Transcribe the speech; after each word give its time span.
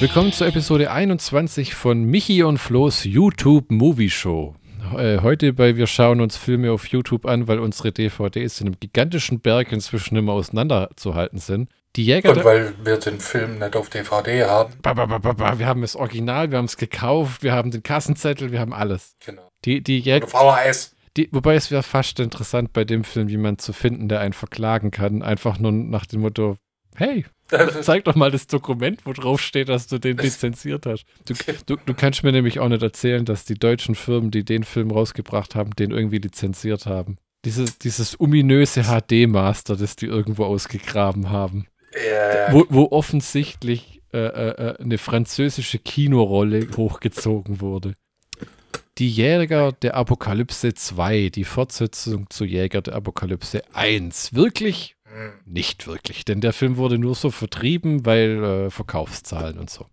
Willkommen 0.00 0.32
zur 0.32 0.46
Episode 0.46 0.90
21 0.90 1.74
von 1.74 2.04
Michi 2.04 2.42
und 2.42 2.56
Flo's 2.56 3.04
YouTube 3.04 3.70
Movie 3.70 4.08
Show. 4.08 4.54
Heute 4.92 5.52
bei 5.52 5.76
Wir 5.76 5.86
schauen 5.86 6.22
uns 6.22 6.38
Filme 6.38 6.72
auf 6.72 6.86
YouTube 6.86 7.26
an, 7.26 7.48
weil 7.48 7.58
unsere 7.58 7.92
DVDs 7.92 8.62
in 8.62 8.68
einem 8.68 8.80
gigantischen 8.80 9.40
Berg 9.40 9.72
inzwischen 9.72 10.16
immer 10.16 10.32
auseinanderzuhalten 10.32 11.38
sind. 11.38 11.68
Die 11.96 12.06
Jäger. 12.06 12.30
Und 12.30 12.44
weil 12.44 12.72
wir 12.82 12.96
den 12.96 13.20
Film 13.20 13.58
nicht 13.58 13.76
auf 13.76 13.90
DVD 13.90 14.44
haben. 14.44 14.72
Ba, 14.80 14.94
ba, 14.94 15.18
ba, 15.18 15.58
wir 15.58 15.66
haben 15.66 15.82
das 15.82 15.96
Original, 15.96 16.50
wir 16.50 16.56
haben 16.56 16.64
es 16.64 16.78
gekauft, 16.78 17.42
wir 17.42 17.52
haben 17.52 17.70
den 17.70 17.82
Kassenzettel, 17.82 18.52
wir 18.52 18.60
haben 18.60 18.72
alles. 18.72 19.16
Genau. 19.26 19.50
Die, 19.66 19.82
die 19.82 19.98
Jäger. 19.98 20.26
VHS. 20.26 20.96
Die, 21.18 21.28
wobei 21.30 21.56
es 21.56 21.70
wäre 21.70 21.82
fast 21.82 22.18
interessant 22.20 22.72
bei 22.72 22.84
dem 22.84 23.04
Film, 23.04 23.28
jemanden 23.28 23.58
zu 23.58 23.74
finden, 23.74 24.08
der 24.08 24.20
einen 24.20 24.32
verklagen 24.32 24.92
kann. 24.92 25.22
Einfach 25.22 25.58
nur 25.58 25.72
nach 25.72 26.06
dem 26.06 26.22
Motto, 26.22 26.56
hey, 26.96 27.26
zeig 27.82 28.04
doch 28.04 28.14
mal 28.14 28.30
das 28.30 28.46
Dokument, 28.46 29.00
wo 29.04 29.12
drauf 29.12 29.40
steht, 29.40 29.68
dass 29.68 29.86
du 29.86 29.98
den 29.98 30.16
lizenziert 30.18 30.86
hast. 30.86 31.04
Du, 31.26 31.34
du, 31.66 31.76
du, 31.84 31.94
kannst 31.94 32.22
mir 32.22 32.32
nämlich 32.32 32.60
auch 32.60 32.68
nicht 32.68 32.82
erzählen, 32.82 33.24
dass 33.24 33.44
die 33.44 33.54
deutschen 33.54 33.94
Firmen, 33.94 34.30
die 34.30 34.44
den 34.44 34.64
Film 34.64 34.90
rausgebracht 34.90 35.54
haben, 35.54 35.70
den 35.72 35.90
irgendwie 35.90 36.18
lizenziert 36.18 36.86
haben. 36.86 37.18
Dieses, 37.44 37.78
dieses 37.78 38.20
ominöse 38.20 38.82
HD-Master, 38.84 39.76
das 39.76 39.96
die 39.96 40.06
irgendwo 40.06 40.44
ausgegraben 40.44 41.30
haben. 41.30 41.66
Ja. 41.94 42.52
Wo, 42.52 42.66
wo 42.68 42.88
offensichtlich 42.90 44.00
äh, 44.12 44.18
äh, 44.18 44.76
eine 44.80 44.98
französische 44.98 45.78
Kinorolle 45.78 46.66
hochgezogen 46.76 47.60
wurde. 47.60 47.94
Die 48.98 49.08
Jäger 49.08 49.72
der 49.72 49.94
Apokalypse 49.94 50.74
2, 50.74 51.30
die 51.30 51.44
Fortsetzung 51.44 52.28
zu 52.28 52.44
Jäger 52.44 52.82
der 52.82 52.96
Apokalypse 52.96 53.62
1. 53.72 54.34
Wirklich? 54.34 54.96
Hm. 55.12 55.32
Nicht 55.44 55.86
wirklich, 55.86 56.24
denn 56.24 56.40
der 56.40 56.52
Film 56.52 56.76
wurde 56.76 56.98
nur 56.98 57.14
so 57.14 57.30
vertrieben, 57.30 58.06
weil 58.06 58.44
äh, 58.44 58.70
Verkaufszahlen 58.70 59.58
und 59.58 59.68
so. 59.70 59.86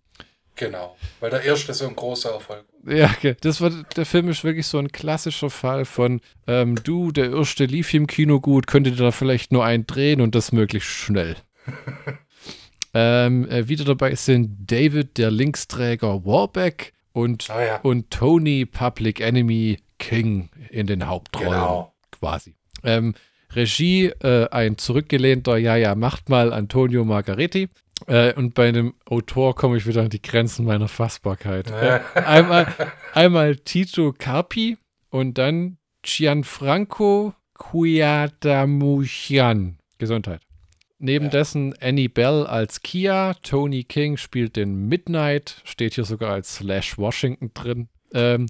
Genau, 0.54 0.96
weil 1.20 1.30
der 1.30 1.42
erste 1.42 1.72
so 1.72 1.86
ein 1.86 1.94
großer 1.94 2.30
Erfolg 2.32 2.64
Ja, 2.84 3.10
okay. 3.16 3.36
das 3.40 3.60
war, 3.60 3.70
der 3.70 4.04
Film 4.04 4.28
ist 4.28 4.42
wirklich 4.42 4.66
so 4.66 4.78
ein 4.78 4.90
klassischer 4.90 5.50
Fall 5.50 5.84
von, 5.84 6.20
ähm, 6.48 6.74
du, 6.82 7.12
der 7.12 7.30
erste 7.30 7.64
lief 7.64 7.94
im 7.94 8.08
Kino 8.08 8.40
gut, 8.40 8.66
könntet 8.66 8.96
ihr 8.98 9.04
da 9.04 9.10
vielleicht 9.12 9.52
nur 9.52 9.64
einen 9.64 9.86
drehen 9.86 10.20
und 10.20 10.34
das 10.34 10.50
möglichst 10.50 10.88
schnell. 10.88 11.36
ähm, 12.94 13.48
äh, 13.48 13.68
wieder 13.68 13.84
dabei 13.84 14.16
sind 14.16 14.70
David, 14.70 15.16
der 15.16 15.30
Linksträger 15.30 16.24
Warbeck 16.24 16.92
und, 17.12 17.48
Ah 17.50 17.64
ja. 17.64 17.80
und 17.82 18.10
Tony, 18.10 18.66
Public 18.66 19.20
Enemy 19.20 19.78
King 19.98 20.50
in 20.70 20.88
den 20.88 21.06
Hauptrollen. 21.06 21.50
Genau. 21.50 21.94
Quasi. 22.10 22.56
Ähm, 22.82 23.14
Regie, 23.54 24.06
äh, 24.22 24.48
ein 24.50 24.76
zurückgelehnter, 24.78 25.56
ja, 25.56 25.76
ja, 25.76 25.94
macht 25.94 26.28
mal 26.28 26.52
Antonio 26.52 27.04
Margaretti. 27.04 27.68
Äh, 28.06 28.32
und 28.34 28.54
bei 28.54 28.68
einem 28.68 28.94
Autor 29.06 29.54
komme 29.56 29.76
ich 29.76 29.86
wieder 29.86 30.02
an 30.02 30.10
die 30.10 30.22
Grenzen 30.22 30.64
meiner 30.64 30.86
Fassbarkeit. 30.88 31.70
Äh, 31.70 32.00
einmal, 32.14 32.66
einmal 33.12 33.56
Tito 33.56 34.14
Carpi 34.16 34.78
und 35.10 35.36
dann 35.38 35.78
Gianfranco 36.02 37.34
Cuiadamuchian. 37.54 39.78
Gesundheit. 39.98 40.42
Neben 41.00 41.26
Ja. 41.26 41.30
dessen 41.30 41.74
Annie 41.80 42.08
Bell 42.08 42.44
als 42.46 42.82
Kia, 42.82 43.34
Tony 43.42 43.84
King 43.84 44.16
spielt 44.16 44.56
den 44.56 44.88
Midnight, 44.88 45.60
steht 45.64 45.94
hier 45.94 46.04
sogar 46.04 46.32
als 46.32 46.56
Slash 46.56 46.98
Washington 46.98 47.52
drin. 47.54 47.88
Ähm, 48.14 48.46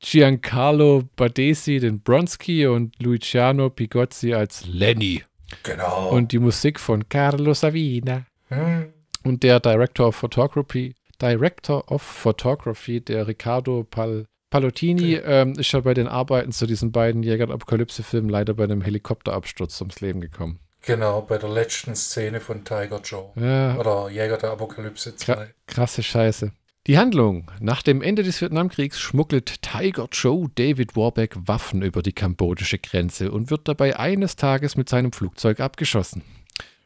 Giancarlo 0.00 1.04
Badesi 1.16 1.80
den 1.80 2.00
Bronski 2.00 2.66
und 2.66 2.94
Luciano 3.02 3.70
Pigozzi 3.70 4.34
als 4.34 4.66
Lenny. 4.66 5.22
Genau. 5.62 6.10
Und 6.10 6.32
die 6.32 6.38
Musik 6.38 6.78
von 6.78 7.08
Carlo 7.08 7.54
Savina. 7.54 8.26
hm. 8.48 8.92
Und 9.24 9.42
der 9.42 9.58
Director 9.60 10.08
of 10.08 10.16
Photography, 10.16 10.94
Director 11.20 11.90
of 11.90 12.02
Photography, 12.02 13.00
der 13.00 13.26
Riccardo 13.26 13.84
Pal 13.84 14.26
Palottini, 14.50 15.14
ähm, 15.14 15.54
ist 15.58 15.72
ja 15.72 15.80
bei 15.80 15.94
den 15.94 16.06
Arbeiten 16.06 16.52
zu 16.52 16.66
diesen 16.66 16.92
beiden 16.92 17.24
Jäger 17.24 17.46
der 17.46 17.54
Apokalypse-Filmen 17.54 18.28
leider 18.28 18.54
bei 18.54 18.64
einem 18.64 18.82
Helikopterabsturz 18.82 19.80
ums 19.80 20.00
Leben 20.00 20.20
gekommen. 20.20 20.60
Genau, 20.82 21.22
bei 21.22 21.38
der 21.38 21.48
letzten 21.48 21.96
Szene 21.96 22.40
von 22.40 22.62
Tiger 22.62 23.00
Joe. 23.02 23.30
Ja, 23.36 23.76
Oder 23.76 24.10
Jäger 24.10 24.36
der 24.36 24.50
Apokalypse 24.50 25.16
2. 25.16 25.54
krasse 25.66 26.02
Scheiße. 26.02 26.52
Die 26.86 26.98
Handlung. 26.98 27.50
Nach 27.60 27.80
dem 27.82 28.02
Ende 28.02 28.22
des 28.22 28.42
Vietnamkriegs 28.42 29.00
schmuggelt 29.00 29.62
Tiger 29.62 30.06
Joe 30.12 30.50
David 30.54 30.94
Warbeck 30.94 31.34
Waffen 31.46 31.80
über 31.80 32.02
die 32.02 32.12
kambodische 32.12 32.78
Grenze 32.78 33.32
und 33.32 33.50
wird 33.50 33.66
dabei 33.68 33.98
eines 33.98 34.36
Tages 34.36 34.76
mit 34.76 34.90
seinem 34.90 35.10
Flugzeug 35.10 35.60
abgeschossen. 35.60 36.22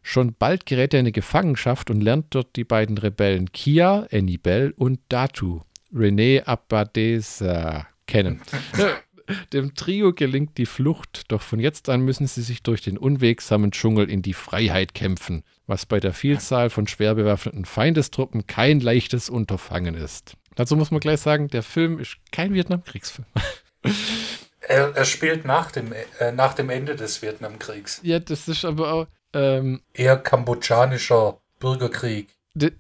Schon 0.05 0.35
bald 0.39 0.67
gerät 0.67 0.95
er 0.95 1.01
in 1.01 1.07
eine 1.07 1.13
Gefangenschaft 1.13 1.91
und 1.91 2.01
lernt 2.01 2.27
dort 2.31 2.55
die 2.55 2.63
beiden 2.63 2.97
Rebellen 2.97 3.51
Kia, 3.51 4.07
Annie 4.13 4.39
Bell 4.39 4.73
und 4.77 5.01
Datu, 5.09 5.63
René 5.93 6.45
Abadesa, 6.45 7.89
kennen. 8.07 8.41
Dem 9.53 9.75
Trio 9.75 10.13
gelingt 10.13 10.59
die 10.59 10.67
Flucht, 10.67 11.31
doch 11.31 11.43
von 11.43 11.61
jetzt 11.61 11.89
an 11.89 12.01
müssen 12.03 12.27
sie 12.27 12.43
sich 12.43 12.63
durch 12.63 12.83
den 12.83 12.99
unwegsamen 12.99 13.71
Dschungel 13.71 14.11
in 14.11 14.23
die 14.23 14.35
Freiheit 14.35 14.95
kämpfen, 14.95 15.43
was 15.67 15.87
bei 15.87 16.01
der 16.01 16.13
Vielzahl 16.13 16.71
von 16.71 16.87
schwer 16.87 17.15
bewaffneten 17.15 17.65
Feindestruppen 17.65 18.47
kein 18.47 18.81
leichtes 18.81 19.29
Unterfangen 19.29 19.95
ist. 19.95 20.35
Dazu 20.55 20.77
muss 20.77 20.91
man 20.91 21.01
gleich 21.01 21.21
sagen, 21.21 21.49
der 21.49 21.63
Film 21.63 21.99
ist 21.99 22.17
kein 22.33 22.55
Vietnamkriegsfilm. 22.55 23.27
Er, 24.61 24.95
er 24.95 25.07
spielt 25.07 25.47
nach 25.47 25.71
dem, 25.71 25.95
äh, 26.19 26.31
nach 26.33 26.53
dem 26.53 26.69
Ende 26.69 26.95
des 26.95 27.23
Vietnamkriegs. 27.23 28.01
Ja, 28.03 28.19
das 28.19 28.49
ist 28.49 28.67
aber 28.67 28.93
auch, 28.93 29.07
ähm, 29.33 29.81
Eher 29.95 30.19
kambodschanischer 30.19 31.41
Bürgerkrieg. 31.59 32.29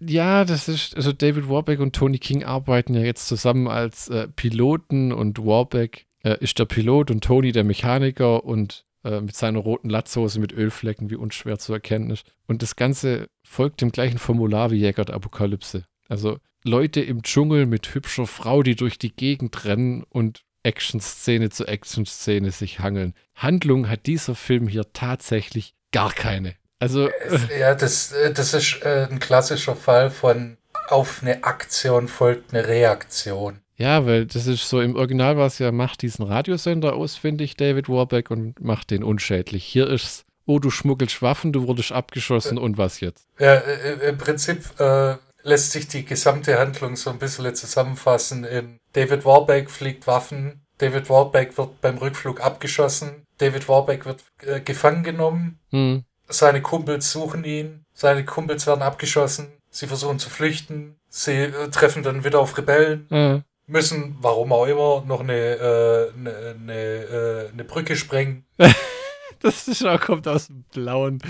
Ja, 0.01 0.45
das 0.45 0.69
ist, 0.69 0.97
also 0.97 1.13
David 1.13 1.49
Warbeck 1.49 1.81
und 1.81 1.95
Tony 1.95 2.19
King 2.19 2.45
arbeiten 2.45 2.95
ja 2.95 3.01
jetzt 3.01 3.29
zusammen 3.29 3.69
als 3.69 4.09
äh, 4.09 4.29
Piloten 4.29 5.13
und 5.13 5.39
Warbeck 5.39 6.07
äh, 6.29 6.37
ist 6.41 6.59
der 6.59 6.67
Pilot 6.67 7.11
und 7.11 7.25
Tony 7.25 7.53
der 7.53 7.65
Mechaniker 7.65 8.45
und 8.45 8.85
äh, 9.05 9.21
mit 9.21 9.37
seiner 9.37 9.61
roten 9.61 9.89
Latzhose 9.89 10.41
mit 10.41 10.53
Ölflecken, 10.53 11.11
wie 11.11 11.17
unschwer 11.17 11.59
zu 11.59 11.73
erkennen 11.73 12.11
ist. 12.11 12.25
Und 12.47 12.63
das 12.63 12.77
Ganze 12.77 13.29
folgt 13.43 13.81
dem 13.81 13.93
gleichen 13.93 14.19
Formular 14.19 14.71
wie 14.71 14.77
Jäger 14.77 15.05
der 15.05 15.15
Apokalypse. 15.15 15.85
Also 16.09 16.39
Leute 16.65 17.01
im 17.01 17.23
Dschungel 17.23 17.67
mit 17.67 17.95
hübscher 17.95 18.27
Frau, 18.27 18.63
die 18.63 18.77
durch 18.77 18.99
die 18.99 19.15
Gegend 19.15 19.65
rennen 19.65 20.05
und 20.09 20.43
Action-Szene 20.65 21.51
zu 21.51 21.67
Action-Szene 21.67 22.51
sich 22.51 22.81
hangeln. 22.81 23.15
Handlung 23.35 23.89
hat 23.89 24.07
dieser 24.07 24.35
Film 24.35 24.69
hier 24.69 24.93
tatsächlich 24.93 25.75
gar 25.93 26.13
keine. 26.13 26.57
Also, 26.81 27.09
äh, 27.09 27.39
Ja, 27.61 27.75
das, 27.75 28.13
äh, 28.13 28.33
das 28.33 28.55
ist 28.55 28.83
äh, 28.83 29.07
ein 29.11 29.19
klassischer 29.21 29.77
Fall 29.77 30.11
von 30.11 30.59
auf 30.89 31.23
eine 31.23 31.45
Aktion 31.45 32.09
folgt 32.09 32.53
eine 32.53 32.67
Reaktion. 32.67 33.61
Ja, 33.79 34.05
weil 34.07 34.27
das 34.27 34.47
ist 34.47 34.69
so, 34.69 34.81
im 34.81 34.97
Original 34.97 35.37
war 35.37 35.47
es 35.47 35.59
ja, 35.59 35.73
macht 35.73 36.03
diesen 36.03 36.25
Radiosender 36.25 36.95
ausfindig, 36.95 37.57
David 37.57 37.89
Warbeck, 37.89 38.31
und 38.31 38.61
macht 38.61 38.91
den 38.91 39.05
unschädlich. 39.05 39.65
Hier 39.65 39.89
ist 39.89 40.27
oh, 40.49 40.59
du 40.59 40.71
schmuggelst 40.71 41.23
Waffen, 41.23 41.53
du 41.53 41.67
wurdest 41.67 41.93
abgeschossen 41.93 42.59
und 42.59 42.79
was 42.79 43.01
jetzt? 43.01 43.27
Ja, 43.39 43.55
äh, 43.55 44.09
im 44.09 44.19
Prinzip 44.19 44.81
äh, 44.81 45.17
lässt 45.43 45.73
sich 45.73 45.87
die 45.89 46.05
gesamte 46.05 46.59
Handlung 46.59 46.97
so 46.97 47.11
ein 47.11 47.19
bisschen 47.19 47.55
zusammenfassen. 47.55 48.45
In 48.45 48.79
David 48.95 49.25
Warbeck 49.25 49.71
fliegt 49.71 50.07
Waffen, 50.07 50.63
David 50.79 51.11
Warbeck 51.11 51.57
wird 51.59 51.81
beim 51.81 51.99
Rückflug 51.99 52.41
abgeschossen, 52.41 53.25
David 53.37 53.69
Warbeck 53.69 54.07
wird 54.07 54.25
äh, 54.43 54.61
gefangen 54.61 55.05
genommen, 55.05 55.59
Hm, 55.71 56.05
seine 56.29 56.63
Kumpels 56.63 57.13
suchen 57.13 57.45
ihn, 57.45 57.85
seine 57.93 58.25
Kumpels 58.25 58.67
werden 58.67 58.83
abgeschossen, 58.83 59.49
sie 59.71 59.87
versuchen 59.87 60.19
zu 60.19 60.31
flüchten, 60.31 60.97
sie 61.09 61.43
äh, 61.43 61.69
treffen 61.71 62.03
dann 62.03 62.25
wieder 62.25 62.41
auf 62.41 62.57
Rebellen, 62.57 63.11
äh, 63.11 63.41
müssen, 63.69 64.17
warum 64.21 64.53
auch 64.53 64.67
immer, 64.67 65.05
noch 65.07 65.21
eine, 65.21 65.33
äh, 65.35 66.13
eine, 66.19 66.57
eine, 66.61 66.75
äh, 66.75 67.49
eine 67.53 67.65
Brücke 67.65 67.97
sprengen. 67.97 68.45
das 69.41 69.69
ist 69.69 69.85
auch, 69.85 70.01
kommt 70.01 70.27
aus 70.27 70.49
dem 70.49 70.65
Blauen. 70.73 71.21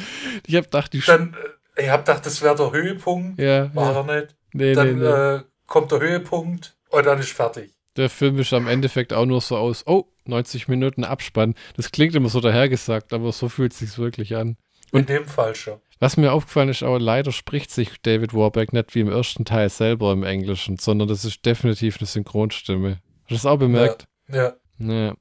Ich 0.46 0.55
hab 0.56 0.64
gedacht, 0.64 0.93
die 0.93 1.00
Dann, 1.00 1.35
äh, 1.76 1.82
ich 1.82 1.88
hab 1.90 2.06
gedacht, 2.06 2.25
das 2.25 2.40
wäre 2.43 2.55
der 2.56 2.73
Höhepunkt, 2.73 3.38
ja, 3.38 3.75
war 3.75 3.93
ja. 3.93 4.00
er 4.00 4.20
nicht. 4.20 4.37
Nee, 4.52 4.64
nee, 4.64 4.73
Dann 4.75 4.99
nee. 4.99 5.05
Äh, 5.05 5.40
kommt 5.67 5.93
der 5.93 6.00
Höhepunkt 6.00 6.76
und 6.90 7.06
dann 7.06 7.19
ist 7.19 7.32
fertig. 7.32 7.73
Der 7.96 8.08
Film 8.08 8.38
ist 8.38 8.52
am 8.52 8.69
Endeffekt 8.69 9.12
auch 9.12 9.26
nur 9.26 9.40
so 9.40 9.56
aus, 9.56 9.85
oh, 9.87 10.06
90 10.25 10.69
Minuten 10.69 11.05
Abspann. 11.05 11.55
Das 11.76 11.90
klingt 11.90 12.14
immer 12.14 12.29
so 12.29 12.40
dahergesagt, 12.40 13.12
aber 13.12 13.32
so 13.32 13.49
fühlt 13.49 13.73
es 13.73 13.81
sich 13.81 13.99
wirklich 13.99 14.37
an. 14.37 14.56
In 14.93 15.00
Und- 15.00 15.08
dem 15.08 15.26
Fall 15.26 15.55
schon. 15.55 15.81
Was 16.00 16.17
mir 16.17 16.33
aufgefallen 16.33 16.69
ist, 16.69 16.83
aber 16.83 17.00
leider 17.00 17.33
spricht 17.33 17.71
sich 17.71 18.00
David 18.03 18.33
Warbeck 18.35 18.73
nicht 18.73 18.95
wie 18.95 19.00
im 19.00 19.11
ersten 19.11 19.45
Teil 19.45 19.69
selber 19.69 20.12
im 20.12 20.23
Englischen, 20.23 20.79
sondern 20.79 21.09
das 21.09 21.25
ist 21.25 21.45
definitiv 21.45 21.99
eine 21.99 22.06
Synchronstimme. 22.06 22.99
Hast 23.23 23.31
du 23.31 23.35
das 23.35 23.47
auch 23.47 23.59
bemerkt? 23.59 24.06
Ja. 24.33 24.55
Ja. 24.79 25.15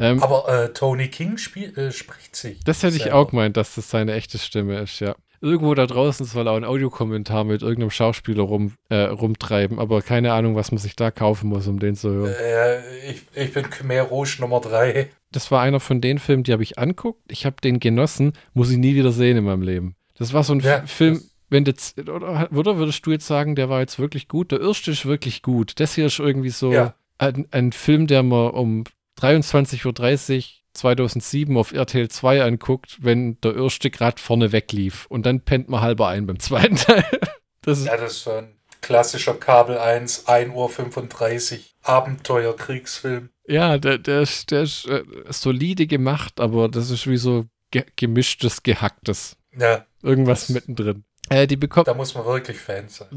Ähm, 0.00 0.22
Aber 0.22 0.48
äh, 0.48 0.72
Tony 0.72 1.08
King 1.08 1.38
spiel, 1.38 1.76
äh, 1.76 1.90
spricht 1.92 2.36
sich. 2.36 2.60
das 2.64 2.82
hätte 2.82 2.96
ich 2.96 3.04
selber. 3.04 3.18
auch 3.18 3.30
gemeint, 3.30 3.56
dass 3.56 3.74
das 3.74 3.90
seine 3.90 4.14
echte 4.14 4.38
Stimme 4.38 4.78
ist, 4.80 5.00
ja. 5.00 5.14
Irgendwo 5.40 5.72
da 5.74 5.86
draußen 5.86 6.26
soll 6.26 6.48
auch 6.48 6.56
ein 6.56 6.64
Audiokommentar 6.64 7.44
mit 7.44 7.62
irgendeinem 7.62 7.90
Schauspieler 7.90 8.42
rum, 8.42 8.74
äh, 8.88 8.96
rumtreiben, 9.02 9.78
aber 9.78 10.02
keine 10.02 10.32
Ahnung, 10.32 10.56
was 10.56 10.72
man 10.72 10.78
sich 10.78 10.96
da 10.96 11.12
kaufen 11.12 11.48
muss, 11.48 11.68
um 11.68 11.78
den 11.78 11.94
zu 11.94 12.10
hören. 12.10 12.34
Äh, 12.40 13.10
ich, 13.10 13.22
ich 13.34 13.52
bin 13.52 13.70
Khmer 13.70 14.02
Rouge 14.02 14.38
Nummer 14.40 14.60
3. 14.60 15.08
Das 15.30 15.50
war 15.52 15.62
einer 15.62 15.78
von 15.78 16.00
den 16.00 16.18
Filmen, 16.18 16.42
die 16.42 16.52
habe 16.52 16.64
ich 16.64 16.78
anguckt. 16.78 17.20
Ich 17.30 17.46
habe 17.46 17.56
den 17.62 17.78
genossen, 17.78 18.32
muss 18.52 18.70
ich 18.70 18.78
nie 18.78 18.96
wieder 18.96 19.12
sehen 19.12 19.36
in 19.36 19.44
meinem 19.44 19.62
Leben. 19.62 19.94
Das 20.18 20.32
war 20.32 20.42
so 20.44 20.52
ein 20.54 20.60
Ja, 20.60 20.84
Film, 20.86 21.22
wenn 21.50 21.64
das, 21.64 21.94
oder, 21.98 22.48
oder 22.52 22.76
würdest 22.76 23.06
du 23.06 23.12
jetzt 23.12 23.26
sagen, 23.26 23.54
der 23.54 23.68
war 23.68 23.80
jetzt 23.80 23.98
wirklich 23.98 24.28
gut? 24.28 24.52
Der 24.52 24.60
erste 24.60 24.90
ist 24.90 25.06
wirklich 25.06 25.42
gut. 25.42 25.78
Das 25.80 25.94
hier 25.94 26.06
ist 26.06 26.18
irgendwie 26.18 26.50
so 26.50 26.72
Ja. 26.72 26.94
ein, 27.18 27.46
ein 27.50 27.72
Film, 27.72 28.06
der 28.06 28.22
man 28.22 28.50
um 28.50 28.84
23.30 29.20 29.86
Uhr 29.86 30.42
2007 30.74 31.56
auf 31.56 31.72
RTL 31.72 32.08
2 32.08 32.42
anguckt, 32.44 32.98
wenn 33.00 33.40
der 33.40 33.56
erste 33.56 33.90
gerade 33.90 34.20
vorne 34.20 34.52
weglief. 34.52 35.06
Und 35.08 35.26
dann 35.26 35.40
pennt 35.40 35.68
man 35.68 35.80
halber 35.80 36.08
ein 36.08 36.26
beim 36.26 36.38
zweiten 36.38 36.76
Teil. 36.76 37.04
Das 37.62 37.80
ist, 37.80 37.86
Ja, 37.86 37.96
das 37.96 38.12
ist 38.12 38.22
so 38.24 38.30
ein 38.30 38.54
klassischer 38.80 39.34
Kabel 39.34 39.76
1, 39.78 40.26
1.35 40.28 41.54
Uhr 41.54 41.60
Abenteuer-Kriegsfilm. 41.82 43.30
ja, 43.46 43.78
der, 43.78 43.98
der 43.98 44.22
ist, 44.22 44.50
der 44.50 44.62
ist 44.62 44.86
äh, 44.86 45.02
solide 45.30 45.86
gemacht, 45.86 46.40
aber 46.40 46.68
das 46.68 46.90
ist 46.90 47.06
wie 47.08 47.16
so 47.16 47.46
ge 47.70 47.84
gemischtes, 47.96 48.62
gehacktes. 48.62 49.36
Ja, 49.56 49.84
Irgendwas 50.02 50.46
Das- 50.46 50.50
mittendrin. 50.50 51.04
Äh, 51.30 51.46
die, 51.46 51.56
bekommt, 51.56 51.86
da 51.86 51.92
muss 51.92 52.14
man 52.14 52.24
wirklich 52.24 52.56
Fan 52.56 52.88
sein. 52.88 53.08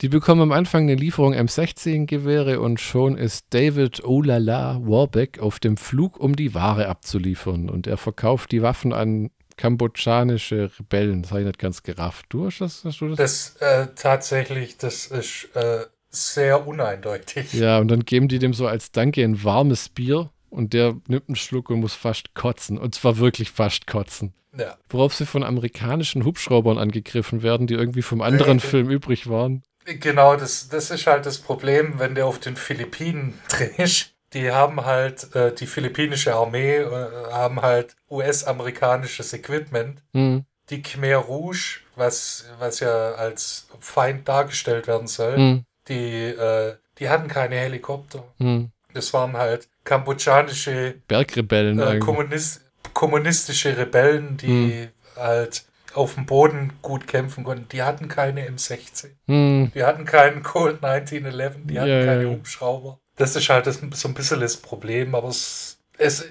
die 0.00 0.08
bekommen 0.08 0.40
am 0.42 0.50
Anfang 0.50 0.82
eine 0.82 0.96
Lieferung 0.96 1.34
M16-Gewehre 1.34 2.58
und 2.58 2.80
schon 2.80 3.16
ist 3.16 3.46
David 3.50 4.02
Olala 4.02 4.80
Warbeck 4.82 5.38
auf 5.38 5.60
dem 5.60 5.76
Flug, 5.76 6.18
um 6.18 6.34
die 6.34 6.52
Ware 6.54 6.88
abzuliefern. 6.88 7.70
Und 7.70 7.86
er 7.86 7.96
verkauft 7.96 8.50
die 8.50 8.60
Waffen 8.62 8.92
an 8.92 9.30
kambodschanische 9.56 10.70
Rebellen. 10.78 11.22
Das 11.22 11.30
habe 11.30 11.42
ich 11.42 11.46
nicht 11.46 11.58
ganz 11.58 11.82
gerafft. 11.82 12.26
Du 12.30 12.46
hast 12.46 12.60
das? 12.60 12.84
Hast 12.84 13.00
du 13.00 13.08
das? 13.14 13.16
Das 13.16 13.56
äh, 13.60 13.86
tatsächlich, 13.94 14.76
das 14.78 15.06
ist 15.06 15.48
äh, 15.54 15.84
sehr 16.10 16.66
uneindeutig. 16.66 17.52
Ja, 17.52 17.78
und 17.78 17.88
dann 17.88 18.04
geben 18.04 18.28
die 18.28 18.38
dem 18.38 18.54
so 18.54 18.66
als 18.66 18.90
Danke 18.92 19.22
ein 19.22 19.44
warmes 19.44 19.88
Bier 19.88 20.30
und 20.54 20.72
der 20.72 20.96
nimmt 21.08 21.28
einen 21.28 21.36
Schluck 21.36 21.70
und 21.70 21.80
muss 21.80 21.94
fast 21.94 22.34
kotzen. 22.34 22.78
Und 22.78 22.94
zwar 22.94 23.18
wirklich 23.18 23.50
fast 23.50 23.86
kotzen. 23.86 24.32
Ja. 24.56 24.76
Worauf 24.88 25.14
sie 25.14 25.26
von 25.26 25.42
amerikanischen 25.42 26.24
Hubschraubern 26.24 26.78
angegriffen 26.78 27.42
werden, 27.42 27.66
die 27.66 27.74
irgendwie 27.74 28.02
vom 28.02 28.20
anderen 28.22 28.58
Äh, 28.58 28.60
Film 28.60 28.88
übrig 28.88 29.28
waren. 29.28 29.62
Genau, 29.84 30.36
das, 30.36 30.68
das 30.68 30.90
ist 30.90 31.06
halt 31.06 31.26
das 31.26 31.38
Problem, 31.38 31.98
wenn 31.98 32.14
du 32.14 32.24
auf 32.24 32.38
den 32.38 32.56
Philippinen 32.56 33.38
drehst. 33.48 34.12
Die 34.32 34.50
haben 34.50 34.84
halt, 34.84 35.34
äh, 35.36 35.54
die 35.54 35.66
philippinische 35.66 36.34
Armee 36.34 36.76
äh, 36.78 37.08
haben 37.32 37.62
halt 37.62 37.94
US-amerikanisches 38.10 39.32
Equipment. 39.32 40.02
Hm, 40.12 40.44
Die 40.70 40.82
Khmer 40.82 41.16
Rouge, 41.16 41.80
was, 41.96 42.44
was 42.58 42.80
ja 42.80 43.12
als 43.12 43.68
Feind 43.80 44.28
dargestellt 44.28 44.86
werden 44.86 45.06
soll, 45.08 45.36
hm, 45.36 45.64
die, 45.88 46.24
äh, 46.30 46.74
die 46.98 47.08
hatten 47.08 47.28
keine 47.28 47.56
Helikopter. 47.56 48.24
hm. 48.38 48.70
Das 48.94 49.12
waren 49.12 49.36
halt 49.36 49.68
kambodschanische 49.84 50.94
Bergrebellen 51.08 51.78
äh. 51.80 51.98
Kommunist, 51.98 52.62
kommunistische 52.92 53.76
Rebellen, 53.76 54.36
die 54.36 54.88
halt 55.16 55.64
auf 55.94 56.14
dem 56.14 56.26
Boden 56.26 56.72
gut 56.82 57.06
kämpfen 57.06 57.44
konnten. 57.44 57.68
Die 57.68 57.82
hatten 57.82 58.08
keine 58.08 58.48
M16. 58.48 59.10
Hm, 59.26 59.70
Die 59.74 59.84
hatten 59.84 60.04
keinen 60.04 60.42
Colt 60.42 60.82
1911, 60.82 61.54
die 61.64 61.78
hatten 61.78 61.90
ja, 61.90 62.04
keine. 62.04 62.30
Hubschrauber. 62.30 62.98
Das 63.16 63.36
ist 63.36 63.48
halt 63.48 63.66
das, 63.66 63.80
so 63.92 64.08
ein 64.08 64.14
bisschen 64.14 64.40
das 64.40 64.56
Problem, 64.56 65.14
aber 65.14 65.28
es, 65.28 65.78
es, 65.98 66.26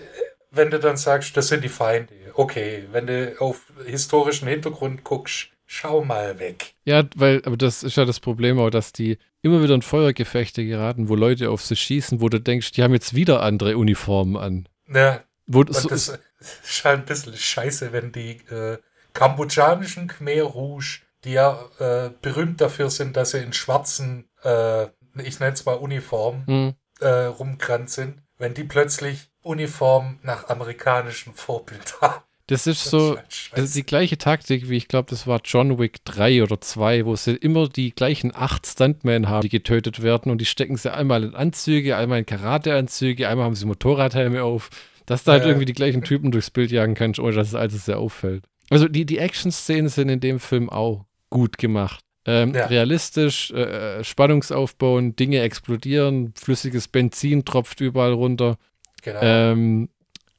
wenn 0.52 0.70
du 0.70 0.80
dann 0.80 0.98
sagst, 0.98 1.38
das 1.38 1.48
sind 1.48 1.64
die 1.64 1.70
Feinde, 1.70 2.14
okay, 2.34 2.88
wenn 2.92 3.08
du 3.08 3.40
auf 3.40 3.62
historischen 3.86 4.48
Hintergrund 4.48 5.04
guckst, 5.04 5.50
schau 5.74 6.04
mal 6.04 6.40
weg. 6.40 6.76
Ja, 6.86 7.04
weil, 7.16 7.42
aber 7.46 7.58
das 7.58 7.84
ist 7.84 7.98
ja 7.98 8.06
das 8.06 8.20
Problem 8.20 8.60
auch, 8.60 8.70
dass 8.70 8.94
die 8.94 9.18
immer 9.42 9.62
wieder 9.64 9.74
in 9.74 9.82
Feuergefechte 9.82 10.66
geraten, 10.66 11.10
wo 11.10 11.16
Leute 11.16 11.50
auf 11.50 11.64
sie 11.64 11.76
schießen, 11.76 12.22
wo 12.22 12.30
du 12.30 12.40
denkst, 12.40 12.72
die 12.72 12.84
haben 12.84 12.94
jetzt 12.94 13.16
wieder 13.16 13.42
andere 13.42 13.78
Uniformen 13.78 14.38
an. 14.38 14.70
Ne? 14.86 15.24
Wo, 15.48 15.60
Und 15.60 15.74
so, 15.74 15.90
das 15.90 16.20
ist 16.40 16.86
halt 16.86 17.00
ein 17.00 17.06
bisschen 17.06 17.36
scheiße, 17.36 17.92
wenn 17.92 18.12
die 18.12 18.38
äh, 18.50 18.78
kambodschanischen 19.14 20.08
Khmer 20.08 20.44
Rouge, 20.44 21.02
die 21.24 21.34
ja 21.34 21.60
äh, 21.80 22.12
berühmt 22.22 22.62
dafür 22.62 22.90
sind, 22.90 23.18
dass 23.18 23.32
sie 23.32 23.40
in 23.40 23.54
schwarzen, 23.54 24.30
äh, 24.44 24.86
ich 25.24 25.40
nenne 25.40 25.54
es 25.54 25.66
mal 25.66 25.74
Uniformen, 25.74 26.46
hm, 26.46 26.74
äh, 27.00 27.26
rumgerannt 27.26 27.90
sind, 27.90 28.22
wenn 28.38 28.54
die 28.54 28.64
plötzlich 28.64 29.32
Uniform 29.42 30.20
nach 30.22 30.50
amerikanischem 30.50 31.34
Vorbild 31.34 31.96
haben. 32.02 32.24
Das 32.54 32.68
ist 32.68 32.86
so, 32.86 33.18
halt 33.18 33.26
das 33.56 33.66
ist 33.66 33.76
die 33.76 33.84
gleiche 33.86 34.18
Taktik, 34.18 34.70
wie 34.70 34.78
ich 34.78 34.88
glaube, 34.88 35.10
das 35.10 35.28
war 35.28 35.42
John 35.44 35.78
Wick 35.80 36.04
3 36.06 36.44
oder 36.44 36.60
2, 36.62 37.06
wo 37.06 37.16
sie 37.16 37.36
immer 37.36 37.68
die 37.68 37.92
gleichen 37.94 38.32
acht 38.36 38.66
Stuntmen 38.66 39.28
haben, 39.30 39.42
die 39.42 39.50
getötet 39.50 40.02
werden 40.02 40.32
und 40.32 40.40
die 40.40 40.46
stecken 40.46 40.78
sie 40.78 40.94
einmal 40.94 41.24
in 41.24 41.36
Anzüge, 41.36 41.98
einmal 41.98 42.20
in 42.20 42.26
Karateanzüge, 42.26 43.28
einmal 43.28 43.46
haben 43.46 43.56
sie 43.56 43.66
Motorradhelme 43.66 44.44
auf, 44.44 44.70
dass 45.06 45.24
du 45.24 45.32
halt 45.32 45.44
Ja. 45.44 45.50
irgendwie 45.50 45.66
die 45.66 45.74
gleichen 45.74 46.04
Typen 46.04 46.32
durchs 46.32 46.50
Bild 46.52 46.72
jagen 46.72 46.96
kannst, 46.96 47.20
ohne 47.20 47.34
dass 47.36 47.50
es 47.50 47.56
alles 47.56 47.86
sehr 47.86 48.00
auffällt. 48.00 48.44
Also 48.70 48.88
die, 48.88 49.06
die 49.06 49.18
Action-Szenen 49.18 49.90
sind 49.90 50.10
in 50.10 50.20
dem 50.22 50.40
Film 50.40 50.70
auch 50.70 51.06
gut 51.30 51.58
gemacht. 51.58 52.00
Ähm, 52.26 52.54
Ja. 52.56 52.68
Realistisch, 52.68 53.52
äh, 53.52 54.00
äh, 54.00 54.04
Spannungsaufbauen, 54.04 55.16
Dinge 55.18 55.42
explodieren, 55.42 56.34
flüssiges 56.36 56.88
Benzin 56.88 57.44
tropft 57.44 57.82
überall 57.82 58.14
runter. 58.14 58.58
Genau. 59.02 59.20
Ähm, 59.22 59.90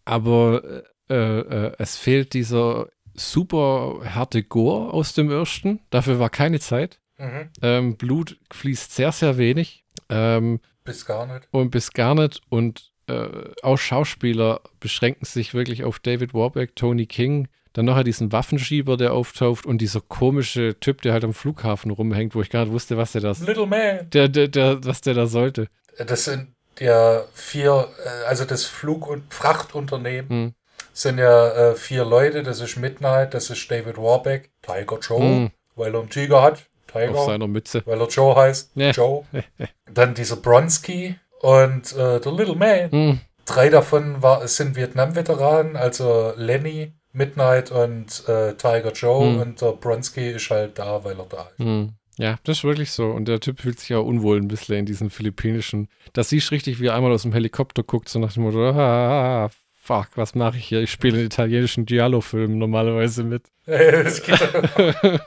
aber 0.06 0.84
äh, 1.10 1.40
äh, 1.40 1.72
es 1.78 1.96
fehlt 1.96 2.32
dieser 2.34 2.88
super 3.14 4.00
harte 4.14 4.42
Gore 4.42 4.92
aus 4.92 5.14
dem 5.14 5.30
ersten. 5.30 5.80
Dafür 5.90 6.18
war 6.18 6.30
keine 6.30 6.60
Zeit. 6.60 7.00
mhm. 7.18 7.48
Ähm, 7.62 7.96
Blut 7.96 8.38
fließt 8.52 8.94
sehr, 8.94 9.12
sehr 9.12 9.38
wenig. 9.38 9.84
Ähm, 10.08 10.60
Bis 10.84 11.06
gar 11.06 11.26
nicht. 11.26 11.48
und 11.50 11.70
bis 11.70 11.92
gar 11.92 12.14
nicht. 12.14 12.40
Und 12.48 12.90
äh, 13.06 13.28
auch 13.62 13.76
Schauspieler 13.78 14.60
beschränken 14.80 15.24
sich 15.24 15.54
wirklich 15.54 15.84
auf 15.84 15.98
David 15.98 16.34
Warbeck, 16.34 16.74
Tony 16.76 17.06
King. 17.06 17.48
Dann 17.74 17.86
noch 17.86 18.00
diesen 18.04 18.30
Waffenschieber, 18.32 18.96
der 18.96 19.12
auftaucht 19.12 19.66
und 19.66 19.78
dieser 19.78 20.00
komische 20.00 20.78
Typ, 20.78 21.02
der 21.02 21.12
halt 21.12 21.24
am 21.24 21.34
Flughafen 21.34 21.90
rumhängt, 21.90 22.34
wo 22.34 22.40
ich 22.42 22.50
gar 22.50 22.64
nicht 22.64 22.72
wusste, 22.72 22.96
was 22.96 23.12
der 23.12 23.20
da, 23.22 23.32
Little 23.32 23.66
Man. 23.66 24.08
der, 24.10 24.28
der, 24.28 24.48
der, 24.48 24.84
was 24.84 25.00
der 25.00 25.14
da 25.14 25.26
sollte. 25.26 25.68
Das 25.98 26.24
sind 26.24 26.54
ja 26.78 27.24
vier, 27.32 27.88
äh, 28.04 28.26
also 28.26 28.44
das 28.44 28.64
Flug- 28.64 29.08
und 29.08 29.32
Frachtunternehmen 29.32 30.28
Hm. 30.30 30.54
Sind 30.94 31.18
ja 31.18 31.48
äh, 31.50 31.74
vier 31.74 32.04
Leute. 32.06 32.42
Das 32.42 32.60
ist 32.60 32.76
Midnight, 32.78 33.34
das 33.34 33.50
ist 33.50 33.70
David 33.70 33.98
Warbeck, 33.98 34.50
Tiger 34.62 34.98
Joe, 35.00 35.20
Hm. 35.20 35.50
weil 35.76 35.94
er 35.94 36.00
einen 36.00 36.08
Tiger 36.08 36.42
hat. 36.42 36.54
Auf 36.94 37.00
Tiger, 37.02 37.24
seiner 37.24 37.48
Mütze. 37.48 37.82
weil 37.84 38.00
er 38.00 38.06
Joe 38.08 38.34
heißt. 38.36 38.70
Ja. 38.76 38.90
Joe. 38.92 39.24
Dann 39.92 40.14
dieser 40.14 40.36
Bronski 40.36 41.16
und 41.40 41.92
äh, 41.92 42.20
der 42.20 42.32
Little 42.32 42.54
Man. 42.54 42.90
Hm. 42.90 43.20
Drei 43.44 43.68
davon 43.68 44.22
war, 44.22 44.46
sind 44.48 44.74
Vietnam-Veteranen, 44.76 45.76
also 45.76 46.32
Lenny, 46.36 46.92
Midnight 47.12 47.70
und 47.70 48.26
äh, 48.28 48.54
Tiger 48.54 48.92
Joe. 48.92 49.26
Hm. 49.26 49.40
Und 49.40 49.60
der 49.60 49.72
Bronski 49.72 50.30
ist 50.30 50.48
halt 50.50 50.78
da, 50.78 51.02
weil 51.04 51.18
er 51.18 51.26
da 51.26 51.42
ist. 51.50 51.58
Hm. 51.58 51.92
Ja, 52.16 52.36
das 52.44 52.58
ist 52.58 52.64
wirklich 52.64 52.92
so. 52.92 53.06
Und 53.10 53.26
der 53.26 53.40
Typ 53.40 53.60
fühlt 53.60 53.80
sich 53.80 53.92
auch 53.96 54.04
unwohl 54.06 54.36
ein 54.40 54.46
bisschen 54.46 54.76
in 54.78 54.86
diesen 54.86 55.10
philippinischen. 55.10 55.88
Das 56.12 56.28
siehst 56.28 56.52
richtig, 56.52 56.80
wie 56.80 56.86
er 56.86 56.94
einmal 56.94 57.10
aus 57.12 57.22
dem 57.22 57.32
Helikopter 57.32 57.82
guckt, 57.82 58.08
so 58.08 58.20
nach 58.20 58.32
dem 58.32 58.44
Motto, 58.44 58.70
ah, 58.70 59.50
fuck, 59.84 60.08
was 60.16 60.34
mache 60.34 60.56
ich 60.56 60.64
hier? 60.64 60.80
Ich 60.80 60.90
spiele 60.90 61.20
in 61.20 61.26
italienischen 61.26 61.84
Giallo-Filmen 61.84 62.58
normalerweise 62.58 63.22
mit. 63.24 63.44
Es 63.66 64.22
geht, 64.22 64.40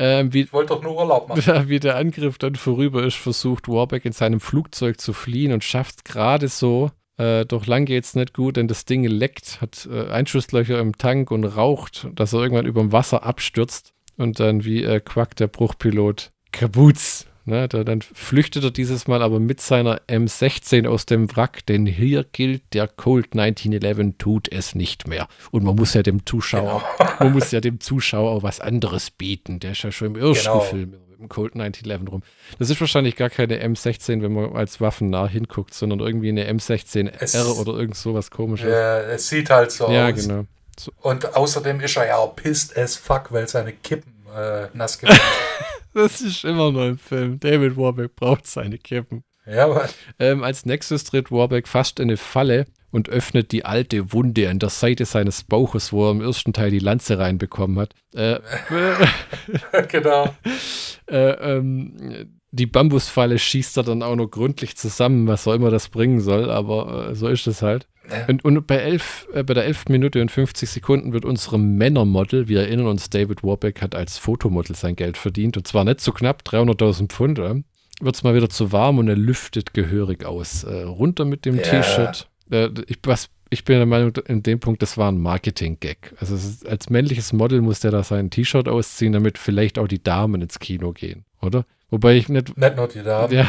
Ähm, 0.00 0.32
wie, 0.32 0.42
ich 0.42 0.52
wollte 0.52 0.74
doch 0.74 0.82
nur 0.82 0.96
Urlaub 0.96 1.28
machen. 1.28 1.42
wie 1.68 1.80
der 1.80 1.96
Angriff 1.96 2.38
dann 2.38 2.54
vorüber 2.54 3.02
ist, 3.02 3.16
versucht 3.16 3.66
Warbeck 3.66 4.04
in 4.04 4.12
seinem 4.12 4.38
Flugzeug 4.38 5.00
zu 5.00 5.12
fliehen 5.12 5.52
und 5.52 5.64
schafft 5.64 5.96
es 5.96 6.04
gerade 6.04 6.46
so. 6.46 6.92
Äh, 7.16 7.46
doch 7.46 7.66
lang 7.66 7.84
geht's 7.84 8.14
nicht 8.14 8.32
gut, 8.32 8.56
denn 8.56 8.68
das 8.68 8.84
Ding 8.84 9.02
leckt, 9.02 9.60
hat 9.60 9.88
äh, 9.90 10.08
Einschusslöcher 10.08 10.78
im 10.78 10.96
Tank 10.98 11.32
und 11.32 11.44
raucht, 11.44 12.06
dass 12.14 12.32
er 12.32 12.42
irgendwann 12.42 12.66
über 12.66 12.80
dem 12.80 12.92
Wasser 12.92 13.24
abstürzt 13.24 13.92
und 14.16 14.38
dann 14.38 14.64
wie 14.64 14.84
äh, 14.84 15.00
Quack 15.00 15.34
der 15.34 15.48
Bruchpilot 15.48 16.30
Kabuz. 16.52 17.27
Ne, 17.48 17.66
da, 17.66 17.82
dann 17.82 18.02
flüchtet 18.02 18.62
er 18.62 18.70
dieses 18.70 19.08
Mal 19.08 19.22
aber 19.22 19.40
mit 19.40 19.62
seiner 19.62 20.02
M16 20.06 20.86
aus 20.86 21.06
dem 21.06 21.34
Wrack, 21.34 21.64
denn 21.64 21.86
hier 21.86 22.26
gilt, 22.30 22.74
der 22.74 22.86
Colt 22.88 23.28
1911 23.34 24.16
tut 24.18 24.52
es 24.52 24.74
nicht 24.74 25.08
mehr. 25.08 25.28
Und 25.50 25.64
man 25.64 25.74
muss 25.74 25.94
ja 25.94 26.02
dem 26.02 26.26
Zuschauer, 26.26 26.84
man 27.18 27.32
muss 27.32 27.50
ja 27.50 27.60
dem 27.62 27.80
Zuschauer 27.80 28.32
auch 28.32 28.42
was 28.42 28.60
anderes 28.60 29.10
bieten. 29.10 29.60
Der 29.60 29.72
ist 29.72 29.82
ja 29.82 29.90
schon 29.90 30.08
im 30.08 30.16
ersten 30.16 30.44
Genau. 30.44 30.60
Film 30.60 30.90
mit 30.90 31.18
dem 31.20 31.28
Colt 31.30 31.54
1911 31.54 32.12
rum. 32.12 32.22
Das 32.58 32.68
ist 32.68 32.78
wahrscheinlich 32.82 33.16
gar 33.16 33.30
keine 33.30 33.64
M16, 33.66 34.20
wenn 34.20 34.32
man 34.34 34.54
als 34.54 34.78
Waffen 34.82 35.08
nah 35.08 35.26
hinguckt, 35.26 35.72
sondern 35.72 36.00
irgendwie 36.00 36.28
eine 36.28 36.44
M16R 36.52 37.10
Es- 37.18 37.34
oder 37.58 37.72
irgend 37.72 37.96
sowas 37.96 38.30
komisches. 38.30 38.68
Ja, 38.68 38.98
es 39.00 39.26
sieht 39.26 39.48
halt 39.48 39.72
so 39.72 39.90
Ja, 39.90 40.10
aus. 40.10 40.14
genau. 40.16 40.44
Und 41.00 41.34
außerdem 41.34 41.80
ist 41.80 41.96
er 41.96 42.08
ja 42.08 42.16
auch 42.18 42.36
pissed 42.36 42.76
as 42.76 42.94
fuck, 42.94 43.32
weil 43.32 43.48
seine 43.48 43.72
Kippen 43.72 44.12
äh, 44.36 44.66
nass 44.74 44.98
gemacht 44.98 45.18
Das 45.98 46.20
ist 46.20 46.44
immer 46.44 46.70
noch 46.70 46.86
im 46.86 46.96
Film. 46.96 47.40
David 47.40 47.76
Warbeck 47.76 48.14
braucht 48.14 48.46
seine 48.46 48.78
Kippen. 48.78 49.24
Ja, 49.44 49.64
aber 49.64 49.88
Ähm, 50.20 50.44
als 50.44 50.64
nächstes 50.64 51.02
tritt 51.02 51.32
Warbeck 51.32 51.66
fast 51.66 51.98
in 51.98 52.04
eine 52.08 52.16
Falle 52.16 52.66
und 52.92 53.08
öffnet 53.08 53.50
die 53.50 53.64
alte 53.64 54.12
Wunde 54.12 54.48
an 54.48 54.60
der 54.60 54.68
Seite 54.68 55.06
seines 55.06 55.42
Bauches, 55.42 55.92
wo 55.92 56.06
er 56.06 56.12
im 56.12 56.20
ersten 56.20 56.52
Teil 56.52 56.70
die 56.70 56.78
Lanze 56.78 57.18
reinbekommen 57.18 57.80
hat. 57.80 57.94
Äh, 58.14 58.38
genau. 59.88 60.32
äh, 61.10 61.30
ähm, 61.30 62.30
die 62.52 62.66
Bambusfalle 62.66 63.36
schießt 63.36 63.76
er 63.78 63.82
dann 63.82 64.04
auch 64.04 64.14
noch 64.14 64.28
gründlich 64.28 64.76
zusammen, 64.76 65.26
was 65.26 65.48
auch 65.48 65.54
immer 65.54 65.70
das 65.70 65.88
bringen 65.88 66.20
soll, 66.20 66.48
aber 66.48 67.10
äh, 67.10 67.14
so 67.16 67.26
ist 67.26 67.48
es 67.48 67.60
halt. 67.60 67.88
Ja. 68.10 68.26
Und, 68.26 68.44
und, 68.44 68.66
bei, 68.66 68.76
elf, 68.76 69.28
äh, 69.34 69.42
bei 69.42 69.54
der 69.54 69.64
11. 69.64 69.86
Minute 69.88 70.20
und 70.22 70.30
50 70.30 70.68
Sekunden 70.68 71.12
wird 71.12 71.24
unserem 71.24 71.76
Männermodel, 71.76 72.48
wir 72.48 72.60
erinnern 72.60 72.86
uns, 72.86 73.10
David 73.10 73.42
Warbeck 73.42 73.82
hat 73.82 73.94
als 73.94 74.18
Fotomodel 74.18 74.74
sein 74.74 74.96
Geld 74.96 75.16
verdient 75.16 75.56
und 75.56 75.66
zwar 75.66 75.84
nicht 75.84 76.00
so 76.00 76.12
knapp 76.12 76.42
300.000 76.46 77.08
Pfund, 77.08 77.38
äh, 77.38 77.62
wird 78.00 78.14
es 78.14 78.22
mal 78.22 78.34
wieder 78.34 78.48
zu 78.48 78.72
warm 78.72 78.98
und 78.98 79.08
er 79.08 79.16
lüftet 79.16 79.74
gehörig 79.74 80.24
aus. 80.24 80.64
Äh, 80.64 80.82
runter 80.82 81.24
mit 81.24 81.44
dem 81.44 81.56
ja. 81.56 81.62
T-Shirt. 81.62 82.28
Äh, 82.50 82.70
ich, 82.86 82.98
ich 83.50 83.64
bin 83.64 83.76
der 83.76 83.86
Meinung, 83.86 84.12
in 84.26 84.42
dem 84.42 84.60
Punkt, 84.60 84.82
das 84.82 84.96
war 84.96 85.10
ein 85.10 85.18
Marketing-Gag. 85.18 86.14
Also 86.18 86.34
ist, 86.34 86.66
als 86.66 86.90
männliches 86.90 87.32
Model 87.32 87.60
muss 87.60 87.80
der 87.80 87.90
da 87.90 88.02
sein 88.02 88.30
T-Shirt 88.30 88.68
ausziehen, 88.68 89.12
damit 89.12 89.38
vielleicht 89.38 89.78
auch 89.78 89.88
die 89.88 90.02
Damen 90.02 90.42
ins 90.42 90.58
Kino 90.58 90.92
gehen, 90.92 91.24
oder? 91.40 91.64
Wobei 91.90 92.16
ich 92.16 92.28
nicht. 92.28 92.56
Nicht 92.56 92.76
nur 92.76 92.88
die 92.88 93.02
Damen. 93.02 93.32
Ja, 93.32 93.46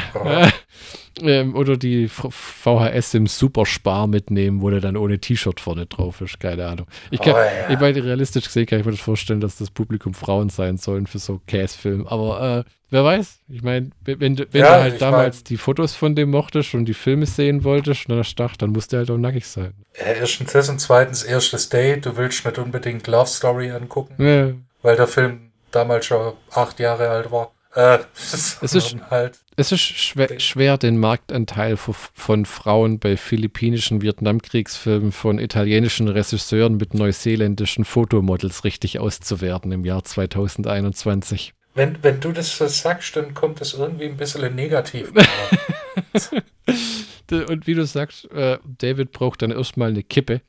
äh, 1.21 1.43
oder 1.43 1.77
die 1.77 2.07
VHS 2.07 3.13
im 3.15 3.27
Superspar 3.27 4.07
mitnehmen, 4.07 4.61
wo 4.61 4.69
der 4.69 4.79
dann 4.79 4.95
ohne 4.95 5.19
T-Shirt 5.19 5.59
vorne 5.59 5.85
drauf 5.85 6.21
ist. 6.21 6.39
Keine 6.39 6.65
Ahnung. 6.65 6.87
Ich 7.11 7.19
kann, 7.19 7.33
oh, 7.33 7.37
ja. 7.37 7.69
ich 7.69 7.79
meine, 7.79 8.03
realistisch 8.03 8.45
gesehen 8.45 8.65
kann 8.65 8.79
ich 8.79 8.85
mir 8.85 8.91
das 8.91 9.01
vorstellen, 9.01 9.41
dass 9.41 9.57
das 9.57 9.71
Publikum 9.71 10.13
Frauen 10.13 10.49
sein 10.49 10.77
sollen 10.77 11.07
für 11.07 11.19
so 11.19 11.41
Case-Film. 11.47 12.07
Aber 12.07 12.65
äh, 12.65 12.69
wer 12.89 13.03
weiß? 13.03 13.39
Ich 13.49 13.61
meine, 13.61 13.89
wenn, 14.05 14.19
wenn 14.19 14.35
ja, 14.53 14.77
du 14.77 14.83
halt 14.83 15.01
damals 15.01 15.37
mein, 15.37 15.43
die 15.45 15.57
Fotos 15.57 15.93
von 15.95 16.15
dem 16.15 16.31
mochtest 16.31 16.73
und 16.73 16.85
die 16.85 16.93
Filme 16.93 17.25
sehen 17.25 17.63
wolltest 17.65 18.07
und 18.07 18.15
dann 18.15 18.23
stach, 18.23 18.55
dann 18.55 18.71
musst 18.71 18.93
du 18.93 18.97
halt 18.97 19.11
auch 19.11 19.17
nackig 19.17 19.45
sein. 19.45 19.73
Erstens 19.93 20.53
das 20.53 20.69
und 20.69 20.79
zweitens 20.79 21.23
erstes 21.23 21.67
Date. 21.67 22.05
Du 22.05 22.15
willst 22.15 22.45
nicht 22.45 22.57
unbedingt 22.57 23.05
Love 23.07 23.27
Story 23.27 23.71
angucken. 23.71 24.23
Ja. 24.23 24.53
Weil 24.81 24.95
der 24.95 25.07
Film 25.07 25.51
damals 25.71 26.05
schon 26.05 26.33
acht 26.51 26.79
Jahre 26.79 27.09
alt 27.09 27.31
war. 27.31 27.51
Äh, 27.75 27.99
es 28.15 28.57
ist, 28.61 28.95
halt 29.11 29.39
es 29.55 29.71
ist 29.71 29.81
schwer, 29.81 30.39
schwer, 30.39 30.77
den 30.77 30.97
Marktanteil 30.97 31.77
von 31.77 32.45
Frauen 32.45 32.97
bei 32.97 33.15
philippinischen 33.15 34.01
Vietnamkriegsfilmen 34.01 35.11
von 35.11 35.37
italienischen 35.37 36.07
Regisseuren 36.07 36.77
mit 36.77 36.95
neuseeländischen 36.95 37.85
Fotomodels 37.85 38.63
richtig 38.63 38.99
auszuwerten 38.99 39.71
im 39.71 39.85
Jahr 39.85 40.03
2021. 40.03 41.53
Wenn, 41.75 42.01
wenn 42.01 42.19
du 42.19 42.31
das 42.31 42.57
so 42.57 42.65
sagst, 42.67 43.15
dann 43.15 43.33
kommt 43.33 43.61
das 43.61 43.73
irgendwie 43.73 44.05
ein 44.05 44.17
bisschen 44.17 44.55
negativ. 44.55 45.11
Und 47.31 47.67
wie 47.67 47.75
du 47.75 47.85
sagst, 47.85 48.31
äh, 48.31 48.57
David 48.79 49.11
braucht 49.11 49.43
dann 49.43 49.51
erstmal 49.51 49.89
eine 49.89 50.01
Kippe. 50.03 50.41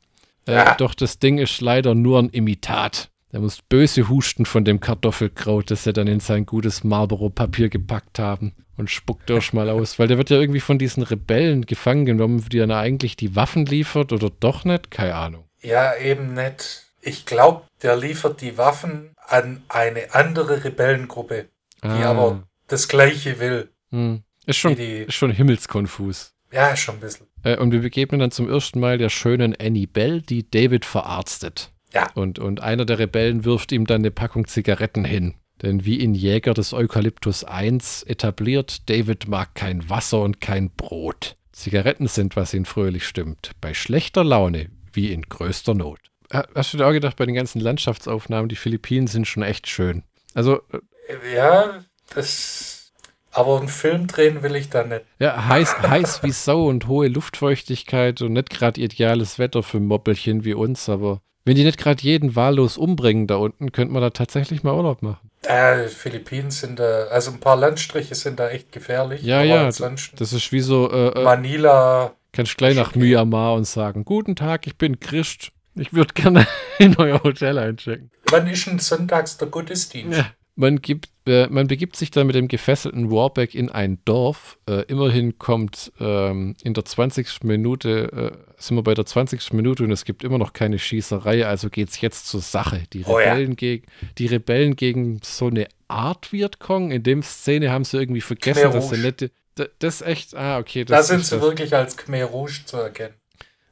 Äh, 0.47 0.55
ja. 0.55 0.75
Doch 0.77 0.95
das 0.95 1.19
Ding 1.19 1.39
ist 1.39 1.61
leider 1.61 1.95
nur 1.95 2.19
ein 2.21 2.31
Imitat. 2.31 3.10
Er 3.33 3.41
muss 3.41 3.63
böse 3.63 4.09
husten 4.09 4.45
von 4.45 4.65
dem 4.65 4.81
Kartoffelkraut, 4.81 5.71
das 5.71 5.85
sie 5.85 5.93
dann 5.93 6.09
in 6.09 6.21
sein 6.21 6.47
gutes 6.47 6.83
Marlboro-Papier 6.83 7.69
gepackt 7.69 8.19
haben 8.19 8.53
und 8.77 8.91
spuckt 8.91 9.31
durch 9.31 9.53
mal 9.53 9.71
aus. 9.71 9.99
Weil 9.99 10.09
der 10.09 10.19
wird 10.19 10.31
ja 10.31 10.41
irgendwie 10.41 10.61
von 10.61 10.79
diesen 10.79 11.05
Rebellen 11.05 11.65
gefangen 11.65 12.07
genommen, 12.07 12.45
die 12.51 12.59
dann 12.59 12.73
eigentlich 12.73 13.17
die 13.17 13.37
Waffen 13.37 13.67
liefert 13.67 14.13
oder 14.13 14.31
doch 14.31 14.65
nicht? 14.65 14.91
Keine 14.91 15.15
Ahnung. 15.15 15.45
Ja, 15.63 15.95
eben 15.97 16.35
nicht. 16.35 16.87
Ich 17.01 17.25
glaube, 17.25 17.63
der 17.83 17.97
liefert 17.97 18.41
die 18.41 18.59
Waffen 18.59 19.15
an 19.17 19.63
eine 19.69 20.13
andere 20.13 20.65
Rebellengruppe, 20.65 21.49
ah. 21.83 21.97
die 21.97 22.03
aber 22.03 22.43
das 22.67 22.89
Gleiche 22.89 23.39
will. 23.39 23.71
Hm. 23.91 24.23
Ist, 24.45 24.57
schon, 24.57 24.75
die, 24.75 25.03
ist 25.03 25.15
schon 25.15 25.31
himmelskonfus. 25.31 26.35
Ja, 26.53 26.75
schon 26.75 26.97
ein 26.97 27.01
bisschen. 27.01 27.27
Äh, 27.45 27.57
und 27.59 27.71
wir 27.71 27.81
begegnen 27.81 28.19
dann 28.19 28.33
zum 28.33 28.51
ersten 28.51 28.81
Mal 28.81 28.99
der 28.99 29.09
schönen 29.09 29.55
Annie 29.61 29.87
Bell, 29.87 30.21
die 30.21 30.51
David 30.51 30.85
verarztet. 30.85 31.73
Ja. 31.93 32.09
Und, 32.15 32.39
und 32.39 32.63
einer 32.63 32.85
der 32.85 32.99
Rebellen 32.99 33.45
wirft 33.45 33.73
ihm 33.73 33.87
dann 33.87 34.03
eine 34.03 34.11
Packung 34.11 34.47
Zigaretten 34.47 35.05
hin. 35.05 35.35
Denn 35.63 35.85
wie 35.85 36.01
in 36.01 36.15
Jäger 36.15 36.55
des 36.55 36.73
Eukalyptus 36.73 37.45
1 37.45 38.05
etabliert, 38.05 38.89
David 38.89 39.29
mag 39.29 39.55
kein 39.55 39.89
Wasser 39.91 40.23
und 40.23 40.41
kein 40.41 40.71
Brot. 40.71 41.37
Zigaretten 41.53 42.07
sind, 42.07 42.37
was 42.37 42.55
ihn 42.55 42.65
fröhlich 42.65 43.07
stimmt. 43.07 43.51
Bei 43.61 43.75
schlechter 43.75 44.25
Laune 44.25 44.71
wie 44.93 45.13
in 45.13 45.23
größter 45.23 45.75
Not. 45.75 45.99
Hast 46.33 46.73
du 46.73 46.79
dir 46.79 46.87
auch 46.87 46.93
gedacht, 46.93 47.17
bei 47.17 47.27
den 47.27 47.35
ganzen 47.35 47.61
Landschaftsaufnahmen, 47.61 48.49
die 48.49 48.57
Philippinen 48.57 49.09
sind 49.09 49.27
schon 49.27 49.43
echt 49.43 49.69
schön. 49.69 50.05
Also. 50.35 50.61
Äh, 51.09 51.35
ja, 51.35 51.85
das. 52.15 52.93
Aber 53.33 53.59
einen 53.59 53.69
Film 53.69 54.07
drehen 54.07 54.43
will 54.43 54.57
ich 54.57 54.71
da 54.71 54.85
nicht. 54.85 55.03
Ja, 55.19 55.47
heiß, 55.47 55.83
heiß 55.83 56.23
wie 56.23 56.33
Sau 56.33 56.67
und 56.67 56.87
hohe 56.87 57.09
Luftfeuchtigkeit 57.09 58.23
und 58.23 58.33
nicht 58.33 58.51
gerade 58.51 58.81
ideales 58.81 59.39
Wetter 59.39 59.63
für 59.63 59.81
Moppelchen 59.81 60.45
wie 60.45 60.55
uns, 60.55 60.89
aber 60.89 61.21
wenn 61.45 61.57
die 61.57 61.65
nicht 61.65 61.79
gerade 61.79 62.03
jeden 62.03 62.37
wahllos 62.37 62.77
umbringen 62.77 63.27
da 63.27 63.37
unten, 63.37 63.73
könnte 63.73 63.93
man 63.93 64.03
da 64.03 64.11
tatsächlich 64.11 64.63
mal 64.63 64.75
Urlaub 64.75 65.03
machen. 65.03 65.31
Äh, 65.43 65.89
Philippinen 65.89 66.51
sind 66.51 66.79
da, 66.79 67.05
also 67.05 67.31
ein 67.31 67.41
paar 67.41 67.57
Landstriche 67.57 68.15
sind 68.15 68.39
da 68.39 68.51
echt 68.51 68.73
gefährlich. 68.73 69.23
Ja, 69.23 69.43
ja, 69.43 69.65
das 69.65 70.33
ist 70.33 70.53
wie 70.53 70.61
so. 70.61 70.91
Äh, 70.91 71.09
äh 71.09 71.25
Manila. 71.25 72.13
Kannst 72.33 72.59
gleich 72.59 72.77
nach 72.77 72.95
Myanmar 72.95 73.55
und 73.55 73.67
sagen: 73.67 74.05
Guten 74.05 74.37
Tag, 74.37 74.67
ich 74.67 74.77
bin 74.77 75.01
Christ. 75.01 75.53
Ich 75.75 75.95
würde 75.95 76.13
gerne 76.15 76.47
in 76.79 76.97
euer 76.99 77.23
Hotel 77.23 77.59
einchecken. 77.59 78.11
Wann 78.31 78.47
ist 78.47 78.67
denn 78.67 78.79
sonntags 78.79 79.39
der 79.39 79.49
Gottesdienst? 79.49 80.19
Ja. 80.19 80.27
Man, 80.57 80.83
gibt, 80.83 81.09
äh, 81.31 81.49
man 81.49 81.67
begibt 81.67 81.97
sich 81.97 82.11
dann 82.11 82.27
mit 82.27 82.37
dem 82.37 82.49
gefesselten 82.49 83.11
Warbeck 83.11 83.55
in 83.55 83.71
ein 83.71 83.99
Dorf. 84.05 84.59
Äh, 84.69 84.83
immerhin 84.87 85.39
kommt 85.39 85.93
ähm, 86.01 86.57
in 86.63 86.75
der 86.75 86.85
20. 86.85 87.45
Minute, 87.45 88.33
äh, 88.35 88.61
sind 88.61 88.77
wir 88.77 88.83
bei 88.83 88.95
der 88.95 89.07
20. 89.07 89.53
Minute 89.53 89.85
und 89.85 89.93
es 89.93 90.05
gibt 90.05 90.25
immer 90.25 90.39
noch 90.39 90.53
keine 90.53 90.79
Schießerei, 90.79 91.47
also 91.47 91.71
geht 91.71 91.89
es 91.89 92.01
jetzt 92.01 92.27
zur 92.27 92.41
Sache. 92.41 92.83
Die 92.93 93.03
Rebellen, 93.03 93.47
oh 93.47 93.51
ja. 93.51 93.55
geg 93.55 93.87
die 94.19 94.27
Rebellen 94.27 94.77
gegen 94.77 95.21
so 95.23 95.47
eine 95.47 95.69
Art 95.89 96.33
Vietcong. 96.33 96.91
In 96.91 97.03
dem 97.03 97.23
Szene 97.23 97.71
haben 97.71 97.85
sie 97.85 97.99
irgendwie 97.99 98.21
vergessen, 98.21 98.73
dass 98.73 98.91
sie 98.91 98.99
nette. 98.99 99.31
Das 99.55 100.01
ist 100.01 100.07
echt, 100.07 100.35
ah, 100.35 100.59
okay. 100.59 100.85
da 100.85 101.03
sind 101.03 101.25
sie 101.25 101.37
das. 101.37 101.43
wirklich 101.43 101.75
als 101.75 101.97
Khmer 101.97 102.25
Rouge 102.25 102.63
zu 102.65 102.77
erkennen. 102.79 103.15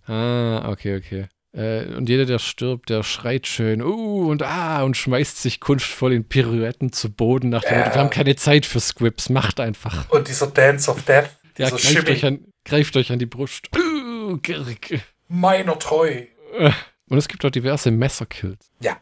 Ah, 0.07 0.71
okay, 0.71 0.97
okay. 0.97 1.29
Äh, 1.59 1.87
und 1.97 2.09
jeder, 2.09 2.25
der 2.25 2.39
stirbt, 2.39 2.89
der 2.89 3.03
schreit 3.03 3.49
schön, 3.49 3.83
uh 3.83 4.31
und 4.31 4.43
ah 4.43 4.85
und 4.85 4.97
schmeißt 4.97 5.43
sich 5.43 5.59
kunstvoll 5.59 6.13
in 6.13 6.25
Pirouetten 6.25 6.93
zu 6.93 7.11
Boden 7.11 7.49
nach 7.49 7.63
dem 7.63 7.79
ja. 7.79 7.93
Wir 7.93 8.01
haben 8.01 8.11
keine 8.11 8.37
Zeit 8.37 8.65
für 8.65 8.79
Scripts, 8.79 9.29
macht 9.29 9.59
einfach. 9.59 10.09
Und 10.11 10.29
dieser 10.29 10.47
Dance 10.47 10.89
of 10.89 11.03
Death, 11.03 11.31
ja, 11.59 11.69
greift 11.69 12.09
euch, 12.09 12.25
an, 12.25 12.45
greift 12.65 12.97
euch 12.97 13.11
an 13.11 13.19
die 13.19 13.27
Brust. 13.27 13.71
Uh, 13.77 14.39
Meiner 15.27 15.79
treu. 15.79 16.27
Und 17.09 17.19
es 17.19 17.27
gibt 17.27 17.45
auch 17.45 17.51
diverse 17.51 17.91
Messerkills. 17.91 18.71
Ja. 18.81 18.97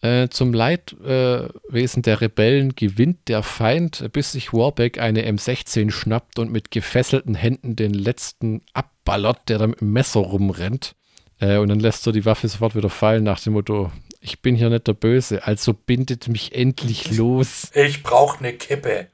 Äh, 0.00 0.28
zum 0.28 0.54
Leidwesen 0.54 2.00
äh, 2.00 2.02
der 2.02 2.20
Rebellen 2.20 2.74
gewinnt 2.74 3.28
der 3.28 3.42
Feind, 3.42 4.10
bis 4.12 4.32
sich 4.32 4.52
Warbeck 4.52 4.98
eine 4.98 5.28
M16 5.28 5.90
schnappt 5.90 6.38
und 6.38 6.52
mit 6.52 6.70
gefesselten 6.70 7.34
Händen 7.34 7.76
den 7.76 7.92
letzten 7.92 8.62
abballert, 8.72 9.48
der 9.48 9.58
da 9.58 9.66
mit 9.66 9.80
dem 9.80 9.92
Messer 9.92 10.20
rumrennt. 10.20 10.94
Äh, 11.40 11.58
und 11.58 11.68
dann 11.68 11.80
lässt 11.80 12.06
er 12.06 12.12
die 12.12 12.24
Waffe 12.24 12.48
sofort 12.48 12.74
wieder 12.74 12.90
fallen 12.90 13.24
nach 13.24 13.40
dem 13.40 13.52
Motto, 13.54 13.92
ich 14.20 14.40
bin 14.40 14.56
hier 14.56 14.70
nicht 14.70 14.86
der 14.86 14.94
Böse, 14.94 15.46
also 15.46 15.72
bindet 15.72 16.28
mich 16.28 16.54
endlich 16.54 17.16
los. 17.16 17.70
Ich 17.74 18.02
brauche 18.02 18.40
eine 18.40 18.52
Kippe. 18.52 19.08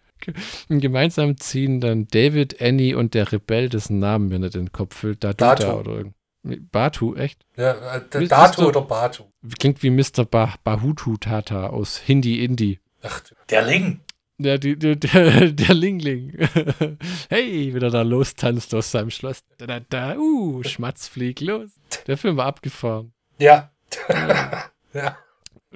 Und 0.69 0.81
gemeinsam 0.81 1.37
ziehen 1.37 1.81
dann 1.81 2.09
David, 2.09 2.61
Annie 2.61 2.97
und 2.97 3.12
der 3.12 3.31
Rebell, 3.31 3.69
dessen 3.69 3.99
Namen 3.99 4.28
mir 4.28 4.38
nicht 4.38 4.54
in 4.54 4.66
den 4.66 4.73
Kopf 4.73 4.97
füllt, 4.97 5.23
Datuta 5.23 5.54
Datu. 5.54 5.78
oder 5.78 5.93
irgendwie. 5.97 6.14
Batu, 6.71 7.14
echt? 7.14 7.45
Ja, 7.57 7.97
äh, 7.97 8.26
Datu 8.26 8.62
Mr. 8.62 8.69
oder 8.69 8.81
Batu. 8.83 9.25
Klingt 9.59 9.83
wie 9.83 9.90
Mr. 9.90 10.25
Bah 10.31 10.54
Bahutu 10.62 11.16
Tata 11.16 11.69
aus 11.69 11.99
Hindi 11.99 12.45
Indie. 12.45 12.81
Ach, 13.02 13.23
der 13.49 13.62
Ling. 13.62 14.00
Ja, 14.38 14.59
die, 14.59 14.78
die, 14.78 14.97
der, 14.99 15.50
der 15.52 15.75
Lingling. 15.75 16.37
hey, 17.28 17.75
wieder 17.75 17.90
da 17.90 18.02
lostanzt 18.02 18.75
aus 18.75 18.90
seinem 18.90 19.11
Schloss. 19.11 19.43
Da, 19.59 19.66
da, 19.66 19.81
da, 19.81 20.16
uh, 20.16 20.62
Schmatz 20.64 21.09
fliegt 21.09 21.40
los. 21.40 21.71
Der 22.07 22.17
Film 22.17 22.37
war 22.37 22.47
abgefahren. 22.47 23.13
Ja. 23.39 23.71
ja. 24.93 25.17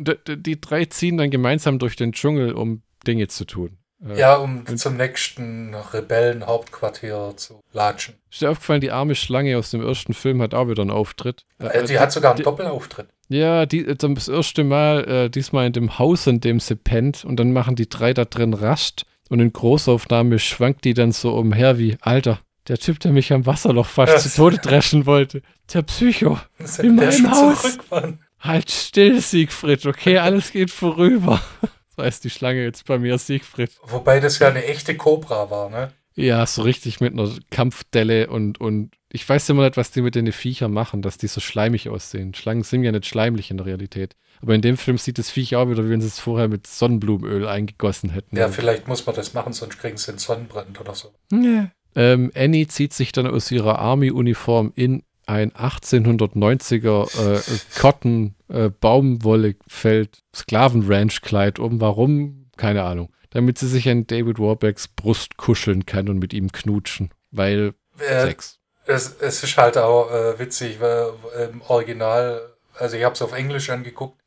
Die, 0.00 0.40
die 0.40 0.60
drei 0.60 0.84
ziehen 0.84 1.16
dann 1.16 1.28
gemeinsam 1.28 1.80
durch 1.80 1.96
den 1.96 2.12
Dschungel, 2.12 2.52
um 2.52 2.82
Dinge 3.04 3.26
zu 3.26 3.44
tun. 3.44 3.78
Äh, 4.06 4.18
ja, 4.18 4.36
um 4.36 4.64
und 4.68 4.78
zum 4.78 4.96
nächsten 4.96 5.74
Rebellenhauptquartier 5.74 7.32
zu 7.36 7.60
latschen. 7.72 8.14
Ist 8.30 8.40
dir 8.40 8.50
aufgefallen, 8.50 8.80
die 8.80 8.92
arme 8.92 9.14
Schlange 9.14 9.58
aus 9.58 9.70
dem 9.70 9.82
ersten 9.82 10.14
Film 10.14 10.40
hat 10.40 10.54
auch 10.54 10.68
wieder 10.68 10.82
einen 10.82 10.92
Auftritt. 10.92 11.44
Äh, 11.58 11.80
die, 11.80 11.88
die 11.88 11.98
hat 11.98 12.12
sogar 12.12 12.32
einen 12.32 12.38
die, 12.38 12.44
Doppelauftritt. 12.44 13.08
Ja, 13.28 13.66
die, 13.66 13.84
das 13.84 14.28
erste 14.28 14.64
Mal, 14.64 15.04
äh, 15.08 15.30
diesmal 15.30 15.66
in 15.66 15.72
dem 15.72 15.98
Haus, 15.98 16.26
in 16.26 16.40
dem 16.40 16.60
sie 16.60 16.76
pennt, 16.76 17.24
und 17.24 17.36
dann 17.36 17.52
machen 17.52 17.74
die 17.74 17.88
drei 17.88 18.14
da 18.14 18.24
drin 18.24 18.54
Rast 18.54 19.04
und 19.28 19.40
in 19.40 19.52
Großaufnahme 19.52 20.38
schwankt 20.38 20.84
die 20.84 20.94
dann 20.94 21.12
so 21.12 21.34
umher 21.34 21.78
wie, 21.78 21.96
Alter, 22.00 22.38
der 22.68 22.78
Typ, 22.78 23.00
der 23.00 23.12
mich 23.12 23.32
am 23.32 23.46
Wasserloch 23.46 23.86
fast 23.86 24.12
das, 24.12 24.22
zu 24.24 24.36
Tode 24.36 24.58
dreschen 24.58 25.06
wollte. 25.06 25.42
Der 25.72 25.82
Psycho. 25.82 26.38
in 26.82 26.96
meinem 26.96 27.30
Haus. 27.30 27.78
Zurück, 27.88 28.18
halt 28.40 28.70
still, 28.70 29.20
Siegfried, 29.20 29.86
okay, 29.86 30.18
alles 30.18 30.52
geht 30.52 30.70
vorüber. 30.70 31.40
so 31.96 32.02
heißt 32.02 32.24
die 32.24 32.30
Schlange 32.30 32.62
jetzt 32.62 32.86
bei 32.86 32.98
mir, 32.98 33.18
Siegfried. 33.18 33.70
Wobei 33.84 34.20
das 34.20 34.38
ja 34.38 34.48
eine 34.48 34.64
echte 34.64 34.96
Cobra 34.96 35.50
war, 35.50 35.70
ne? 35.70 35.92
Ja, 36.14 36.44
so 36.46 36.62
richtig 36.62 37.00
mit 37.00 37.12
einer 37.12 37.30
Kampfdelle 37.50 38.28
und, 38.28 38.60
und 38.60 38.90
ich 39.10 39.26
weiß 39.26 39.48
immer 39.50 39.64
nicht, 39.64 39.76
was 39.76 39.92
die 39.92 40.02
mit 40.02 40.16
den 40.16 40.30
Viechern 40.32 40.72
machen, 40.72 41.00
dass 41.00 41.16
die 41.16 41.28
so 41.28 41.40
schleimig 41.40 41.88
aussehen. 41.88 42.34
Schlangen 42.34 42.64
sind 42.64 42.82
ja 42.82 42.90
nicht 42.90 43.06
schleimlich 43.06 43.52
in 43.52 43.56
der 43.56 43.66
Realität. 43.66 44.16
Aber 44.40 44.54
in 44.54 44.60
dem 44.60 44.76
Film 44.76 44.98
sieht 44.98 45.18
das 45.18 45.30
Viech 45.30 45.56
auch 45.56 45.68
wieder, 45.68 45.84
wie 45.84 45.90
wenn 45.90 46.00
sie 46.00 46.08
es 46.08 46.18
vorher 46.18 46.48
mit 46.48 46.66
Sonnenblumenöl 46.66 47.46
eingegossen 47.46 48.10
hätten. 48.10 48.36
Ja, 48.36 48.48
vielleicht 48.48 48.88
muss 48.88 49.06
man 49.06 49.14
das 49.14 49.32
machen, 49.32 49.52
sonst 49.52 49.78
kriegen 49.78 49.96
sie 49.96 50.10
einen 50.10 50.18
Sonnenbrand 50.18 50.80
oder 50.80 50.94
so. 50.94 51.12
Ja. 51.32 51.70
Ähm, 51.94 52.30
Annie 52.34 52.68
zieht 52.68 52.92
sich 52.92 53.12
dann 53.12 53.26
aus 53.26 53.50
ihrer 53.50 53.78
Army-Uniform 53.78 54.72
in 54.74 55.02
ein 55.26 55.52
1890er 55.52 57.36
äh, 57.36 57.40
Cotton 57.78 58.34
äh, 58.48 58.70
Baumwollefeld 58.70 60.22
Sklavenranch-Kleid 60.34 61.58
um. 61.58 61.80
Warum? 61.80 62.50
Keine 62.56 62.82
Ahnung. 62.82 63.12
Damit 63.30 63.58
sie 63.58 63.68
sich 63.68 63.88
an 63.88 64.06
David 64.06 64.38
Warbecks 64.38 64.88
Brust 64.88 65.36
kuscheln 65.36 65.84
kann 65.84 66.08
und 66.08 66.18
mit 66.18 66.32
ihm 66.32 66.50
knutschen. 66.50 67.10
Weil 67.30 67.74
Äh, 67.98 68.22
Sex. 68.22 68.58
Es, 68.86 69.16
es 69.20 69.42
ist 69.44 69.58
halt 69.58 69.76
auch 69.76 70.10
äh, 70.10 70.38
witzig, 70.38 70.80
weil 70.80 71.10
im 71.50 71.60
Original, 71.68 72.40
also 72.74 72.96
ich 72.96 73.04
habe 73.04 73.14
es 73.14 73.20
auf 73.20 73.34
Englisch 73.34 73.68
angeguckt, 73.68 74.18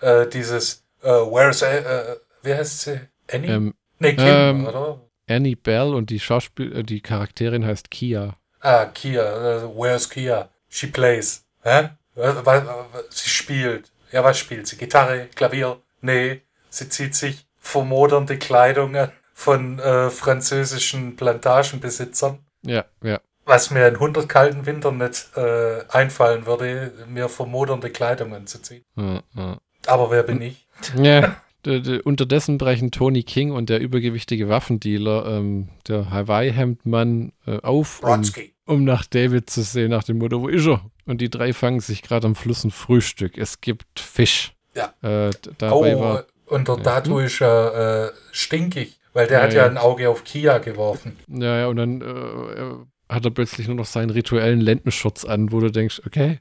äh, 0.00 0.28
dieses 0.28 0.84
äh, 1.02 1.08
Where's, 1.08 1.62
äh, 1.62 1.78
äh, 1.78 2.16
wie 2.42 2.54
heißt 2.54 2.82
sie? 2.82 3.00
Annie? 3.32 3.50
Ähm, 3.50 3.74
nee, 3.98 4.14
Kim, 4.14 4.24
ähm, 4.26 4.66
oder? 4.66 5.00
Annie 5.28 5.56
Bell 5.56 5.94
und 5.94 6.10
die 6.10 6.20
Schauspiel 6.20 6.76
äh, 6.76 6.82
die 6.82 7.00
Charakterin 7.00 7.64
heißt 7.64 7.90
Kia. 7.90 8.36
Ah, 8.60 8.86
Kia. 8.86 9.22
Also, 9.22 9.74
where's 9.76 10.08
Kia? 10.08 10.48
She 10.68 10.86
plays. 10.86 11.44
Hä? 11.62 11.90
Sie 13.10 13.28
spielt. 13.28 13.92
Ja, 14.12 14.24
was 14.24 14.38
spielt 14.38 14.66
sie? 14.66 14.76
Gitarre, 14.76 15.28
Klavier? 15.34 15.80
Nee, 16.00 16.42
sie 16.70 16.88
zieht 16.88 17.14
sich 17.14 17.46
vermodernde 17.58 18.38
Kleidung 18.38 18.96
an 18.96 19.12
von 19.34 19.78
äh, 19.78 20.10
französischen 20.10 21.16
Plantagenbesitzern. 21.16 22.38
Ja, 22.62 22.84
ja. 23.02 23.20
Was 23.44 23.70
mir 23.70 23.86
in 23.86 23.94
100 23.94 24.28
kalten 24.28 24.66
Wintern 24.66 24.98
nicht 24.98 25.36
äh, 25.36 25.84
einfallen 25.88 26.46
würde, 26.46 26.92
mir 27.08 27.28
vermodernde 27.28 27.90
Kleidung 27.90 28.34
anzuziehen. 28.34 28.84
ja, 28.96 29.22
ja. 29.34 29.58
Aber 29.86 30.10
wer 30.10 30.22
bin 30.24 30.40
ich? 30.40 30.66
Ja, 30.96 31.36
unterdessen 31.66 32.58
brechen 32.58 32.90
Tony 32.90 33.22
King 33.22 33.50
und 33.52 33.68
der 33.70 33.80
übergewichtige 33.80 34.48
Waffendealer, 34.48 35.26
ähm, 35.26 35.68
der 35.88 36.10
Hawaii-Hemdmann, 36.10 37.32
äh, 37.46 37.58
auf, 37.62 38.02
um, 38.02 38.22
um 38.66 38.84
nach 38.84 39.04
David 39.06 39.50
zu 39.50 39.62
sehen, 39.62 39.90
nach 39.90 40.04
dem 40.04 40.18
Motto, 40.18 40.40
wo 40.42 40.48
ist 40.48 40.66
er? 40.66 40.82
Und 41.06 41.20
die 41.20 41.30
drei 41.30 41.52
fangen 41.52 41.80
sich 41.80 42.02
gerade 42.02 42.26
am 42.26 42.34
Fluss 42.34 42.64
ein 42.64 42.70
Frühstück. 42.70 43.38
Es 43.38 43.60
gibt 43.60 44.00
Fisch. 44.00 44.54
Ja. 44.74 44.92
Äh, 45.02 45.30
dabei 45.58 45.96
Oh, 45.96 46.00
war, 46.00 46.24
und 46.46 46.68
der 46.68 46.76
Ja. 46.76 46.82
Datu 46.82 47.18
ist 47.18 47.38
ja 47.38 48.06
äh, 48.06 48.12
stinkig, 48.32 48.98
weil 49.12 49.26
der 49.26 49.38
Ja, 49.38 49.44
hat 49.44 49.52
ja 49.54 49.64
ja. 49.64 49.70
ein 49.70 49.78
Auge 49.78 50.08
auf 50.10 50.24
Kia 50.24 50.58
geworfen. 50.58 51.16
ja, 51.28 51.58
ja, 51.60 51.66
und 51.68 51.76
dann 51.76 52.00
äh, 52.02 52.04
äh, 52.04 52.74
hat 53.08 53.24
er 53.24 53.30
plötzlich 53.30 53.66
nur 53.68 53.76
noch 53.76 53.86
seinen 53.86 54.10
rituellen 54.10 54.60
Lendenschutz 54.60 55.24
an, 55.24 55.52
wo 55.52 55.60
du 55.60 55.70
denkst, 55.70 56.02
okay, 56.06 56.40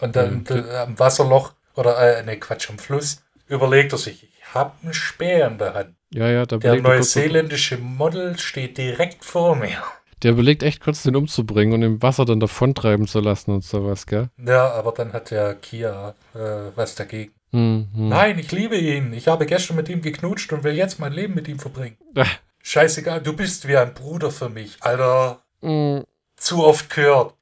Und 0.00 0.14
dann 0.16 0.44
am 0.86 0.98
Wasserloch 0.98 1.54
oder 1.74 1.96
äh, 2.18 2.22
ne 2.24 2.38
Quatsch, 2.38 2.68
am 2.70 2.78
Fluss 2.78 3.22
überlegt 3.48 3.92
er 3.92 3.98
sich, 3.98 4.28
habe 4.54 4.72
einen 4.82 4.94
Speer 4.94 5.46
in 5.48 5.58
der 5.58 5.74
Hand. 5.74 5.94
ja, 6.12 6.28
ja, 6.28 6.46
da 6.46 6.56
Der 6.58 6.72
er 6.74 6.76
kurz- 6.82 6.96
neuseeländische 7.14 7.78
Model 7.78 8.38
steht 8.38 8.78
direkt 8.78 9.24
vor 9.24 9.56
mir. 9.56 9.82
der 10.22 10.32
überlegt 10.32 10.62
echt 10.62 10.80
kurz, 10.82 11.02
den 11.04 11.14
umzubringen 11.16 11.74
und 11.74 11.82
im 11.82 12.02
Wasser 12.02 12.24
dann 12.24 12.40
davontreiben 12.40 13.06
zu 13.06 13.20
lassen 13.20 13.52
und 13.52 13.62
sowas, 13.64 14.06
gell? 14.06 14.30
Ja, 14.44 14.70
aber 14.72 14.92
dann 14.92 15.12
hat 15.12 15.30
der 15.30 15.54
Kia 15.54 16.14
äh, 16.34 16.38
was 16.74 16.94
dagegen. 16.96 17.32
Hm, 17.52 17.88
hm. 17.94 18.08
Nein, 18.08 18.38
ich 18.38 18.50
liebe 18.52 18.76
ihn. 18.76 19.12
Ich 19.14 19.26
habe 19.28 19.46
gestern 19.46 19.76
mit 19.76 19.88
ihm 19.88 20.02
geknutscht 20.02 20.52
und 20.52 20.64
will 20.64 20.74
jetzt 20.74 20.98
mein 21.00 21.12
Leben 21.12 21.34
mit 21.34 21.48
ihm 21.48 21.58
verbringen. 21.58 21.96
Ah. 22.14 22.26
Scheißegal, 22.62 23.22
du 23.22 23.32
bist 23.34 23.66
wie 23.68 23.76
ein 23.76 23.94
Bruder 23.94 24.30
für 24.30 24.48
mich. 24.50 24.76
Alter, 24.80 25.42
Hm. 25.62 26.04
zu 26.36 26.64
oft 26.64 26.90
gehört. 26.90 27.34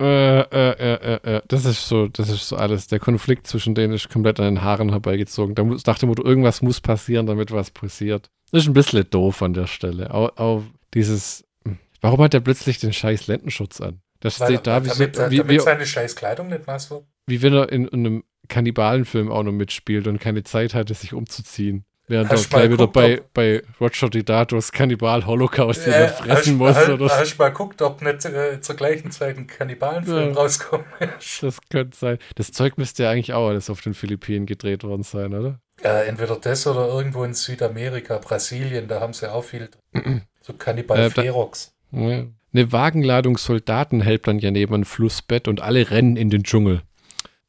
Äh, 0.00 0.40
äh, 0.40 0.70
äh, 0.70 0.94
äh, 0.94 1.36
äh, 1.36 1.42
das 1.48 1.64
ist 1.64 1.86
so, 1.86 2.08
das 2.08 2.30
ist 2.30 2.48
so 2.48 2.56
alles. 2.56 2.86
Der 2.86 2.98
Konflikt 2.98 3.46
zwischen 3.46 3.74
denen 3.74 3.92
ist 3.92 4.08
komplett 4.08 4.40
an 4.40 4.46
den 4.46 4.62
Haaren 4.62 4.90
herbeigezogen. 4.90 5.54
Da 5.54 5.64
muss, 5.64 5.84
nach 5.86 5.98
dem 5.98 6.08
Motto, 6.08 6.24
irgendwas 6.24 6.62
muss 6.62 6.80
passieren, 6.80 7.26
damit 7.26 7.50
was 7.52 7.70
passiert. 7.70 8.30
Das 8.50 8.62
ist 8.62 8.68
ein 8.68 8.74
bisschen 8.74 9.08
doof 9.10 9.42
an 9.42 9.52
der 9.52 9.66
Stelle. 9.66 10.12
Auch, 10.12 10.36
auch 10.36 10.62
dieses, 10.94 11.44
hm, 11.64 11.78
warum 12.00 12.22
hat 12.22 12.32
der 12.32 12.40
plötzlich 12.40 12.78
den 12.78 12.92
scheiß 12.92 13.26
Lendenschutz 13.26 13.80
an? 13.80 14.00
Das 14.20 14.40
Weil, 14.40 14.48
steht 14.48 14.66
da, 14.66 14.84
wie, 14.84 14.88
damit 14.88 15.16
so, 15.16 15.30
wie, 15.30 15.36
damit 15.38 15.56
wie, 15.56 15.60
seine 15.60 15.86
scheiß 15.86 16.16
Kleidung 16.16 16.48
nicht 16.48 16.66
nass 16.66 16.90
wird. 16.90 17.04
wie 17.26 17.42
wenn 17.42 17.54
er 17.54 17.70
in, 17.70 17.88
einem 17.88 18.24
Kannibalenfilm 18.48 19.30
auch 19.30 19.42
noch 19.42 19.52
mitspielt 19.52 20.06
und 20.06 20.18
keine 20.18 20.42
Zeit 20.42 20.74
hatte, 20.74 20.94
sich 20.94 21.14
umzuziehen. 21.14 21.84
Während 22.10 22.28
Hast 22.28 22.46
du 22.46 22.56
gleich 22.56 22.68
wieder 22.72 22.88
bei, 22.88 23.22
bei 23.32 23.62
Roger 23.80 24.10
Didatos 24.10 24.72
Kannibal-Holocaust 24.72 25.82
Äh, 25.82 25.86
wieder 25.86 26.08
fressen 26.08 26.56
muss. 26.56 26.74
hast, 26.74 26.88
Oder 26.88 27.08
hast 27.08 27.38
mal 27.38 27.50
geguckt, 27.50 27.80
ob 27.82 28.02
nicht 28.02 28.24
äh, 28.24 28.60
zur 28.60 28.74
gleichen 28.74 29.12
Zeit 29.12 29.38
ein 29.38 29.46
Kannibalenfilm 29.46 30.30
Ja. 30.30 30.34
rauskommt. 30.34 30.86
Das 31.40 31.58
könnte 31.70 31.96
sein. 31.96 32.18
Das 32.34 32.50
Zeug 32.50 32.78
müsste 32.78 33.04
ja 33.04 33.10
eigentlich 33.10 33.32
auch 33.32 33.46
alles 33.48 33.70
auf 33.70 33.80
den 33.80 33.94
Philippinen 33.94 34.46
gedreht 34.46 34.82
worden 34.82 35.04
sein, 35.04 35.32
oder? 35.34 35.60
äh, 35.82 36.08
entweder 36.08 36.34
das 36.34 36.66
oder 36.66 36.88
irgendwo 36.88 37.22
in 37.22 37.32
Südamerika, 37.32 38.18
Brasilien, 38.18 38.88
da 38.88 39.00
haben 39.00 39.12
sie 39.12 39.32
auch 39.32 39.44
viel. 39.44 39.70
drin. 39.92 40.22
so 40.42 40.52
Kannibal 40.54 40.98
Äh, 40.98 41.10
Ferox. 41.10 41.72
Ja. 41.92 42.24
Eine 42.52 42.72
Wagenladung 42.72 43.38
Soldaten 43.38 44.00
hält 44.00 44.26
dann 44.26 44.40
ja 44.40 44.50
neben 44.50 44.74
ein 44.74 44.84
Flussbett 44.84 45.46
und 45.46 45.60
alle 45.62 45.92
rennen 45.92 46.16
in 46.16 46.28
den 46.28 46.42
Dschungel. 46.42 46.82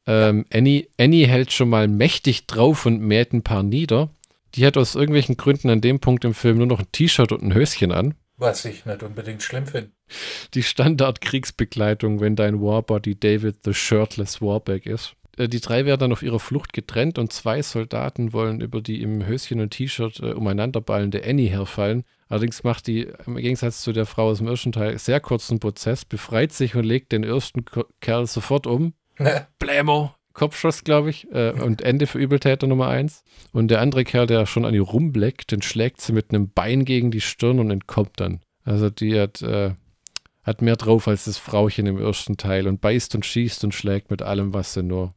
Ähm, 0.06 0.44
Annie, 0.52 0.86
Annie 1.00 1.26
hält 1.26 1.52
schon 1.52 1.68
mal 1.68 1.88
mächtig 1.88 2.46
drauf 2.46 2.86
und 2.86 3.00
mäht 3.00 3.32
ein 3.32 3.42
paar 3.42 3.64
nieder. 3.64 4.10
Die 4.54 4.66
hat 4.66 4.76
aus 4.76 4.94
irgendwelchen 4.94 5.36
Gründen 5.36 5.70
an 5.70 5.80
dem 5.80 6.00
Punkt 6.00 6.24
im 6.24 6.34
Film 6.34 6.58
nur 6.58 6.66
noch 6.66 6.80
ein 6.80 6.92
T-Shirt 6.92 7.32
und 7.32 7.42
ein 7.42 7.54
Höschen 7.54 7.92
an. 7.92 8.14
Was 8.36 8.64
ich 8.64 8.84
nicht 8.84 9.02
unbedingt 9.02 9.42
schlimm 9.42 9.66
finde. 9.66 9.90
Die 10.54 10.62
Standard-Kriegsbekleidung, 10.62 12.20
wenn 12.20 12.36
dein 12.36 12.60
Warbody 12.60 13.14
David 13.18 13.58
the 13.64 13.72
Shirtless 13.72 14.40
Warback 14.42 14.86
ist. 14.86 15.14
Äh, 15.36 15.48
Die 15.48 15.60
drei 15.60 15.86
werden 15.86 16.00
dann 16.00 16.12
auf 16.12 16.22
ihrer 16.22 16.40
Flucht 16.40 16.72
getrennt 16.72 17.18
und 17.18 17.32
zwei 17.32 17.62
Soldaten 17.62 18.32
wollen 18.32 18.60
über 18.60 18.80
die 18.80 19.00
im 19.00 19.24
Höschen 19.26 19.60
und 19.60 19.70
T-Shirt 19.70 20.20
äh, 20.20 20.32
umeinanderballende 20.32 21.22
Annie 21.24 21.50
herfallen. 21.50 22.04
Allerdings 22.28 22.64
macht 22.64 22.86
die 22.86 23.08
im 23.26 23.36
Gegensatz 23.36 23.82
zu 23.82 23.92
der 23.92 24.06
Frau 24.06 24.28
aus 24.30 24.38
dem 24.38 24.48
ersten 24.48 24.72
Teil 24.72 24.98
sehr 24.98 25.20
kurzen 25.20 25.60
Prozess, 25.60 26.04
befreit 26.04 26.52
sich 26.52 26.74
und 26.74 26.84
legt 26.84 27.12
den 27.12 27.24
ersten 27.24 27.64
Kerl 28.00 28.26
sofort 28.26 28.66
um. 28.66 28.94
Ne? 29.18 29.46
Blämo! 29.58 30.14
Kopfschuss, 30.32 30.84
glaube 30.84 31.10
ich. 31.10 31.30
Äh, 31.32 31.52
und 31.52 31.82
Ende 31.82 32.06
für 32.06 32.18
Übeltäter 32.18 32.66
Nummer 32.66 32.88
eins. 32.88 33.24
Und 33.52 33.68
der 33.68 33.80
andere 33.80 34.04
Kerl, 34.04 34.26
der 34.26 34.46
schon 34.46 34.64
an 34.64 34.74
ihr 34.74 34.82
rumbleckt, 34.82 35.52
den 35.52 35.62
schlägt 35.62 36.00
sie 36.00 36.12
mit 36.12 36.30
einem 36.30 36.50
Bein 36.50 36.84
gegen 36.84 37.10
die 37.10 37.20
Stirn 37.20 37.58
und 37.58 37.70
entkommt 37.70 38.20
dann. 38.20 38.40
Also 38.64 38.90
die 38.90 39.18
hat, 39.18 39.42
äh, 39.42 39.74
hat 40.42 40.62
mehr 40.62 40.76
drauf 40.76 41.08
als 41.08 41.24
das 41.24 41.38
Frauchen 41.38 41.86
im 41.86 41.98
ersten 41.98 42.36
Teil 42.36 42.66
und 42.66 42.80
beißt 42.80 43.14
und 43.14 43.26
schießt 43.26 43.64
und 43.64 43.74
schlägt 43.74 44.10
mit 44.10 44.22
allem, 44.22 44.54
was 44.54 44.74
sie 44.74 44.82
nur 44.82 45.14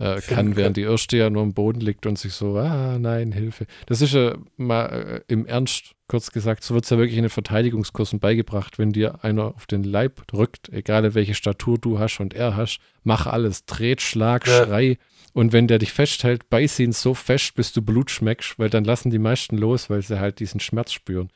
äh, 0.00 0.20
kann, 0.20 0.56
während 0.56 0.76
die 0.76 0.82
erste 0.82 1.16
ja 1.16 1.30
nur 1.30 1.42
am 1.42 1.52
Boden 1.54 1.80
liegt 1.80 2.06
und 2.06 2.18
sich 2.18 2.32
so, 2.32 2.56
ah, 2.56 2.98
nein, 2.98 3.32
Hilfe. 3.32 3.66
Das 3.86 4.00
ist 4.00 4.14
ja 4.14 4.34
mal 4.56 5.22
äh, 5.28 5.32
im 5.32 5.46
Ernst, 5.46 5.92
kurz 6.08 6.32
gesagt, 6.32 6.64
so 6.64 6.74
wird 6.74 6.84
es 6.84 6.90
ja 6.90 6.98
wirklich 6.98 7.16
in 7.16 7.22
den 7.24 7.30
Verteidigungskursen 7.30 8.18
beigebracht, 8.18 8.78
wenn 8.78 8.92
dir 8.92 9.22
einer 9.22 9.54
auf 9.54 9.66
den 9.66 9.84
Leib 9.84 10.26
drückt, 10.26 10.68
egal 10.70 11.14
welche 11.14 11.34
Statur 11.34 11.78
du 11.78 11.98
hast 11.98 12.18
und 12.18 12.34
er 12.34 12.56
hast, 12.56 12.80
mach 13.04 13.26
alles, 13.26 13.64
dreht, 13.66 14.00
schlag, 14.00 14.46
Ja. 14.46 14.64
schrei. 14.64 14.98
Und 15.32 15.52
wenn 15.52 15.68
der 15.68 15.78
dich 15.78 15.92
festhält, 15.92 16.50
beiß 16.50 16.78
ihn 16.80 16.92
so 16.92 17.14
fest, 17.14 17.54
bis 17.54 17.72
du 17.72 17.82
Blut 17.82 18.10
schmeckst, 18.10 18.58
weil 18.58 18.70
dann 18.70 18.84
lassen 18.84 19.10
die 19.10 19.18
meisten 19.18 19.56
los, 19.56 19.88
weil 19.88 20.02
sie 20.02 20.18
halt 20.18 20.40
diesen 20.40 20.60
Schmerz 20.60 20.92
spüren. 20.92 21.30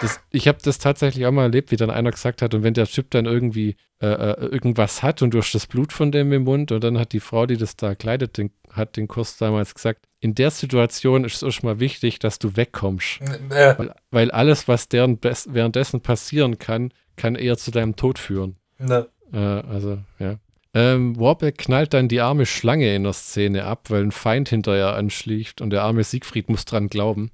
Das, 0.00 0.20
ich 0.30 0.46
habe 0.46 0.58
das 0.62 0.78
tatsächlich 0.78 1.24
auch 1.26 1.32
mal 1.32 1.44
erlebt, 1.44 1.70
wie 1.70 1.76
dann 1.76 1.90
einer 1.90 2.10
gesagt 2.10 2.42
hat, 2.42 2.54
und 2.54 2.62
wenn 2.62 2.74
der 2.74 2.86
Typ 2.86 3.10
dann 3.10 3.26
irgendwie 3.26 3.76
äh, 4.00 4.08
äh, 4.08 4.46
irgendwas 4.46 5.02
hat 5.02 5.22
und 5.22 5.32
du 5.32 5.38
hast 5.38 5.54
das 5.54 5.66
Blut 5.66 5.92
von 5.92 6.12
dem 6.12 6.32
im 6.32 6.44
Mund, 6.44 6.72
und 6.72 6.84
dann 6.84 6.98
hat 6.98 7.12
die 7.12 7.20
Frau, 7.20 7.46
die 7.46 7.56
das 7.56 7.76
da 7.76 7.94
kleidet, 7.94 8.36
den, 8.36 8.50
hat 8.72 8.96
den 8.96 9.08
Kurs 9.08 9.36
damals 9.36 9.74
gesagt, 9.74 10.06
in 10.20 10.34
der 10.34 10.50
Situation 10.50 11.24
ist 11.24 11.36
es 11.36 11.42
erstmal 11.42 11.80
wichtig, 11.80 12.18
dass 12.18 12.38
du 12.38 12.56
wegkommst. 12.56 13.20
Ne. 13.22 13.74
Weil, 13.78 13.94
weil 14.10 14.30
alles, 14.30 14.68
was 14.68 14.88
deren 14.88 15.18
währenddessen 15.22 16.02
passieren 16.02 16.58
kann, 16.58 16.92
kann 17.16 17.34
eher 17.34 17.56
zu 17.56 17.70
deinem 17.70 17.96
Tod 17.96 18.18
führen. 18.18 18.56
Ne. 18.78 19.06
Äh, 19.32 19.38
also, 19.38 19.98
ja. 20.18 20.38
Ähm, 20.72 21.18
Warbeck 21.18 21.58
knallt 21.58 21.94
dann 21.94 22.08
die 22.08 22.20
arme 22.20 22.46
Schlange 22.46 22.94
in 22.94 23.02
der 23.02 23.12
Szene 23.12 23.64
ab, 23.64 23.90
weil 23.90 24.02
ein 24.02 24.12
Feind 24.12 24.48
hinterher 24.48 24.94
anschlägt 24.94 25.60
und 25.60 25.70
der 25.70 25.82
arme 25.82 26.04
Siegfried 26.04 26.48
muss 26.48 26.64
dran 26.64 26.88
glauben. 26.88 27.30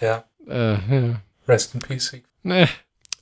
Ja. 0.00 0.24
Äh, 0.46 0.74
ja. 0.74 1.22
Rest 1.48 1.74
in 1.74 1.80
Peace. 1.80 2.08
Sieg. 2.08 2.24
Nee. 2.42 2.66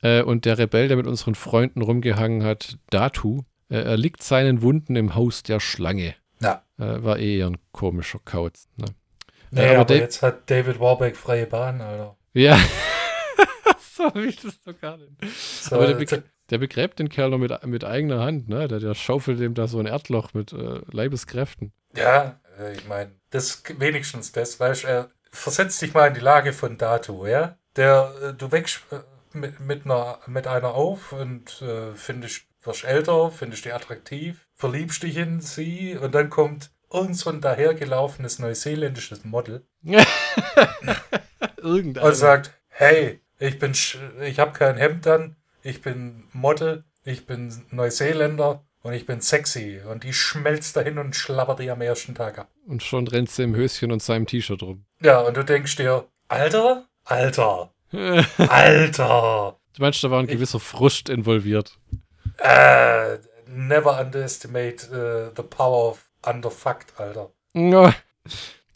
Äh, 0.03 0.23
und 0.23 0.45
der 0.45 0.59
Rebell, 0.59 0.89
der 0.89 0.97
mit 0.97 1.07
unseren 1.07 1.35
Freunden 1.35 1.83
rumgehangen 1.83 2.43
hat, 2.43 2.79
Datu, 2.91 3.43
äh, 3.71 3.77
er 3.77 3.97
liegt 3.97 4.23
seinen 4.23 4.61
Wunden 4.63 4.97
im 4.97 5.15
Haus 5.15 5.43
der 5.43 5.61
Schlange. 5.61 6.15
Ja. 6.41 6.63
Äh, 6.79 7.03
war 7.03 7.19
eh 7.19 7.43
ein 7.43 7.59
komischer 7.73 8.21
Kauz. 8.25 8.69
Ne? 8.77 8.87
Nee, 9.51 9.61
Äh, 9.61 9.71
aber 9.71 9.81
aber, 9.81 9.97
jetzt 9.97 10.21
hat 10.21 10.51
David 10.51 10.81
Warbeck 10.81 11.17
freie 11.17 11.47
Bahn, 11.47 11.81
Alter. 11.81 12.17
Ja. 12.33 12.59
so 13.95 14.05
habe 14.05 14.27
ich 14.27 14.41
das 14.41 14.61
doch 14.63 14.79
gar 14.81 14.97
nicht. 14.97 15.13
So, 15.63 15.77
Aber 15.77 15.95
der, 15.95 16.23
der 16.51 16.59
begräbt 16.59 16.99
den 16.99 17.09
Kerl 17.09 17.31
noch 17.31 17.39
mit, 17.39 17.67
mit 17.67 17.85
eigener 17.85 18.21
Hand, 18.21 18.49
ne? 18.49 18.69
Der, 18.69 18.79
der 18.79 18.95
schaufelt 18.95 19.41
dem 19.41 19.55
da 19.55 19.67
so 19.67 19.79
ein 19.79 19.87
Erdloch 19.87 20.35
mit 20.35 20.53
äh, 20.53 20.81
Leibeskräften. 20.91 21.73
ja, 21.97 22.41
äh, 22.59 22.75
ich 22.75 22.87
meine, 22.87 23.13
das 23.31 23.63
wenigstens 23.79 24.33
das, 24.33 24.61
weißt 24.61 24.85
du, 24.85 24.89
äh, 24.89 25.05
versetz 25.31 25.79
dich 25.79 25.95
mal 25.95 26.09
in 26.09 26.15
die 26.15 26.21
Lage 26.21 26.53
von 26.53 26.79
Datu, 26.79 27.27
ja? 27.27 27.59
Der, 27.77 28.13
äh, 28.23 28.35
du 28.35 28.53
wächst 28.53 28.83
äh, 28.91 29.01
mit, 29.37 29.61
mit, 29.61 29.85
einer, 29.85 30.21
mit 30.27 30.47
einer 30.47 30.75
auf 30.75 31.13
und 31.13 31.61
äh, 31.63 31.93
findest, 31.95 32.43
wirst 32.63 32.85
älter, 32.85 33.31
findest 33.31 33.65
die 33.65 33.73
attraktiv, 33.73 34.47
verliebst 34.55 35.03
dich 35.03 35.17
in 35.17 35.41
sie 35.41 35.97
und 35.97 36.15
dann 36.15 36.31
kommt 36.31 36.71
irgend 36.93 37.17
so 37.17 37.31
ein 37.31 37.41
dahergelaufenes 37.41 38.39
neuseeländisches 38.39 39.25
Model 39.25 39.67
Irgendein. 41.57 42.05
und 42.05 42.15
sagt, 42.15 42.53
hey, 42.69 43.21
ich 43.39 43.59
bin, 43.59 43.73
ich 44.23 44.39
habe 44.39 44.53
kein 44.53 44.77
Hemd 44.77 45.07
an, 45.09 45.37
ich 45.65 45.81
bin 45.81 46.25
Model, 46.33 46.85
ich 47.05 47.27
bin 47.27 47.53
Neuseeländer 47.71 48.65
und 48.83 48.93
ich 48.93 49.07
bin 49.07 49.21
sexy. 49.21 49.81
Und 49.91 50.05
die 50.05 50.13
schmelzt 50.13 50.77
dahin 50.77 50.99
und 50.99 51.17
schlabbert 51.17 51.59
die 51.59 51.71
am 51.71 51.81
ersten 51.81 52.15
Tag 52.15 52.39
ab. 52.39 52.51
Und 52.67 52.83
schon 52.83 53.09
rennt 53.09 53.31
sie 53.31 53.43
im 53.43 53.57
Höschen 53.57 53.91
und 53.91 54.03
seinem 54.03 54.27
T-Shirt 54.27 54.63
rum. 54.63 54.85
Ja, 55.01 55.21
und 55.21 55.37
du 55.37 55.43
denkst 55.43 55.77
dir, 55.77 56.07
Alter, 56.29 56.87
Alter, 57.05 57.73
Alter. 58.39 59.59
Du 59.75 59.83
meinst, 59.83 60.05
da 60.05 60.11
war 60.11 60.21
ein 60.21 60.27
gewisser 60.27 60.61
Frust 60.61 61.09
involviert. 61.09 61.79
Äh, 62.39 63.19
never 63.47 63.99
underestimate 64.01 64.87
uh, 64.91 65.33
the 65.35 65.43
power 65.43 65.91
of 65.91 66.11
underfucked, 66.27 66.93
Alter. 66.99 67.31
Ja. 67.55 67.95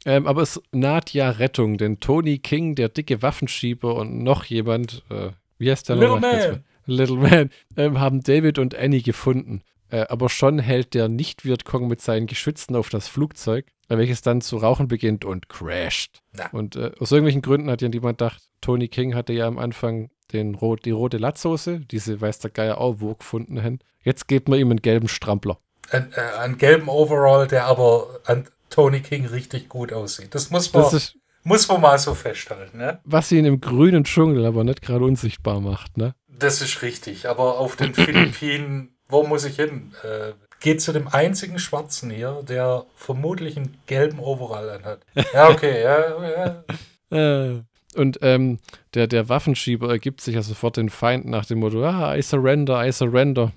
Ähm, 0.07 0.27
aber 0.27 0.42
es 0.42 0.61
naht 0.72 1.12
ja 1.12 1.31
Rettung, 1.31 1.77
denn 1.77 2.01
Tony 2.01 2.38
King, 2.38 2.74
der 2.74 2.88
dicke 2.88 3.20
Waffenschieber 3.20 3.94
und 3.94 4.22
noch 4.22 4.44
jemand, 4.44 5.03
äh, 5.11 5.31
wie 5.59 5.70
heißt 5.70 5.88
der 5.88 5.96
Little 5.96 6.20
noch? 6.20 6.20
Man. 6.20 6.64
Little 6.88 7.16
Man, 7.16 7.51
ähm, 7.77 8.01
haben 8.01 8.22
David 8.22 8.59
und 8.59 8.74
Annie 8.74 9.03
gefunden. 9.03 9.62
Äh, 9.90 10.07
aber 10.09 10.29
schon 10.29 10.59
hält 10.59 10.94
der 10.94 11.09
Nicht-Vietcong 11.09 11.88
mit 11.88 12.01
seinen 12.01 12.27
Geschützen 12.27 12.77
auf 12.77 12.90
das 12.90 13.09
Flugzeug, 13.09 13.66
äh, 13.88 13.96
welches 13.96 14.22
dann 14.22 14.40
zu 14.40 14.57
rauchen 14.59 14.88
beginnt 14.88 15.24
und 15.24 15.48
crasht. 15.48 16.20
Ja. 16.37 16.51
Und 16.51 16.77
äh, 16.77 16.92
aus 16.98 17.12
irgendwelchen 17.12 17.42
Gründen 17.42 17.70
hat 17.70 17.81
ja 17.81 17.88
niemand 17.88 18.18
gedacht, 18.18 18.42
Tony 18.61 18.88
King 18.88 19.14
hatte 19.14 19.33
ja 19.33 19.46
am 19.46 19.59
Anfang 19.59 20.11
den 20.33 20.55
rot, 20.55 20.85
die 20.85 20.90
rote 20.90 21.16
Latzhose, 21.16 21.81
diese 21.81 22.20
weiß 22.20 22.40
der 22.40 22.51
Geier 22.51 22.79
auch 22.79 22.96
wo 22.98 23.14
gefunden 23.14 23.62
haben. 23.62 23.79
Jetzt 24.03 24.29
gibt 24.29 24.48
man 24.48 24.59
ihm 24.59 24.70
einen 24.70 24.83
gelben 24.83 25.09
Strampler. 25.09 25.59
Ein, 25.90 26.12
äh, 26.12 26.38
einen 26.38 26.59
gelben 26.59 26.88
Overall, 26.88 27.46
der 27.46 27.64
aber 27.64 28.20
an 28.24 28.46
Tony 28.68 29.01
King 29.01 29.24
richtig 29.27 29.70
gut 29.70 29.92
aussieht. 29.92 30.35
Das 30.35 30.51
muss 30.51 30.72
man, 30.72 30.83
Das 30.83 30.92
ist, 30.92 31.17
muss 31.49 31.67
man 31.67 31.81
mal 31.81 31.99
so 31.99 32.15
festhalten, 32.15 32.79
ne? 32.79 33.01
was 33.05 33.33
ihn 33.33 33.47
im 33.47 33.61
grünen 33.61 34.05
Dschungel 34.05 34.45
aber 34.45 34.65
nicht 34.65 34.83
gerade 34.83 35.05
unsichtbar 35.05 35.61
macht, 35.61 35.97
ne? 35.97 36.15
Das 36.29 36.61
ist 36.61 36.83
richtig. 36.83 37.29
Aber 37.29 37.59
auf 37.59 37.75
den 37.75 37.95
Philippinen, 37.95 38.95
wo 39.09 39.27
muss 39.27 39.45
ich 39.45 39.57
hin? 39.57 39.93
Äh, 40.05 40.33
geht 40.61 40.81
zu 40.81 40.93
dem 40.93 41.09
einzigen 41.09 41.59
Schwarzen 41.59 42.11
hier, 42.11 42.43
der 42.47 42.85
vermutlich 42.95 43.57
einen 43.57 43.77
gelben 43.87 44.21
Overall 44.21 44.71
anhat. 44.71 45.01
Ja, 45.33 45.49
okay, 45.49 45.83
ja, 45.83 46.29
ja. 46.29 46.65
Äh, 47.11 47.63
und 47.95 48.19
ähm, 48.21 48.59
der, 48.93 49.07
der 49.07 49.31
Waffenschieber 49.31 49.89
ergibt 49.89 50.21
sich 50.21 50.35
ja 50.35 50.43
sofort 50.43 50.77
den 50.77 50.91
Feind 50.91 51.25
nach 51.25 51.47
dem 51.47 51.61
Motto, 51.61 51.83
ah, 51.83 52.15
I 52.15 52.21
surrender, 52.21 52.87
I 52.87 52.93
surrender. 52.93 53.51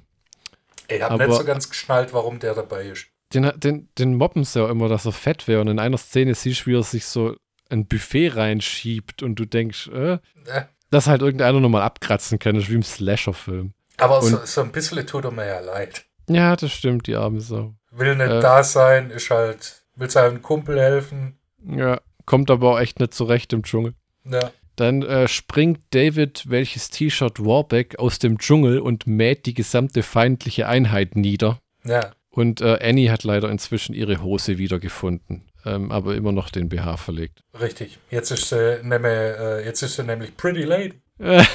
Ich 0.88 1.02
habe 1.02 1.28
nicht 1.28 1.36
so 1.38 1.44
ganz 1.44 1.68
geschnallt, 1.68 2.14
warum 2.14 2.40
der 2.40 2.54
dabei 2.56 2.86
ist. 2.86 3.08
Den, 3.34 3.52
den, 3.58 3.90
den 3.98 4.16
mobben 4.16 4.46
sie 4.46 4.62
ja 4.62 4.70
immer, 4.70 4.88
dass 4.88 5.06
er 5.06 5.12
fett 5.12 5.50
wäre. 5.50 5.60
Und 5.60 5.68
in 5.68 5.80
einer 5.80 5.98
Szene 5.98 6.34
siehst 6.34 6.62
du, 6.62 6.66
wie 6.68 6.76
er 6.78 6.84
sich 6.84 7.06
so 7.06 7.36
ein 7.72 7.88
Buffet 7.88 8.30
reinschiebt 8.30 9.24
und 9.24 9.36
du 9.36 9.46
denkst, 9.46 9.88
äh, 9.88 10.18
Ne? 10.46 10.68
dass 10.90 11.08
halt 11.08 11.22
irgendeiner 11.22 11.60
nochmal 11.60 11.82
abkratzen 11.84 12.38
kann, 12.40 12.56
das 12.56 12.66
ist 12.66 12.70
wie 12.70 12.76
im 12.76 12.84
Slasher-Film. 12.84 13.74
Aber 13.98 14.22
so, 14.22 14.38
Und- 14.38 14.48
so 14.48 14.62
ein 14.62 14.72
bisschen 14.72 15.06
tut 15.08 15.24
er 15.26 15.32
mir 15.32 15.48
ja 15.48 15.60
leid. 15.60 16.06
Ja, 16.30 16.56
das 16.56 16.72
stimmt, 16.72 17.08
die 17.08 17.16
arme 17.16 17.40
Sau. 17.42 17.74
Will 17.92 18.16
nicht 18.16 18.28
Äh. 18.30 18.40
da 18.42 18.64
sein, 18.64 19.10
ist 19.10 19.30
halt, 19.30 19.84
will 19.96 20.10
seinem 20.10 20.42
Kumpel 20.42 20.80
helfen. 20.80 21.38
Ja, 21.66 22.00
kommt 22.26 22.50
aber 22.52 22.72
auch 22.74 22.80
echt 22.80 23.00
nicht 23.00 23.14
zurecht 23.14 23.54
im 23.54 23.64
Dschungel. 23.64 23.94
Ja. 24.26 24.52
Dann 24.78 25.02
äh, 25.04 25.28
springt 25.28 25.82
David 25.92 26.50
welches 26.50 26.90
T-Shirt 26.90 27.44
Warbeck 27.44 28.00
aus 28.00 28.20
dem 28.20 28.38
Dschungel 28.40 28.80
und 28.80 29.06
mäht 29.08 29.46
die 29.46 29.54
gesamte 29.54 30.02
feindliche 30.04 30.68
Einheit 30.68 31.16
nieder. 31.16 31.60
Ja. 31.84 32.12
Und 32.34 32.62
äh, 32.62 32.80
Annie 32.82 33.12
hat 33.12 33.24
leider 33.26 33.50
inzwischen 33.50 33.94
ihre 33.94 34.22
Hose 34.24 34.58
wiedergefunden, 34.58 35.50
ähm, 35.66 35.92
aber 35.92 36.16
immer 36.16 36.32
noch 36.32 36.50
den 36.50 36.70
BH 36.70 36.96
verlegt. 36.98 37.44
Richtig. 37.60 38.00
Jetzt 38.10 38.32
ist 38.32 38.48
sie, 38.50 38.80
nämlich, 38.84 39.12
äh, 39.12 39.66
jetzt 39.66 39.82
ist 39.82 39.96
sie 39.98 40.04
nämlich 40.04 40.38
Pretty 40.38 40.64
Lady. 40.64 40.94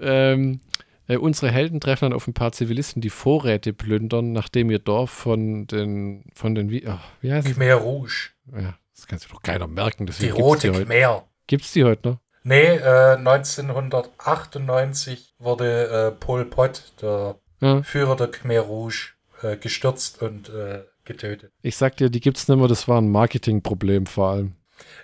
ähm, 0.00 0.60
äh, 1.08 1.16
unsere 1.16 1.50
Helden 1.50 1.80
treffen 1.80 2.04
dann 2.06 2.12
auf 2.12 2.26
ein 2.26 2.34
paar 2.34 2.52
Zivilisten, 2.52 3.00
die 3.02 3.10
Vorräte 3.10 3.72
plündern, 3.72 4.32
nachdem 4.32 4.70
ihr 4.70 4.78
Dorf 4.78 5.10
von 5.10 5.66
den, 5.66 6.24
von 6.34 6.54
den, 6.54 6.70
wie, 6.70 6.86
ach, 6.86 7.04
wie 7.20 7.40
sie? 7.42 7.52
Khmer 7.54 7.74
Rouge. 7.74 8.30
Ja, 8.52 8.74
das 8.94 9.06
kann 9.06 9.18
sich 9.18 9.28
doch 9.30 9.42
keiner 9.42 9.66
merken, 9.66 10.06
Die 10.06 10.30
rote 10.30 10.70
die. 10.72 10.84
Khmer. 10.84 11.26
Gibt's 11.46 11.72
die 11.72 11.84
heute 11.84 12.08
noch? 12.10 12.18
Nee, 12.42 12.76
äh, 12.76 13.16
1998 13.16 15.34
wurde 15.38 15.88
äh, 15.88 16.10
Pol 16.12 16.44
Pot, 16.44 16.92
der 17.00 17.36
Ja. 17.60 17.82
Führer 17.82 18.16
der 18.16 18.28
Khmer 18.28 18.60
Rouge, 18.60 19.13
äh, 19.44 19.56
gestürzt 19.56 20.20
und 20.22 20.48
äh, 20.48 20.84
getötet. 21.04 21.52
Ich 21.62 21.76
sag 21.76 21.96
dir, 21.98 22.10
die 22.10 22.20
gibt's 22.20 22.48
nicht 22.48 22.58
mehr, 22.58 22.68
das 22.68 22.88
war 22.88 23.00
ein 23.00 23.10
Marketingproblem 23.10 24.06
vor 24.06 24.30
allem. 24.30 24.54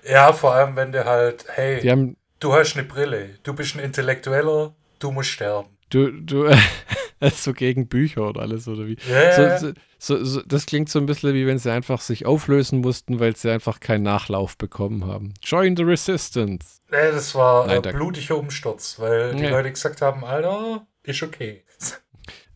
Ja, 0.09 0.33
vor 0.33 0.55
allem, 0.55 0.75
wenn 0.77 0.93
du 0.93 1.05
halt, 1.05 1.45
hey, 1.49 1.81
Die 1.81 1.91
haben, 1.91 2.17
du 2.41 2.53
hast 2.55 2.75
eine 2.77 2.85
Brille, 2.87 3.39
du 3.43 3.53
bist 3.55 3.77
ein 3.77 3.81
Intellektueller, 3.81 4.75
du 4.99 5.11
musst 5.13 5.31
sterben. 5.31 5.69
du, 5.91 6.11
du, 6.11 6.51
so 7.35 7.53
gegen 7.53 7.87
Bücher 7.87 8.27
und 8.29 8.39
alles, 8.39 8.67
oder 8.67 8.87
wie? 8.87 8.97
Ja, 9.09 9.59
So, 9.59 9.73
so, 9.99 10.25
so, 10.25 10.41
das 10.43 10.65
klingt 10.67 10.89
so 10.89 10.99
ein 10.99 11.07
bisschen 11.07 11.35
wie 11.35 11.47
wenn 11.47 11.59
sie 11.59 11.71
einfach 11.71 12.01
sich 12.01 12.25
auflösen 12.25 12.81
mussten, 12.81 13.21
weil 13.21 13.37
sie 13.37 13.51
einfach 13.51 13.79
keinen 13.81 14.03
Nachlauf 14.05 14.57
bekommen 14.57 15.05
haben. 15.07 15.35
Join 15.43 15.77
the 15.77 15.83
Resistance. 15.83 16.81
nee, 16.91 17.11
das 17.13 17.35
war 17.35 17.67
Nein, 17.67 17.85
äh, 17.85 17.93
blutiger 17.93 18.39
Umsturz, 18.39 18.99
weil 18.99 19.35
die 19.35 19.43
Nee. 19.43 19.51
Leute 19.51 19.71
gesagt 19.71 20.01
haben, 20.01 20.25
Alter, 20.25 20.87
ist 21.03 21.23
okay. 21.23 21.65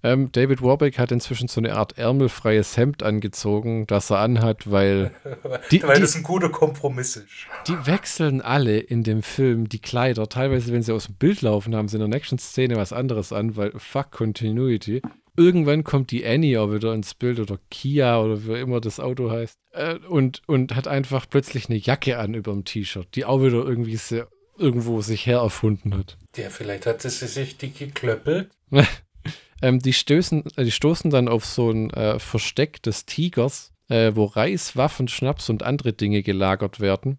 Ähm, 0.05 0.31
David 0.31 0.63
Warbeck 0.63 0.99
hat 0.99 1.11
inzwischen 1.11 1.49
so 1.49 1.61
eine 1.61 1.75
Art 1.75 1.97
ärmelfreies 1.99 2.77
Hemd 2.77 3.03
angezogen, 3.03 3.87
das 3.87 4.11
er 4.11 4.19
anhat, 4.19 4.71
weil 4.71 5.11
Die- 5.71 5.83
weil 5.83 5.97
die- 5.97 6.03
das 6.03 6.15
ein 6.15 6.23
guter 6.23 6.51
Kompromiss 6.51 7.17
ist. 7.17 7.27
die 7.67 7.87
wechseln 7.87 8.41
alle 8.43 8.79
in 8.79 9.03
dem 9.03 9.23
Film 9.23 9.69
die 9.69 9.81
Kleider. 9.81 10.29
Teilweise, 10.29 10.73
wenn 10.73 10.83
sie 10.83 10.93
aus 10.93 11.07
dem 11.07 11.15
Bild 11.17 11.41
laufen, 11.43 11.75
haben 11.75 11.89
sie 11.89 11.97
in 11.97 12.01
der 12.01 12.09
nächsten 12.09 12.39
Szene 12.39 12.77
was 12.77 12.93
anderes 12.93 13.33
an, 13.33 13.57
weil 13.57 13.73
fuck 13.79 14.11
Continuity. 14.11 15.01
Irgendwann 15.37 15.83
kommt 15.83 16.11
die 16.13 16.25
Annie 16.25 16.61
auch 16.61 16.71
wieder 16.73 16.95
ins 16.95 17.15
Bild 17.15 17.41
oder 17.41 17.59
Kia 17.71 18.21
oder 18.21 18.47
wie 18.47 18.61
immer 18.61 18.81
das 18.81 19.01
Auto 19.01 19.31
heißt 19.33 19.57
äh, 19.73 19.95
und, 20.09 20.43
und 20.47 20.77
hat 20.77 20.87
einfach 20.87 21.27
plötzlich 21.29 21.69
eine 21.69 21.79
Jacke 21.79 22.19
an 22.19 22.35
über 22.35 22.53
dem 22.53 22.65
T-Shirt, 22.65 23.09
die 23.17 23.25
auch 23.25 23.41
wieder 23.43 23.65
irgendwie 23.65 23.97
sehr, 23.97 24.29
irgendwo 24.59 25.01
sich 25.01 25.27
her 25.27 25.39
erfunden 25.39 25.97
hat. 25.97 26.19
Ja, 26.37 26.51
vielleicht 26.51 26.87
hat 26.87 27.03
sie 27.03 27.09
sich 27.11 27.57
die 27.57 27.73
geklöppelt. 27.73 28.51
Ähm, 29.65 29.79
die, 29.79 29.95
stößen, 29.95 30.45
äh, 30.57 30.65
die 30.65 30.71
stoßen 30.71 31.11
dann 31.11 31.27
auf 31.27 31.47
so 31.47 31.71
ein 31.71 31.89
äh, 31.91 32.19
Versteck 32.19 32.83
des 32.83 33.07
Tigers, 33.07 33.73
äh, 33.89 34.13
wo 34.15 34.27
Reis, 34.27 34.77
Waffen, 34.77 35.09
Schnaps 35.09 35.49
und 35.49 35.63
andere 35.63 35.95
Dinge 35.95 36.23
gelagert 36.23 36.81
werden. 36.81 37.19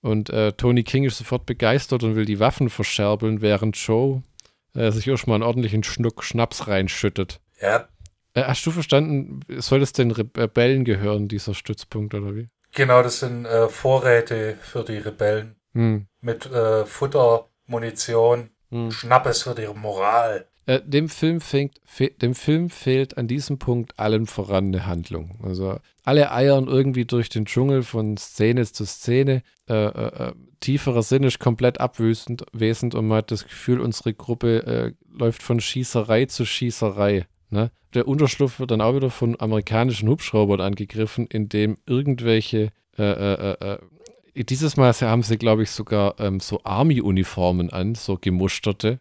Und 0.00 0.30
äh, 0.30 0.52
Tony 0.52 0.84
King 0.84 1.02
ist 1.04 1.18
sofort 1.18 1.46
begeistert 1.46 2.04
und 2.04 2.14
will 2.14 2.26
die 2.26 2.38
Waffen 2.38 2.70
verscherbeln, 2.70 3.42
während 3.42 3.76
Joe 3.76 4.22
äh, 4.74 4.92
sich 4.92 5.08
erstmal 5.08 5.34
einen 5.34 5.42
ordentlichen 5.42 5.82
Schnuck 5.82 6.22
Schnaps 6.22 6.68
reinschüttet. 6.68 7.40
Ja, 7.60 7.88
Äh, 8.34 8.44
hast 8.44 8.64
du 8.64 8.70
verstanden, 8.70 9.40
soll 9.58 9.82
es 9.82 9.92
den 9.92 10.12
Rebellen 10.12 10.84
gehören, 10.84 11.26
dieser 11.26 11.54
Stützpunkt, 11.54 12.14
oder 12.14 12.36
wie? 12.36 12.48
genau, 12.72 13.02
das 13.02 13.18
sind 13.18 13.48
Vorräte 13.68 14.56
für 14.62 14.84
die 14.84 14.98
Rebellen. 14.98 15.56
Hm. 15.74 16.06
Mit 16.20 16.48
Futter, 16.86 17.48
Munition, 17.66 18.50
Hm. 18.70 18.92
Schnappes 18.92 19.42
für 19.42 19.56
die 19.56 19.66
Moral. 19.74 20.46
Äh, 20.70 20.82
dem, 20.84 21.08
Film 21.08 21.40
fängt, 21.40 21.80
fe 21.84 22.10
dem 22.10 22.32
Film 22.32 22.70
fehlt 22.70 23.18
an 23.18 23.26
diesem 23.26 23.58
Punkt 23.58 23.98
allen 23.98 24.26
voran 24.26 24.66
eine 24.66 24.86
Handlung. 24.86 25.36
Also 25.42 25.80
alle 26.04 26.30
eiern 26.30 26.68
irgendwie 26.68 27.06
durch 27.06 27.28
den 27.28 27.44
Dschungel 27.44 27.82
von 27.82 28.16
Szene 28.16 28.64
zu 28.64 28.84
Szene. 28.84 29.42
Äh, 29.68 29.74
äh, 29.74 30.28
äh, 30.28 30.32
tieferer 30.60 31.02
Sinn 31.02 31.24
ist 31.24 31.40
komplett 31.40 31.80
abwesend 31.80 32.44
wesend 32.52 32.94
und 32.94 33.08
man 33.08 33.18
hat 33.18 33.32
das 33.32 33.42
Gefühl, 33.42 33.80
unsere 33.80 34.14
Gruppe 34.14 34.64
äh, 34.64 34.92
läuft 35.12 35.42
von 35.42 35.58
Schießerei 35.58 36.26
zu 36.26 36.44
Schießerei. 36.44 37.26
Ne? 37.48 37.72
Der 37.94 38.06
Unterschlupf 38.06 38.60
wird 38.60 38.70
dann 38.70 38.80
auch 38.80 38.94
wieder 38.94 39.10
von 39.10 39.40
amerikanischen 39.40 40.08
Hubschraubern 40.08 40.60
angegriffen, 40.60 41.26
in 41.26 41.48
dem 41.48 41.78
irgendwelche 41.86 42.70
dieses 44.34 44.76
Mal 44.76 44.92
haben 44.92 45.22
sie, 45.22 45.38
glaube 45.38 45.62
ich, 45.62 45.70
sogar 45.70 46.20
ähm, 46.20 46.38
so 46.38 46.60
Army-Uniformen 46.64 47.70
an, 47.70 47.94
so 47.94 48.18
gemusterte. 48.20 49.00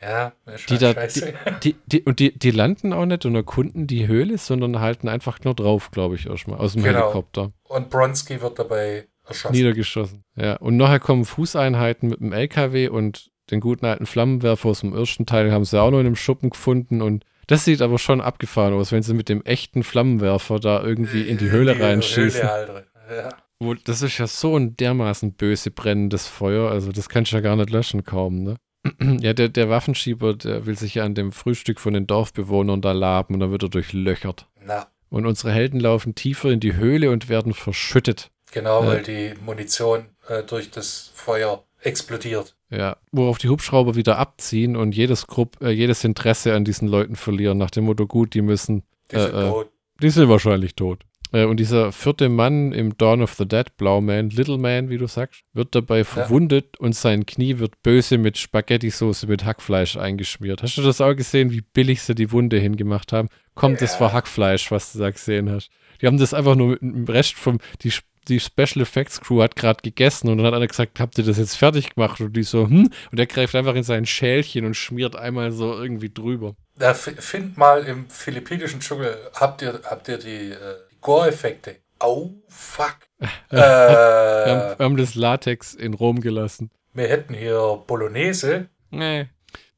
Ja, 0.00 0.32
Die 0.68 0.78
da, 0.78 0.92
scheiße. 0.92 1.34
Die, 1.64 1.74
die, 1.86 2.02
und 2.02 2.20
die, 2.20 2.36
die 2.38 2.50
landen 2.52 2.92
auch 2.92 3.04
nicht 3.04 3.26
und 3.26 3.34
erkunden 3.34 3.86
die 3.86 4.06
Höhle, 4.06 4.38
sondern 4.38 4.80
halten 4.80 5.08
einfach 5.08 5.40
nur 5.44 5.54
drauf, 5.54 5.90
glaube 5.90 6.14
ich, 6.14 6.26
erstmal 6.26 6.58
aus 6.58 6.74
dem 6.74 6.84
Genau. 6.84 7.00
Helikopter. 7.00 7.52
Und 7.64 7.90
Bronski 7.90 8.40
wird 8.40 8.58
dabei 8.58 9.08
erschossen. 9.26 9.54
Niedergeschossen. 9.56 10.24
Ja. 10.36 10.56
Und 10.56 10.76
nachher 10.76 11.00
kommen 11.00 11.24
Fußeinheiten 11.24 12.08
mit 12.08 12.20
dem 12.20 12.32
LKW 12.32 12.88
und 12.88 13.30
den 13.50 13.60
guten 13.60 13.86
alten 13.86 14.06
Flammenwerfer 14.06 14.68
aus 14.68 14.80
dem 14.80 14.94
ersten 14.94 15.26
Teil 15.26 15.50
haben 15.50 15.64
sie 15.64 15.80
auch 15.80 15.90
noch 15.90 16.00
in 16.00 16.06
einem 16.06 16.16
Schuppen 16.16 16.50
gefunden 16.50 17.02
und 17.02 17.24
das 17.46 17.64
sieht 17.64 17.80
aber 17.80 17.98
schon 17.98 18.20
abgefahren 18.20 18.74
aus, 18.74 18.92
wenn 18.92 19.02
sie 19.02 19.14
mit 19.14 19.30
dem 19.30 19.42
echten 19.42 19.82
Flammenwerfer 19.82 20.60
da 20.60 20.82
irgendwie 20.82 21.22
in 21.22 21.38
die 21.38 21.50
Höhle 21.50 21.80
reinschießen. 21.80 22.42
Höhle 22.42 22.52
halt. 22.52 22.86
Ja. 23.10 23.28
Wo, 23.58 23.72
das 23.74 24.02
ist 24.02 24.18
ja 24.18 24.26
so 24.26 24.56
ein 24.56 24.76
dermaßen 24.76 25.32
böse 25.32 25.70
brennendes 25.70 26.26
Feuer, 26.28 26.70
also 26.70 26.92
das 26.92 27.08
kannst 27.08 27.32
du 27.32 27.36
ja 27.36 27.40
gar 27.40 27.56
nicht 27.56 27.70
löschen 27.70 28.04
kaum, 28.04 28.42
ne? 28.42 28.56
Ja, 29.20 29.32
der, 29.32 29.48
der 29.48 29.68
Waffenschieber, 29.68 30.34
der 30.34 30.66
will 30.66 30.76
sich 30.78 30.94
ja 30.94 31.04
an 31.04 31.14
dem 31.14 31.32
Frühstück 31.32 31.80
von 31.80 31.94
den 31.94 32.06
Dorfbewohnern 32.06 32.80
da 32.80 32.92
laben 32.92 33.34
und 33.34 33.40
dann 33.40 33.50
wird 33.50 33.62
er 33.64 33.68
durchlöchert. 33.68 34.46
Na, 34.64 34.86
Und 35.10 35.26
unsere 35.26 35.52
Helden 35.52 35.80
laufen 35.80 36.14
tiefer 36.14 36.50
in 36.50 36.60
die 36.60 36.76
Höhle 36.76 37.10
und 37.10 37.28
werden 37.28 37.54
verschüttet. 37.54 38.30
genau, 38.52 38.82
Äh. 38.82 38.86
weil 38.86 39.02
die 39.02 39.34
Munition 39.44 40.06
äh, 40.28 40.42
durch 40.42 40.70
das 40.70 41.10
Feuer 41.14 41.64
explodiert. 41.80 42.56
Ja, 42.70 42.96
worauf 43.12 43.38
die 43.38 43.48
Hubschrauber 43.48 43.94
wieder 43.94 44.18
abziehen 44.18 44.76
und 44.76 44.94
jedes, 44.94 45.26
Grupp, 45.26 45.56
äh, 45.62 45.70
jedes 45.70 46.04
Interesse 46.04 46.54
an 46.54 46.64
diesen 46.64 46.88
Leuten 46.88 47.16
verlieren, 47.16 47.58
nach 47.58 47.70
dem 47.70 47.84
Motto, 47.84 48.06
gut, 48.06 48.34
die 48.34 48.42
müssen. 48.42 48.82
Die 49.10 49.16
sind 49.16 49.34
äh, 49.34 49.48
tot. 49.50 49.70
Die 50.02 50.10
sind 50.10 50.28
wahrscheinlich 50.28 50.74
tot. 50.76 51.04
Äh, 51.32 51.44
und 51.44 51.58
dieser 51.58 51.92
vierte 51.92 52.28
Mann 52.28 52.72
im 52.72 52.96
Dawn 52.96 53.22
of 53.22 53.34
the 53.34 53.46
Dead, 53.46 53.76
Blauman, 53.76 54.30
Little 54.30 54.58
Man, 54.58 54.88
wie 54.88 54.98
du 54.98 55.06
sagst, 55.06 55.42
wird 55.52 55.74
dabei 55.74 56.04
verwundet 56.04 56.78
und 56.78 56.94
sein 56.94 57.26
Knie 57.26 57.58
wird 57.58 57.82
böse 57.82 58.18
mit 58.18 58.38
Spaghetti-Soße 58.38 59.26
mit 59.26 59.44
Hackfleisch 59.44 59.96
eingeschmiert. 59.96 60.62
Hast 60.62 60.78
du 60.78 60.82
das 60.82 61.00
auch 61.00 61.14
gesehen, 61.14 61.50
wie 61.50 61.60
billig 61.60 62.02
sie 62.02 62.14
die 62.14 62.32
Wunde 62.32 62.58
hingemacht 62.58 63.12
haben? 63.12 63.28
Kommt, 63.54 63.80
das 63.80 63.94
Ja. 63.94 64.00
war 64.00 64.12
Hackfleisch, 64.12 64.70
was 64.70 64.92
du 64.92 65.00
da 65.00 65.10
gesehen 65.10 65.50
hast. 65.50 65.70
Die 66.00 66.06
haben 66.06 66.18
das 66.18 66.32
einfach 66.34 66.54
nur 66.54 66.70
mit 66.70 66.82
dem 66.82 67.04
Rest 67.04 67.34
vom, 67.34 67.58
die, 67.82 67.92
die 68.28 68.40
Special 68.40 68.82
Effects 68.82 69.20
Crew 69.20 69.42
hat 69.42 69.56
gerade 69.56 69.80
gegessen 69.82 70.28
und 70.28 70.38
dann 70.38 70.46
hat 70.46 70.54
einer 70.54 70.66
gesagt, 70.66 71.00
habt 71.00 71.18
ihr 71.18 71.24
das 71.24 71.38
jetzt 71.38 71.56
fertig 71.56 71.94
gemacht? 71.94 72.20
Und 72.20 72.36
die 72.36 72.42
so, 72.44 72.68
hm? 72.68 72.90
Und 73.10 73.18
er 73.18 73.26
greift 73.26 73.54
einfach 73.56 73.74
in 73.74 73.82
sein 73.82 74.06
Schälchen 74.06 74.64
und 74.64 74.74
schmiert 74.74 75.16
einmal 75.16 75.50
so 75.50 75.72
irgendwie 75.74 76.10
drüber. 76.10 76.54
Da 76.76 76.94
find 76.94 77.56
mal 77.56 77.82
im 77.84 78.08
philippinischen 78.08 78.78
Dschungel, 78.80 79.16
habt 79.34 79.62
ihr, 79.62 79.80
habt 79.84 80.06
ihr 80.08 80.18
die, 80.18 80.52
äh, 80.52 80.56
die 80.87 80.87
Gore-Effekte? 81.00 81.76
Oh, 82.00 82.30
fuck. 82.48 82.96
Wir 83.50 83.60
haben, 83.60 84.60
äh, 84.74 84.78
wir 84.78 84.84
haben 84.84 84.96
das 84.96 85.14
Latex 85.16 85.74
in 85.74 85.94
Rom 85.94 86.20
gelassen. 86.20 86.70
wir 86.94 87.08
hätten 87.08 87.34
hier 87.34 87.82
Bolognese. 87.86 88.68
Nee. 88.90 89.26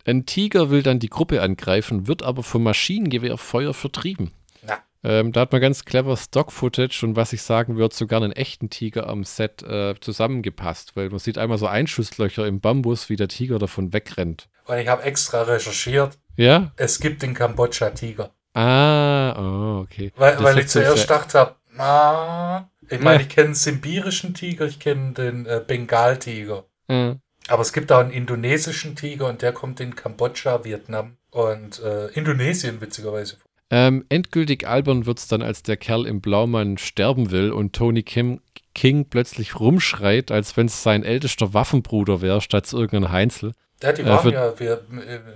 Ein 0.07 0.27
Tiger 0.27 0.71
will 0.71 0.83
dann 0.83 0.99
die 0.99 1.09
Gruppe 1.09 1.41
angreifen, 1.41 2.07
wird 2.07 2.23
aber 2.23 2.43
vom 2.43 2.63
Maschinengewehrfeuer 2.65 3.73
vertrieben. 3.73 4.33
Na. 4.63 4.79
Ähm, 5.03 5.33
da 5.33 5.41
hat 5.43 5.53
man 5.53 5.61
ganz 5.63 5.85
clever 5.87 6.17
Stock-Footage 6.17 7.03
und 7.07 7.17
was 7.17 7.33
ich 7.33 7.41
sagen 7.43 7.77
würde, 7.77 7.95
sogar 7.95 8.23
einen 8.23 8.33
echten 8.33 8.69
Tiger 8.69 9.09
am 9.09 9.25
Set 9.25 9.63
äh, 9.63 9.95
zusammengepasst, 10.01 10.97
weil 10.97 11.09
man 11.09 11.19
sieht 11.19 11.39
einmal 11.39 11.57
so 11.59 11.67
Einschusslöcher 11.67 12.47
im 12.47 12.61
Bambus, 12.61 13.09
wie 13.09 13.17
der 13.17 13.29
Tiger 13.29 13.59
davon 13.59 13.93
wegrennt. 13.95 14.49
Und 14.67 14.77
ich 14.79 14.89
habe 14.89 15.03
extra 15.05 15.43
recherchiert. 15.43 16.19
Ja? 16.37 16.73
Es 16.77 17.01
gibt 17.01 17.23
in 17.23 17.33
Kambodscha 17.35 17.91
Tiger. 17.91 18.35
Ah, 18.55 19.35
oh, 19.39 19.81
okay. 19.83 20.13
Weil, 20.17 20.35
Das 20.35 20.43
weil 20.43 20.59
ich 20.59 20.69
zuerst 20.69 21.03
gedacht 21.03 21.35
habe, 21.35 21.55
na, 21.73 22.69
ich 22.89 23.01
meine, 23.01 23.17
Ja. 23.17 23.21
ich 23.23 23.29
kenne 23.29 23.49
den 23.49 23.55
sibirischen 23.55 24.35
Tiger, 24.35 24.67
ich 24.67 24.79
kenne 24.81 25.13
den 25.13 25.47
äh, 25.47 25.63
Bengaltiger. 25.67 26.65
Äh, 26.89 27.15
Aber 27.49 27.63
es 27.63 27.73
gibt 27.73 27.91
auch 27.93 28.01
einen 28.01 28.11
indonesischen 28.11 28.97
Tiger 28.97 29.29
und 29.29 29.43
der 29.43 29.53
kommt 29.53 29.81
in 29.81 29.95
Kambodscha, 29.95 30.65
Vietnam 30.65 31.17
und 31.31 31.81
äh, 31.81 32.09
Indonesien 32.09 32.81
witzigerweise. 32.81 33.37
vor. 33.37 33.47
Ähm, 33.73 34.05
endgültig 34.09 34.67
albern 34.67 35.07
wird's 35.07 35.29
dann, 35.29 35.43
als 35.43 35.63
der 35.63 35.77
Kerl 35.77 36.05
im 36.07 36.21
Blaumann 36.21 36.77
sterben 36.77 37.31
will 37.31 37.53
und 37.53 37.73
Tony 37.73 38.03
Kim 38.03 38.41
King 38.75 39.07
plötzlich 39.09 39.59
rumschreit, 39.59 40.31
als 40.33 40.57
wenn 40.57 40.67
es 40.67 40.83
sein 40.83 41.03
ältester 41.05 41.55
Waffenbruder 41.55 42.21
wäre, 42.21 42.41
statt 42.41 42.73
irgendein 42.73 43.13
Heinzel. 43.13 43.53
Ja, 43.83 43.93
die 43.93 44.03
Äh, 44.03 44.07
waren 44.07 44.23
für- 44.23 44.33
ja 44.33 44.59
wir, 44.59 44.83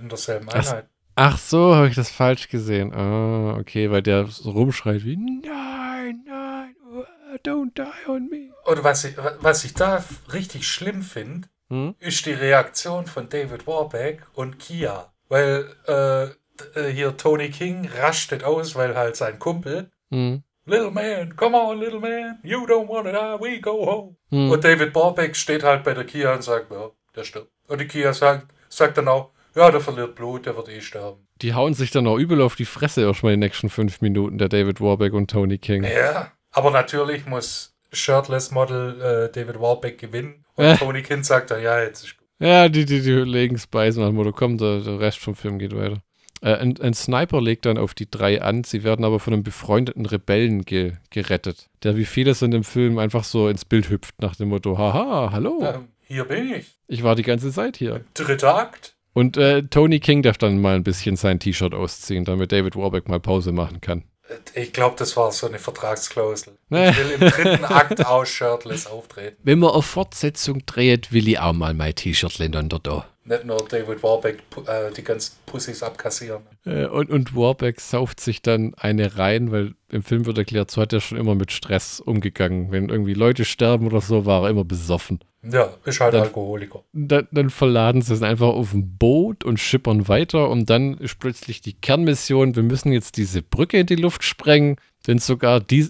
in 0.01 0.09
derselben 0.09 0.49
Einheit. 0.49 0.87
Ach 1.15 1.37
so, 1.37 1.75
habe 1.75 1.87
ich 1.87 1.95
das 1.95 2.09
falsch 2.11 2.49
gesehen. 2.49 2.93
Ah, 2.93 3.57
okay, 3.57 3.89
weil 3.89 4.01
der 4.01 4.27
so 4.27 4.51
rumschreit 4.51 5.05
wie 5.05 5.15
Nein, 5.17 6.23
nein, 6.27 6.75
uh, 6.91 7.03
don't 7.45 7.71
die 7.75 8.09
on 8.09 8.27
me. 8.29 8.51
Und 8.65 8.83
was 8.83 9.05
ich, 9.05 9.15
was 9.39 9.63
ich 9.63 9.73
da 9.73 10.03
richtig 10.33 10.67
schlimm 10.67 11.01
finde, 11.01 11.47
Hm? 11.69 11.95
ist 11.99 12.25
die 12.27 12.33
Reaktion 12.33 13.07
von 13.07 13.27
David 13.27 13.65
Warbeck 13.65 14.21
und 14.33 14.59
Kia. 14.59 15.11
Weil 15.29 15.65
äh, 15.87 16.25
äh, 16.79 16.91
hier 16.93 17.17
Tony 17.17 17.49
King 17.49 17.89
raschtet 17.97 18.43
aus, 18.43 18.75
weil 18.75 18.95
halt 18.95 19.15
sein 19.15 19.39
Kumpel, 19.39 19.89
Hm. 20.11 20.43
Little 20.67 20.89
man, 20.91 21.35
come 21.35 21.55
on, 21.57 21.79
little 21.79 21.99
man, 21.99 22.39
you 22.43 22.65
don't 22.65 22.87
wanna 22.87 23.11
die, 23.11 23.43
we 23.43 23.59
go 23.61 23.85
home. 23.85 24.15
Hm. 24.29 24.49
Und 24.51 24.63
David 24.63 24.93
Warbeck 24.95 25.35
steht 25.35 25.63
halt 25.63 25.83
bei 25.83 25.93
der 25.93 26.05
Kia 26.05 26.33
und 26.33 26.43
sagt, 26.43 26.71
ja, 26.71 26.89
der 27.15 27.23
stirbt. 27.23 27.51
Und 27.67 27.81
die 27.81 27.87
Kia 27.87 28.13
sagt, 28.13 28.47
sagt 28.69 28.97
dann 28.97 29.07
auch, 29.07 29.31
ja, 29.55 29.71
der 29.71 29.81
verliert 29.81 30.15
Blut, 30.15 30.45
der 30.45 30.55
wird 30.57 30.69
eh 30.69 30.81
sterben. 30.81 31.27
Die 31.41 31.53
hauen 31.53 31.73
sich 31.73 31.91
dann 31.91 32.07
auch 32.07 32.17
übel 32.17 32.41
auf 32.41 32.55
die 32.55 32.65
Fresse 32.65 33.01
erstmal 33.01 33.33
die 33.33 33.39
nächsten 33.39 33.69
fünf 33.69 34.01
Minuten, 34.01 34.37
der 34.37 34.49
David 34.49 34.81
Warbeck 34.81 35.13
und 35.13 35.29
Tony 35.29 35.57
King. 35.57 35.83
Ja, 35.83 36.31
aber 36.51 36.71
natürlich 36.71 37.25
muss 37.25 37.75
Shirtless 37.91 38.51
Model 38.51 39.01
äh, 39.01 39.31
David 39.31 39.59
Warbeck 39.59 39.97
gewinnen. 39.97 40.45
Und 40.55 40.65
Äh. 40.65 40.77
Tony 40.77 41.01
Kind 41.01 41.25
sagt 41.25 41.51
dann, 41.51 41.61
ja, 41.61 41.81
jetzt 41.81 42.03
ist 42.05 42.17
gut. 42.17 42.27
Ja, 42.39 42.67
die, 42.69 42.85
die, 42.85 43.01
die 43.01 43.11
legen 43.11 43.55
es 43.55 43.67
bei, 43.67 43.89
so 43.91 44.01
nach 44.01 44.07
dem 44.09 44.15
Motto, 44.15 44.31
komm, 44.33 44.57
der, 44.57 44.79
der 44.79 44.99
Rest 44.99 45.19
vom 45.19 45.35
Film 45.35 45.57
geht 45.59 45.73
weiter. 45.75 46.01
Äh, 46.41 46.55
ein, 46.55 46.79
ein 46.81 46.93
Sniper 46.93 47.41
legt 47.41 47.65
dann 47.65 47.77
auf 47.77 47.93
die 47.93 48.09
drei 48.11 48.41
an, 48.41 48.65
sie 48.65 48.83
werden 48.83 49.05
aber 49.05 49.19
von 49.21 49.33
einem 49.33 49.43
befreundeten 49.43 50.05
Rebellen 50.05 50.63
ge 50.65 50.93
gerettet, 51.11 51.69
der 51.83 51.95
wie 51.95 52.03
vieles 52.05 52.41
in 52.41 52.51
dem 52.51 52.65
Film 52.65 52.97
einfach 52.97 53.23
so 53.23 53.47
ins 53.47 53.63
Bild 53.63 53.89
hüpft, 53.89 54.21
nach 54.21 54.35
dem 54.35 54.49
Motto, 54.49 54.77
haha, 54.77 55.31
hallo, 55.31 55.61
Ähm, 55.63 55.87
hier 56.01 56.25
bin 56.25 56.53
ich. 56.53 56.77
ich 56.87 57.03
war 57.03 57.15
die 57.15 57.23
ganze 57.23 57.51
Zeit 57.51 57.77
hier. 57.77 58.03
Dritter 58.13 58.55
Akt. 58.55 58.94
Und 59.15 59.37
äh, 59.37 59.63
Tony 59.63 60.01
King 60.01 60.23
darf 60.23 60.37
dann 60.37 60.59
mal 60.59 60.75
ein 60.75 60.83
bisschen 60.83 61.15
sein 61.15 61.39
T-Shirt 61.39 61.73
ausziehen, 61.73 62.25
damit 62.25 62.51
David 62.51 62.75
Warbeck 62.75 63.07
mal 63.07 63.21
Pause 63.21 63.53
machen 63.53 63.79
kann. 63.79 64.03
Äh, 64.53 64.63
Ich 64.63 64.73
glaube, 64.73 64.97
das 64.99 65.15
war 65.15 65.31
so 65.31 65.47
eine 65.47 65.57
Vertragsklausel. 65.57 66.57
Ich 66.69 66.97
will 66.97 67.11
im 67.11 67.19
dritten 67.21 67.63
Akt 67.63 68.05
aus 68.05 68.27
Shirtless 68.27 68.87
auftreten. 68.87 69.37
Wenn 69.41 69.59
man 69.59 69.69
auf 69.69 69.85
Fortsetzung 69.85 70.65
dreht, 70.65 71.13
will 71.13 71.29
ich 71.29 71.39
auch 71.39 71.53
mal 71.53 71.73
mein 71.73 71.95
T-Shirt 71.95 72.41
unter 72.41 72.79
da. 72.79 73.05
Nicht 73.27 73.43
nur 73.43 73.57
David 73.67 74.03
Warbeck 74.03 74.43
äh, 74.67 74.91
die 74.95 75.03
ganzen 75.03 75.35
Pussys 75.47 75.81
abkassieren. 75.81 76.43
Äh, 76.65 76.85
und, 76.85 77.09
und 77.09 77.35
Warbeck 77.35 77.81
sauft 77.81 78.19
sich 78.19 78.41
dann 78.43 78.73
eine 78.75 79.17
rein, 79.17 79.51
weil 79.51 79.73
im 79.89 80.03
Film 80.03 80.25
wird 80.27 80.37
erklärt, 80.37 80.69
so 80.69 80.81
hat 80.81 80.93
er 80.93 81.01
schon 81.01 81.17
immer 81.17 81.33
mit 81.33 81.51
Stress 81.51 81.99
umgegangen. 81.99 82.71
Wenn 82.71 82.89
irgendwie 82.89 83.15
Leute 83.15 83.43
sterben 83.43 83.87
oder 83.87 83.99
so, 84.01 84.25
war 84.27 84.43
er 84.43 84.49
immer 84.51 84.63
besoffen. 84.63 85.19
Ja, 85.41 85.73
ist 85.85 85.99
halt 85.99 86.13
Dann- 86.13 86.21
Alkoholiker. 86.23 86.83
Dann, 86.93 87.27
dann 87.31 87.49
verladen 87.49 88.01
sie 88.01 88.13
es 88.13 88.21
einfach 88.21 88.47
auf 88.47 88.73
ein 88.73 88.97
Boot 88.97 89.43
und 89.43 89.59
schippern 89.59 90.07
weiter 90.07 90.49
und 90.49 90.69
dann 90.69 90.95
ist 90.97 91.19
plötzlich 91.19 91.61
die 91.61 91.73
Kernmission, 91.73 92.55
wir 92.55 92.63
müssen 92.63 92.91
jetzt 92.91 93.17
diese 93.17 93.41
Brücke 93.41 93.77
in 93.79 93.85
die 93.87 93.95
Luft 93.95 94.23
sprengen, 94.23 94.77
denn 95.07 95.19
sogar 95.19 95.59
die, 95.59 95.89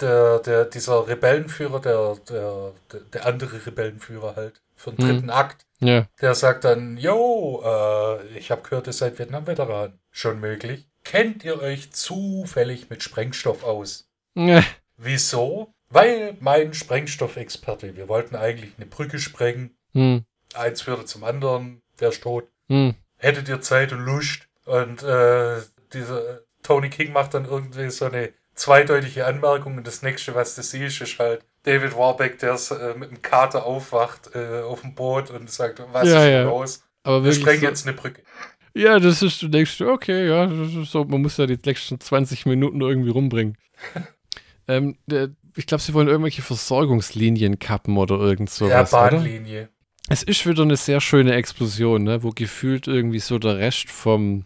Der, 0.00 0.38
der, 0.40 0.64
dieser 0.64 1.06
Rebellenführer, 1.06 1.80
der, 1.80 2.16
der, 2.28 2.72
der 3.12 3.26
andere 3.26 3.64
Rebellenführer 3.66 4.34
halt, 4.34 4.60
für 4.78 4.92
den 4.92 5.04
dritten 5.06 5.30
Akt, 5.30 5.66
ja, 5.80 6.06
der 6.20 6.34
sagt 6.34 6.64
dann, 6.64 6.96
yo, 6.96 7.62
äh, 7.64 8.38
ich 8.38 8.50
habe 8.50 8.62
gehört, 8.62 8.86
ihr 8.86 8.92
seid 8.92 9.18
Vietnam-Veteran. 9.18 9.98
Schon 10.10 10.40
möglich. 10.40 10.88
Kennt 11.04 11.44
ihr 11.44 11.60
euch 11.60 11.92
zufällig 11.92 12.90
mit 12.90 13.02
Sprengstoff 13.02 13.62
aus? 13.64 14.08
äh, 14.36 14.62
Wieso? 14.96 15.72
Weil 15.90 16.36
mein 16.40 16.74
Sprengstoffexperte, 16.74 17.96
wir 17.96 18.08
wollten 18.08 18.36
eigentlich 18.36 18.72
eine 18.76 18.86
Brücke 18.86 19.18
sprengen, 19.18 19.76
hm, 19.94 20.24
eins 20.54 20.82
führte 20.82 21.04
zum 21.06 21.24
anderen, 21.24 21.82
der 22.00 22.10
ist 22.10 22.22
tot. 22.22 22.48
hm, 22.68 22.94
Hättet 23.16 23.48
ihr 23.48 23.60
Zeit 23.60 23.92
und 23.92 24.00
Lust? 24.04 24.48
Und 24.64 25.02
äh, 25.02 25.60
dieser 25.92 26.40
Tony 26.62 26.90
King 26.90 27.12
macht 27.12 27.34
dann 27.34 27.46
irgendwie 27.46 27.88
so 27.90 28.04
eine 28.04 28.32
zweideutige 28.54 29.24
Anmerkung 29.26 29.76
und 29.78 29.86
das 29.86 30.02
nächste, 30.02 30.34
was 30.34 30.54
du 30.56 30.62
siehst, 30.62 31.00
ist 31.00 31.18
halt 31.18 31.42
David 31.62 31.96
Warbeck, 31.96 32.38
der 32.38 32.54
äh, 32.54 32.98
mit 32.98 33.10
dem 33.10 33.22
Kater 33.22 33.66
aufwacht 33.66 34.30
äh, 34.34 34.62
auf 34.62 34.82
dem 34.82 34.94
Boot 34.94 35.30
und 35.30 35.50
sagt, 35.50 35.82
was 35.92 36.08
Ja, 36.08 36.18
ist 36.24 36.30
ja. 36.30 36.38
denn 36.42 36.46
los? 36.48 36.82
aber 37.02 37.24
Wir 37.24 37.32
sprengen 37.32 37.60
so, 37.60 37.66
jetzt 37.66 37.86
eine 37.86 37.96
Brücke. 37.96 38.22
Ja, 38.74 38.98
das 39.00 39.22
ist, 39.22 39.42
du 39.42 39.48
denkst, 39.48 39.80
okay, 39.80 40.28
ja, 40.28 40.48
so, 40.84 41.04
man 41.04 41.22
muss 41.22 41.36
ja 41.36 41.46
die 41.46 41.58
nächsten 41.64 41.98
20 42.00 42.46
Minuten 42.46 42.80
irgendwie 42.80 43.10
rumbringen. 43.10 43.56
ähm, 44.68 44.96
der, 45.06 45.30
ich 45.56 45.66
glaube, 45.66 45.82
sie 45.82 45.94
wollen 45.94 46.08
irgendwelche 46.08 46.42
Versorgungslinien 46.42 47.58
kappen 47.58 47.96
oder 47.96 48.18
irgend 48.20 48.50
ja, 48.60 48.86
sowas, 48.86 48.92
oder? 48.92 49.10
Bahnlinie. 49.10 49.68
Es 50.08 50.22
ist 50.22 50.46
wieder 50.46 50.62
eine 50.62 50.76
sehr 50.76 51.00
schöne 51.00 51.34
Explosion, 51.34 52.04
ne, 52.04 52.22
wo 52.22 52.30
gefühlt 52.30 52.86
irgendwie 52.86 53.18
so 53.18 53.38
der 53.38 53.58
Rest 53.58 53.90
vom, 53.90 54.44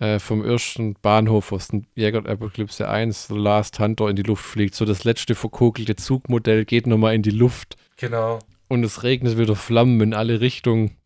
äh, 0.00 0.18
vom 0.18 0.44
ersten 0.44 0.94
Bahnhof 0.94 1.52
aus 1.52 1.68
dem 1.68 1.86
Jäger 1.94 2.26
Apokalypse 2.26 2.88
1, 2.88 3.28
The 3.28 3.34
Last 3.36 3.78
Hunter, 3.78 4.08
in 4.08 4.16
die 4.16 4.22
Luft 4.22 4.44
fliegt. 4.44 4.74
So 4.74 4.84
das 4.84 5.04
letzte 5.04 5.34
verkokelte 5.34 5.96
Zugmodell 5.96 6.64
geht 6.64 6.86
nochmal 6.86 7.14
in 7.14 7.22
die 7.22 7.30
Luft 7.30 7.76
Genau. 7.96 8.38
und 8.68 8.82
es 8.84 9.02
regnet 9.02 9.38
wieder 9.38 9.54
Flammen 9.56 10.00
in 10.00 10.14
alle 10.14 10.40
Richtungen, 10.40 10.96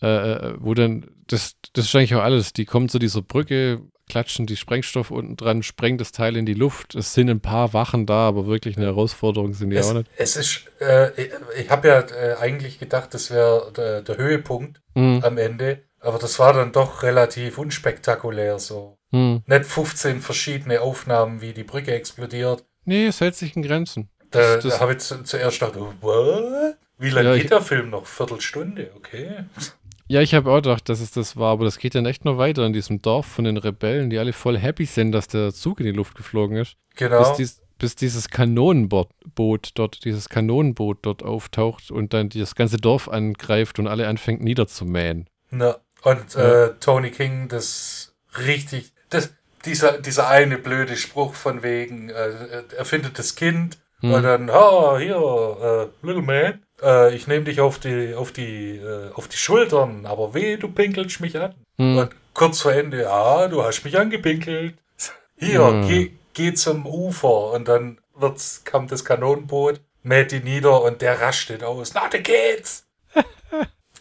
äh, 0.00 0.06
äh, 0.32 0.54
wo 0.58 0.74
dann, 0.74 1.06
das, 1.26 1.56
das 1.74 1.86
ist 1.86 1.94
eigentlich 1.94 2.14
auch 2.14 2.22
alles, 2.22 2.52
die 2.52 2.64
kommen 2.64 2.88
zu 2.88 2.98
dieser 2.98 3.20
Brücke, 3.22 3.82
klatschen 4.08 4.46
die 4.46 4.56
Sprengstoff 4.56 5.10
unten 5.10 5.36
dran, 5.36 5.62
sprengen 5.62 5.98
das 5.98 6.12
Teil 6.12 6.34
in 6.36 6.46
die 6.46 6.54
Luft, 6.54 6.94
es 6.94 7.12
sind 7.12 7.28
ein 7.28 7.40
paar 7.40 7.74
Wachen 7.74 8.06
da, 8.06 8.26
aber 8.28 8.46
wirklich 8.46 8.78
eine 8.78 8.86
Herausforderung 8.86 9.52
sind 9.52 9.68
die 9.68 9.76
Es, 9.76 9.90
auch 9.90 9.92
nicht. 9.94 10.08
es 10.16 10.36
ist, 10.36 10.62
äh, 10.80 11.10
ich, 11.20 11.30
ich 11.60 11.68
habe 11.68 11.88
ja 11.88 12.00
äh, 12.00 12.36
eigentlich 12.40 12.78
gedacht, 12.78 13.12
das 13.12 13.30
wäre 13.30 13.70
der, 13.76 14.00
der 14.00 14.16
Höhepunkt 14.16 14.80
Hm, 14.94 15.20
am 15.22 15.36
Ende, 15.36 15.82
aber 16.00 16.18
das 16.18 16.38
war 16.38 16.52
dann 16.52 16.72
doch 16.72 17.02
relativ 17.02 17.58
unspektakulär 17.58 18.58
so. 18.58 18.98
hm. 19.10 19.42
Nicht 19.46 19.64
15 19.66 20.20
verschiedene 20.20 20.80
Aufnahmen, 20.80 21.40
wie 21.40 21.52
die 21.52 21.64
Brücke 21.64 21.92
explodiert. 21.94 22.64
Nee, 22.84 23.06
es 23.06 23.20
hält 23.20 23.34
sich 23.36 23.54
in 23.56 23.62
Grenzen. 23.62 24.08
Da, 24.30 24.56
da 24.58 24.80
habe 24.80 24.92
ich 24.92 24.98
zu, 24.98 25.22
zuerst 25.24 25.60
gedacht, 25.60 25.78
what? 26.00 26.76
Wie 26.98 27.10
lange 27.10 27.28
Ja, 27.30 27.34
geht 27.34 27.44
ich- 27.44 27.50
der 27.50 27.60
Film 27.62 27.90
noch? 27.90 28.06
Viertelstunde, 28.06 28.90
okay. 28.96 29.44
Ja, 30.10 30.20
ich 30.22 30.34
habe 30.34 30.50
auch 30.50 30.56
gedacht, 30.56 30.88
dass 30.88 31.00
es 31.00 31.10
das 31.10 31.36
war, 31.36 31.52
aber 31.52 31.64
das 31.66 31.78
geht 31.78 31.94
dann 31.94 32.06
echt 32.06 32.24
noch 32.24 32.38
weiter 32.38 32.64
in 32.64 32.72
diesem 32.72 33.00
Dorf 33.02 33.26
von 33.26 33.44
den 33.44 33.58
Rebellen, 33.58 34.08
die 34.10 34.18
alle 34.18 34.32
voll 34.32 34.58
happy 34.58 34.86
sind, 34.86 35.12
dass 35.12 35.28
der 35.28 35.52
Zug 35.52 35.80
in 35.80 35.86
die 35.86 35.92
Luft 35.92 36.14
geflogen 36.14 36.56
ist. 36.56 36.76
Genau. 36.96 37.18
Bis, 37.18 37.32
dies, 37.36 37.62
bis 37.78 37.94
dieses 37.94 38.28
Kanonenboot 38.30 39.70
dort, 39.74 40.04
dieses 40.04 40.28
Kanonenboot 40.28 40.98
dort 41.02 41.22
auftaucht 41.22 41.90
und 41.90 42.12
dann 42.14 42.30
das 42.30 42.54
ganze 42.54 42.78
Dorf 42.78 43.08
angreift 43.08 43.78
und 43.78 43.86
alle 43.86 44.08
anfängt 44.08 44.42
niederzumähen. 44.42 45.28
Na, 45.50 45.76
und 46.02 46.34
ja. 46.34 46.64
äh, 46.64 46.74
Tony 46.80 47.10
King, 47.10 47.48
das 47.48 48.14
richtig, 48.38 48.92
das, 49.10 49.32
dieser, 49.64 49.98
dieser 49.98 50.28
eine 50.28 50.58
blöde 50.58 50.96
Spruch 50.96 51.34
von 51.34 51.62
wegen, 51.62 52.10
äh, 52.10 52.62
er 52.76 52.84
findet 52.84 53.18
das 53.18 53.34
Kind 53.34 53.78
hm. 54.00 54.12
und 54.12 54.22
dann, 54.22 54.50
ha, 54.50 54.98
hier, 54.98 55.90
äh, 56.02 56.06
Little 56.06 56.22
Man, 56.22 56.62
äh, 56.82 57.14
ich 57.14 57.26
nehme 57.26 57.44
dich 57.44 57.60
auf 57.60 57.78
die, 57.78 58.14
auf 58.14 58.32
die, 58.32 58.76
äh, 58.76 59.12
auf 59.14 59.28
die 59.28 59.36
Schultern, 59.36 60.06
aber 60.06 60.34
weh, 60.34 60.56
du 60.56 60.68
pinkelst 60.68 61.20
mich 61.20 61.38
an. 61.38 61.54
Hm. 61.76 61.98
Und 61.98 62.10
kurz 62.34 62.60
vor 62.60 62.72
Ende, 62.72 63.02
ja, 63.02 63.48
du 63.48 63.62
hast 63.62 63.84
mich 63.84 63.98
angepinkelt. 63.98 64.74
Hier, 65.36 65.66
hm. 65.66 65.88
geh, 65.88 66.12
geh 66.34 66.54
zum 66.54 66.86
Ufer 66.86 67.52
und 67.52 67.68
dann 67.68 67.98
wird's, 68.14 68.62
kommt 68.64 68.92
das 68.92 69.04
Kanonenboot, 69.04 69.80
mäht 70.02 70.32
die 70.32 70.40
nieder 70.40 70.82
und 70.82 71.02
der 71.02 71.20
rastet 71.20 71.62
aus. 71.62 71.94
Na, 71.94 72.08
da 72.08 72.18
geht's! 72.18 72.87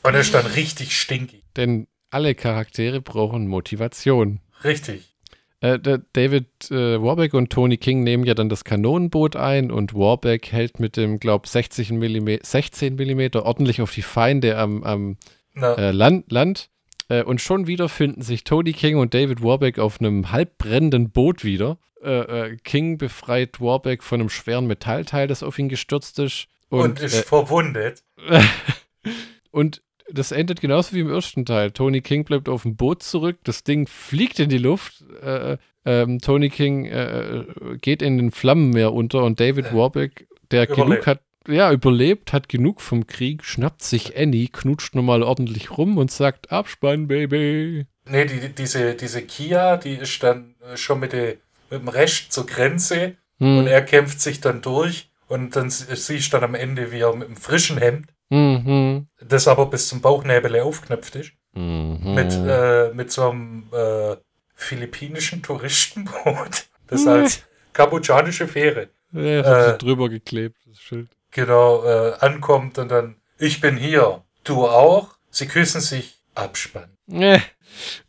Und 0.04 0.14
er 0.14 0.22
ist 0.22 0.34
dann 0.34 0.46
richtig 0.46 1.00
stinkig. 1.00 1.44
Denn 1.56 1.88
alle 2.10 2.36
Charaktere 2.36 3.02
brauchen 3.02 3.48
Motivation. 3.48 4.40
Richtig. 4.64 5.18
Äh, 5.60 5.80
David 6.14 6.70
äh, 6.70 7.02
Warbeck 7.02 7.34
und 7.34 7.50
Tony 7.52 7.78
King 7.78 8.04
nehmen 8.04 8.24
ja 8.26 8.36
dann 8.36 8.48
das 8.48 8.64
Kanonenboot 8.64 9.36
ein 9.36 9.72
und 9.72 9.96
Warbeck 9.96 10.52
hält 10.52 10.80
mit 10.80 10.98
dem, 10.98 11.20
glaub 11.20 11.48
60 11.48 11.92
mm, 11.92 12.30
16 12.44 12.96
mm 12.96 13.38
ordentlich 13.38 13.82
auf 13.82 13.92
die 13.92 14.04
Feinde 14.04 14.58
am, 14.58 14.84
am 14.84 15.18
äh, 15.56 15.92
Land, 15.92 16.32
Land. 16.32 16.70
Äh, 17.10 17.24
und 17.24 17.42
schon 17.42 17.66
wieder 17.66 17.90
finden 17.90 18.22
sich 18.22 18.44
Tony 18.44 18.74
King 18.74 18.98
und 18.98 19.16
David 19.16 19.42
Warbeck 19.42 19.80
auf 19.80 20.00
einem 20.00 20.32
halb 20.32 20.60
brennenden 20.60 21.10
Boot 21.10 21.44
wieder. 21.44 21.80
Äh, 22.04 22.52
äh, 22.52 22.58
King 22.58 23.00
befreit 23.00 23.60
Warbeck 23.60 24.04
von 24.04 24.20
einem 24.20 24.30
schweren 24.30 24.68
Metallteil, 24.68 25.28
das 25.28 25.42
auf 25.42 25.58
ihn 25.58 25.70
gestürzt 25.70 26.20
ist. 26.20 26.48
Und, 26.70 26.82
und 26.82 27.00
ist 27.00 27.26
verwundet. 27.26 28.04
und 29.52 29.82
das 30.12 30.32
endet 30.32 30.62
genauso 30.62 30.94
wie 30.94 31.02
im 31.02 31.10
ersten 31.10 31.46
Teil. 31.46 31.72
Tony 31.72 32.02
King 32.02 32.24
bleibt 32.24 32.50
auf 32.50 32.64
dem 32.64 32.76
Boot 32.76 33.04
zurück, 33.04 33.38
das 33.44 33.64
Ding 33.64 33.88
fliegt 33.88 34.40
in 34.40 34.50
die 34.50 34.58
Luft. 34.58 35.04
Äh, 35.22 35.58
ähm, 35.86 36.20
Tony 36.20 36.50
King 36.50 36.86
äh, 36.86 37.46
geht 37.82 38.02
in 38.02 38.18
den 38.18 38.32
Flammenmeer 38.32 38.94
unter 38.94 39.24
und 39.24 39.40
David 39.40 39.68
äh, 39.68 39.74
Warbeck, 39.74 40.28
der 40.52 40.64
überlebt. 40.64 40.90
genug 40.90 41.08
hat, 41.08 41.22
ja, 41.48 41.72
überlebt, 41.72 42.34
hat 42.34 42.50
genug 42.50 42.82
vom 42.82 43.08
Krieg, 43.08 43.44
schnappt 43.44 43.84
sich 43.84 44.18
Annie, 44.18 44.50
knutscht 44.50 44.96
nochmal 44.96 45.24
ordentlich 45.24 45.78
rum 45.78 45.98
und 45.98 46.12
sagt: 46.12 46.52
Abspann, 46.52 47.08
Baby. 47.08 47.86
Nee, 48.10 48.26
die, 48.26 48.50
diese, 48.50 48.96
diese 48.96 49.22
Kia, 49.22 49.78
die 49.78 49.94
ist 49.94 50.22
dann 50.24 50.56
schon 50.76 51.00
mit, 51.00 51.14
de, 51.14 51.38
mit 51.70 51.82
dem 51.82 51.88
Rest 51.90 52.32
zur 52.32 52.46
Grenze 52.46 53.16
hm. 53.40 53.60
und 53.60 53.68
er 53.68 53.82
kämpft 53.82 54.22
sich 54.22 54.42
dann 54.42 54.62
durch 54.62 55.10
und 55.28 55.56
dann 55.56 55.70
siehst 55.70 56.28
du 56.28 56.38
dann 56.38 56.44
am 56.44 56.56
Ende, 56.56 56.92
wie 56.92 57.00
er 57.00 57.14
mit 57.16 57.28
einem 57.28 57.38
frischen 57.38 57.78
Hemd 57.78 58.08
Mhm. 58.30 59.08
Das 59.22 59.48
aber 59.48 59.68
bis 59.68 59.88
zum 59.88 60.02
Bauchnäbel 60.02 60.60
aufknöpft 60.60 61.16
ist. 61.16 61.32
Mhm. 61.54 62.14
Mit, 62.14 62.34
äh, 62.34 62.92
mit 62.94 63.12
so 63.12 63.30
einem 63.30 63.68
äh, 63.72 64.16
philippinischen 64.56 65.44
Touristenboot. 65.44 66.66
Das 66.90 67.02
mhm. 67.02 67.10
als 67.10 67.42
kambodschanische 67.74 68.48
Fähre. 68.48 68.88
Ja, 69.12 69.42
das 69.42 69.74
äh, 69.74 69.78
drüber 69.78 70.08
geklebt, 70.08 70.56
das 70.66 70.80
Schild. 70.80 71.10
Genau, 71.32 71.84
äh, 71.84 72.14
ankommt 72.22 72.78
und 72.78 72.90
dann, 72.90 73.18
ich 73.38 73.60
bin 73.60 73.76
hier, 73.76 74.24
du 74.46 74.66
auch. 74.66 75.18
Sie 75.30 75.48
küssen 75.48 75.82
sich, 75.82 76.22
Abspann. 76.34 76.90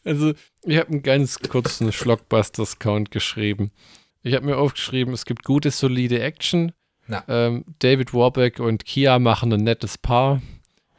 Also, 0.05 0.33
ich 0.63 0.79
habe 0.79 0.91
einen 0.91 1.03
ganz 1.03 1.41
kurzen 1.41 1.91
Schlockbusters-Count 1.93 3.11
geschrieben. 3.11 3.73
Ich 4.23 4.35
habe 4.35 4.47
mir 4.47 4.59
aufgeschrieben, 4.59 5.13
es 5.13 5.25
gibt 5.25 5.45
gute, 5.45 5.71
solide 5.71 6.21
Action, 6.21 6.73
ähm, 7.29 7.65
David 7.79 8.15
Warbeck 8.15 8.61
und 8.61 8.85
Kia 8.85 9.19
machen 9.19 9.53
ein 9.53 9.65
nettes 9.65 9.99
Paar. 9.99 10.41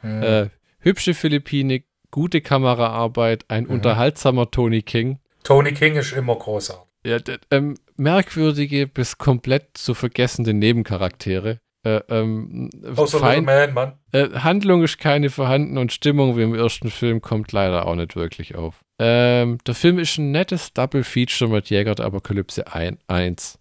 Mhm. 0.02 0.24
Äh, 0.24 0.50
hübsche 0.80 1.13
Philippine, 1.13 1.84
gute 2.12 2.41
Kameraarbeit, 2.41 3.45
ein 3.50 3.65
mhm. 3.65 3.72
unterhaltsamer 3.72 4.50
Tony 4.52 4.82
King. 4.82 5.19
Tony 5.43 5.74
King 5.74 5.95
ist 5.95 6.13
immer 6.13 6.36
großartig. 6.36 6.86
Ja, 7.06 7.17
ähm, 7.52 7.76
merkwürdige 7.95 8.88
bis 8.88 9.17
komplett 9.17 9.78
zu 9.78 9.93
vergessende 9.93 10.54
Nebencharaktere. 10.54 11.60
Äh, 11.84 12.02
ähm, 12.10 12.69
Außer 12.95 13.19
fein, 13.19 13.45
Man, 13.45 13.74
Mann. 13.74 13.93
Äh, 14.12 14.30
Handlung 14.32 14.84
ist 14.84 14.98
keine 14.98 15.30
vorhanden 15.30 15.78
und 15.78 15.93
Stimmung 15.93 16.38
wie 16.38 16.43
im 16.43 16.54
ersten 16.54 16.91
Film 16.91 17.22
kommt 17.22 17.54
leider 17.54 17.86
auch 17.88 17.95
nicht 17.95 18.17
wirklich 18.17 18.56
auf. 18.56 18.82
Ähm, 19.00 19.60
der 19.65 19.76
Film 19.76 19.98
ist 19.98 20.17
ein 20.17 20.32
nettes 20.32 20.74
Double 20.74 21.06
Feature 21.06 21.50
mit 21.50 21.69
Jäger 21.69 21.95
der 21.95 22.06
Apokalypse 22.06 22.65
1. 22.74 23.60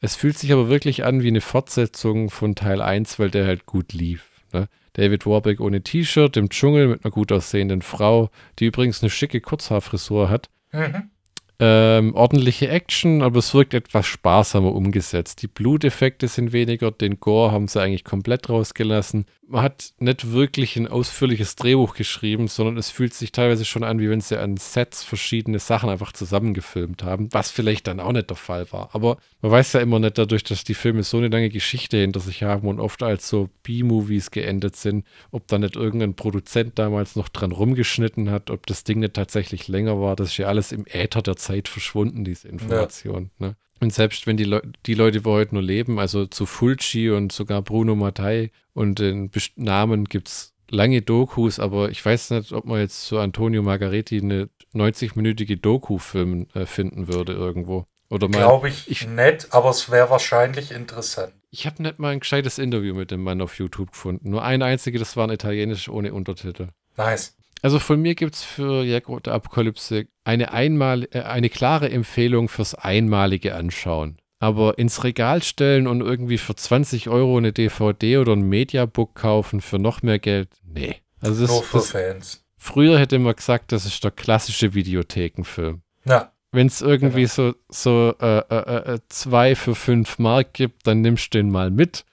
Es 0.00 0.14
fühlt 0.14 0.38
sich 0.38 0.52
aber 0.52 0.68
wirklich 0.68 1.04
an 1.04 1.22
wie 1.22 1.28
eine 1.28 1.40
Fortsetzung 1.40 2.30
von 2.30 2.54
Teil 2.54 2.80
1, 2.80 3.18
weil 3.18 3.30
der 3.30 3.46
halt 3.46 3.66
gut 3.66 3.92
lief. 3.92 4.42
Ne? 4.52 4.68
David 4.92 5.26
Warbeck 5.26 5.60
ohne 5.60 5.82
T-Shirt 5.82 6.36
im 6.36 6.50
Dschungel 6.50 6.88
mit 6.88 7.04
einer 7.04 7.10
gut 7.10 7.32
aussehenden 7.32 7.82
Frau, 7.82 8.30
die 8.58 8.66
übrigens 8.66 9.02
eine 9.02 9.10
schicke 9.10 9.40
Kurzhaarfrisur 9.40 10.30
hat. 10.30 10.48
Mhm. 10.72 11.10
Ähm, 11.60 12.14
ordentliche 12.14 12.68
Action, 12.68 13.20
aber 13.20 13.40
es 13.40 13.52
wirkt 13.52 13.74
etwas 13.74 14.06
sparsamer 14.06 14.72
umgesetzt. 14.72 15.42
Die 15.42 15.48
Bluteffekte 15.48 16.28
sind 16.28 16.52
weniger, 16.52 16.92
den 16.92 17.18
Gore 17.18 17.50
haben 17.50 17.66
sie 17.66 17.82
eigentlich 17.82 18.04
komplett 18.04 18.48
rausgelassen. 18.48 19.26
Man 19.48 19.62
hat 19.62 19.94
nicht 19.98 20.30
wirklich 20.30 20.76
ein 20.76 20.86
ausführliches 20.86 21.56
Drehbuch 21.56 21.94
geschrieben, 21.94 22.46
sondern 22.46 22.76
es 22.76 22.90
fühlt 22.90 23.14
sich 23.14 23.32
teilweise 23.32 23.64
schon 23.64 23.82
an, 23.82 23.98
wie 23.98 24.08
wenn 24.08 24.20
sie 24.20 24.38
an 24.38 24.56
Sets 24.58 25.02
verschiedene 25.02 25.58
Sachen 25.58 25.88
einfach 25.88 26.12
zusammengefilmt 26.12 27.02
haben, 27.02 27.32
was 27.32 27.50
vielleicht 27.50 27.88
dann 27.88 27.98
auch 27.98 28.12
nicht 28.12 28.30
der 28.30 28.36
Fall 28.36 28.70
war. 28.70 28.90
Aber 28.92 29.16
man 29.40 29.50
weiß 29.50 29.72
ja 29.72 29.80
immer 29.80 29.98
nicht 29.98 30.18
dadurch, 30.18 30.44
dass 30.44 30.62
die 30.62 30.74
Filme 30.74 31.02
so 31.02 31.16
eine 31.16 31.28
lange 31.28 31.48
Geschichte 31.48 31.96
hinter 31.96 32.20
sich 32.20 32.44
haben 32.44 32.68
und 32.68 32.78
oft 32.78 33.02
als 33.02 33.28
so 33.28 33.48
B-Movies 33.64 34.30
geendet 34.30 34.76
sind, 34.76 35.06
ob 35.32 35.48
da 35.48 35.58
nicht 35.58 35.74
irgendein 35.74 36.14
Produzent 36.14 36.78
damals 36.78 37.16
noch 37.16 37.30
dran 37.30 37.50
rumgeschnitten 37.50 38.30
hat, 38.30 38.50
ob 38.50 38.66
das 38.66 38.84
Ding 38.84 39.00
nicht 39.00 39.14
tatsächlich 39.14 39.66
länger 39.66 39.98
war. 39.98 40.14
Das 40.14 40.28
ist 40.28 40.36
ja 40.36 40.46
alles 40.46 40.70
im 40.72 40.84
Äther 40.86 41.22
der 41.22 41.36
Zeit 41.36 41.47
Zeit 41.48 41.68
verschwunden, 41.68 42.24
diese 42.24 42.48
Information. 42.48 43.30
Ja. 43.38 43.48
Ne? 43.48 43.56
Und 43.80 43.92
selbst 43.92 44.26
wenn 44.26 44.36
die, 44.36 44.44
Le 44.44 44.62
die 44.86 44.94
Leute, 44.94 45.20
die 45.20 45.28
heute 45.28 45.54
nur 45.54 45.62
leben, 45.62 45.98
also 45.98 46.26
zu 46.26 46.46
Fulci 46.46 47.10
und 47.10 47.32
sogar 47.32 47.62
Bruno 47.62 47.94
Mattei 47.94 48.50
und 48.74 48.98
den 48.98 49.30
Best 49.30 49.56
Namen 49.56 50.04
gibt 50.04 50.28
es 50.28 50.54
lange 50.68 51.00
Dokus, 51.00 51.60
aber 51.60 51.90
ich 51.90 52.04
weiß 52.04 52.30
nicht, 52.30 52.52
ob 52.52 52.64
man 52.64 52.80
jetzt 52.80 53.06
zu 53.06 53.18
Antonio 53.18 53.62
Margaretti 53.62 54.20
eine 54.20 54.48
90-minütige 54.74 55.56
Doku 55.56 55.98
filmen, 55.98 56.50
äh, 56.54 56.66
finden 56.66 57.08
würde 57.08 57.32
irgendwo. 57.32 57.86
Oder 58.10 58.28
mal. 58.28 58.38
Glaube 58.38 58.68
ich, 58.68 58.90
ich 58.90 59.06
nett, 59.06 59.48
aber 59.50 59.70
es 59.70 59.90
wäre 59.90 60.10
wahrscheinlich 60.10 60.70
interessant. 60.70 61.32
Ich 61.50 61.66
habe 61.66 61.82
nicht 61.82 61.98
mal 61.98 62.10
ein 62.10 62.20
gescheites 62.20 62.58
Interview 62.58 62.94
mit 62.94 63.10
dem 63.10 63.22
Mann 63.22 63.40
auf 63.40 63.58
YouTube 63.58 63.92
gefunden. 63.92 64.30
Nur 64.30 64.42
ein 64.42 64.62
einziges, 64.62 65.00
das 65.00 65.16
war 65.16 65.28
ein 65.28 65.32
italienisch 65.32 65.88
ohne 65.88 66.12
Untertitel. 66.12 66.68
Nice. 66.96 67.37
Also 67.62 67.78
von 67.78 68.00
mir 68.00 68.14
gibt 68.14 68.34
es 68.34 68.44
für 68.44 68.84
Jack 68.84 69.06
der 69.24 69.34
Apokalypse 69.34 70.06
eine, 70.24 70.52
einmal, 70.52 71.08
äh, 71.12 71.22
eine 71.22 71.48
klare 71.48 71.90
Empfehlung 71.90 72.48
fürs 72.48 72.74
einmalige 72.74 73.54
Anschauen. 73.54 74.18
Aber 74.40 74.78
ins 74.78 75.02
Regal 75.02 75.42
stellen 75.42 75.88
und 75.88 76.00
irgendwie 76.00 76.38
für 76.38 76.54
20 76.54 77.08
Euro 77.08 77.38
eine 77.38 77.52
DVD 77.52 78.18
oder 78.18 78.34
ein 78.34 78.42
Mediabook 78.42 79.14
kaufen 79.14 79.60
für 79.60 79.80
noch 79.80 80.02
mehr 80.02 80.20
Geld, 80.20 80.48
nee. 80.64 80.96
Also 81.20 81.42
das, 81.42 81.50
Nur 81.50 81.62
für 81.64 81.78
das, 81.78 81.90
Fans. 81.90 82.44
Früher 82.56 82.98
hätte 82.98 83.18
man 83.18 83.34
gesagt, 83.34 83.72
das 83.72 83.84
ist 83.84 84.04
der 84.04 84.12
klassische 84.12 84.74
Videothekenfilm. 84.74 85.82
Ja. 86.04 86.32
Wenn 86.52 86.68
es 86.68 86.80
irgendwie 86.80 87.22
genau. 87.22 87.28
so, 87.28 87.54
so 87.68 88.14
äh, 88.20 88.38
äh, 88.38 88.94
äh, 88.94 88.98
zwei 89.08 89.54
für 89.54 89.74
fünf 89.74 90.18
Mark 90.18 90.54
gibt, 90.54 90.86
dann 90.86 91.00
nimmst 91.00 91.34
du 91.34 91.38
den 91.38 91.50
mal 91.50 91.70
mit 91.70 92.04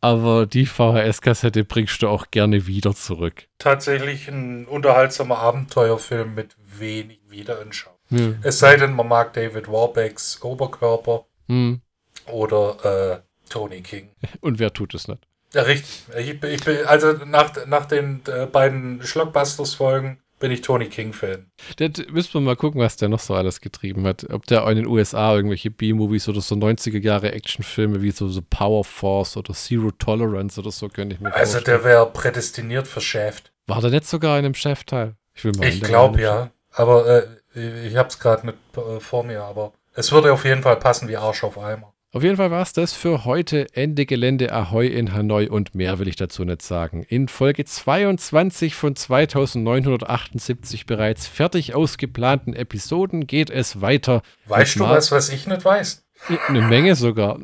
aber 0.00 0.46
die 0.46 0.66
VHS-Kassette 0.66 1.64
bringst 1.64 2.02
du 2.02 2.08
auch 2.08 2.30
gerne 2.30 2.66
wieder 2.66 2.94
zurück. 2.94 3.48
Tatsächlich 3.58 4.28
ein 4.28 4.66
unterhaltsamer 4.66 5.38
Abenteuerfilm 5.38 6.34
mit 6.34 6.56
wenig 6.78 7.20
Wiederanschauung. 7.28 7.96
Ja. 8.10 8.30
Es 8.42 8.58
sei 8.58 8.76
denn, 8.76 8.94
man 8.94 9.08
mag 9.08 9.32
David 9.32 9.68
Warbecks 9.68 10.42
Oberkörper 10.42 11.26
hm. 11.48 11.80
oder 12.26 13.22
äh, 13.22 13.50
Tony 13.50 13.82
King. 13.82 14.10
Und 14.40 14.58
wer 14.58 14.72
tut 14.72 14.94
es 14.94 15.08
nicht? 15.08 15.26
Ja, 15.54 15.62
richtig. 15.62 16.02
Ich, 16.16 16.42
ich 16.42 16.88
also 16.88 17.12
nach, 17.24 17.66
nach 17.66 17.86
den 17.86 18.20
äh, 18.26 18.46
beiden 18.46 19.02
Schlockbusters-Folgen 19.02 20.18
bin 20.38 20.50
ich 20.52 20.60
Tony 20.62 20.86
King-Fan. 20.86 21.50
Der 21.78 21.90
müssen 22.10 22.34
wir 22.34 22.40
mal 22.40 22.56
gucken, 22.56 22.80
was 22.80 22.96
der 22.96 23.08
noch 23.08 23.20
so 23.20 23.34
alles 23.34 23.60
getrieben 23.60 24.06
hat. 24.06 24.26
Ob 24.30 24.46
der 24.46 24.66
in 24.68 24.76
den 24.76 24.86
USA 24.86 25.34
irgendwelche 25.34 25.70
B-Movies 25.70 26.28
oder 26.28 26.40
so 26.40 26.54
90er 26.54 27.00
Jahre 27.00 27.32
Actionfilme 27.32 28.02
wie 28.02 28.10
so, 28.10 28.28
so 28.28 28.40
Power 28.48 28.84
Force 28.84 29.36
oder 29.36 29.52
Zero 29.54 29.90
Tolerance 29.90 30.60
oder 30.60 30.70
so 30.70 30.88
könnte 30.88 31.14
ich 31.14 31.20
mir 31.20 31.34
Also 31.34 31.52
vorstellen. 31.54 31.82
der 31.82 31.84
wäre 31.90 32.06
prädestiniert 32.10 32.86
für 32.86 33.00
Shaft. 33.00 33.52
War 33.66 33.80
der 33.80 33.90
nicht 33.90 34.06
sogar 34.06 34.38
in 34.38 34.44
einem 34.44 34.54
Shaft-Teil? 34.54 35.14
Ich, 35.34 35.44
ich 35.44 35.80
glaube 35.82 36.20
ja. 36.20 36.50
Aber 36.72 37.24
äh, 37.54 37.86
ich 37.86 37.96
habe 37.96 38.08
es 38.08 38.18
gerade 38.18 38.46
nicht 38.46 38.58
äh, 38.76 39.00
vor 39.00 39.24
mir, 39.24 39.42
aber 39.42 39.72
es 39.94 40.12
würde 40.12 40.32
auf 40.32 40.44
jeden 40.44 40.62
Fall 40.62 40.76
passen 40.76 41.08
wie 41.08 41.16
Arsch 41.16 41.42
auf 41.44 41.58
Eimer. 41.58 41.92
Auf 42.18 42.24
jeden 42.24 42.36
Fall 42.36 42.50
war 42.50 42.62
es 42.62 42.72
das 42.72 42.94
für 42.94 43.24
heute. 43.24 43.68
Ende 43.74 44.04
Gelände 44.04 44.52
Ahoi 44.52 44.88
in 44.88 45.12
Hanoi 45.14 45.46
und 45.48 45.76
mehr 45.76 46.00
will 46.00 46.08
ich 46.08 46.16
dazu 46.16 46.42
nicht 46.42 46.62
sagen. 46.62 47.04
In 47.04 47.28
Folge 47.28 47.64
22 47.64 48.74
von 48.74 48.96
2978 48.96 50.84
bereits 50.84 51.28
fertig 51.28 51.76
ausgeplanten 51.76 52.54
Episoden 52.54 53.28
geht 53.28 53.50
es 53.50 53.80
weiter. 53.82 54.22
Weißt 54.46 54.80
du 54.80 54.80
was, 54.80 55.12
was 55.12 55.28
ich 55.28 55.46
nicht 55.46 55.64
weiß? 55.64 56.04
Eine 56.48 56.62
Menge 56.62 56.96
sogar. 56.96 57.38